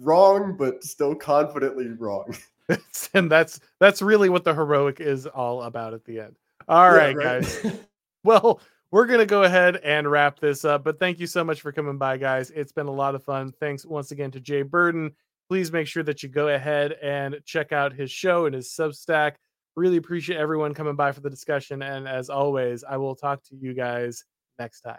wrong, 0.00 0.56
but 0.56 0.84
still 0.84 1.14
confidently 1.14 1.88
wrong. 1.88 2.36
and 3.14 3.30
that's 3.30 3.60
that's 3.78 4.02
really 4.02 4.28
what 4.28 4.44
the 4.44 4.54
heroic 4.54 5.00
is 5.00 5.26
all 5.26 5.62
about 5.62 5.94
at 5.94 6.04
the 6.04 6.20
end. 6.20 6.36
All 6.68 6.90
yeah, 6.90 6.96
right, 6.98 7.16
right, 7.16 7.24
guys. 7.24 7.78
well, 8.24 8.60
we're 8.90 9.06
gonna 9.06 9.26
go 9.26 9.44
ahead 9.44 9.76
and 9.76 10.10
wrap 10.10 10.40
this 10.40 10.64
up. 10.64 10.84
But 10.84 10.98
thank 10.98 11.20
you 11.20 11.26
so 11.26 11.44
much 11.44 11.60
for 11.60 11.72
coming 11.72 11.96
by, 11.96 12.16
guys. 12.16 12.50
It's 12.50 12.72
been 12.72 12.86
a 12.86 12.92
lot 12.92 13.14
of 13.14 13.22
fun. 13.22 13.52
Thanks 13.60 13.86
once 13.86 14.10
again 14.10 14.30
to 14.32 14.40
J 14.40 14.62
Burden. 14.62 15.12
Please 15.48 15.70
make 15.70 15.86
sure 15.86 16.02
that 16.02 16.22
you 16.22 16.28
go 16.28 16.48
ahead 16.48 16.92
and 17.02 17.36
check 17.44 17.72
out 17.72 17.92
his 17.92 18.10
show 18.10 18.46
and 18.46 18.54
his 18.54 18.68
Substack. 18.68 19.34
Really 19.76 19.96
appreciate 19.96 20.38
everyone 20.38 20.74
coming 20.74 20.96
by 20.96 21.12
for 21.12 21.20
the 21.20 21.30
discussion. 21.30 21.82
And 21.82 22.08
as 22.08 22.30
always, 22.30 22.82
I 22.82 22.96
will 22.96 23.14
talk 23.14 23.42
to 23.44 23.56
you 23.56 23.74
guys 23.74 24.24
next 24.58 24.80
time. 24.80 24.98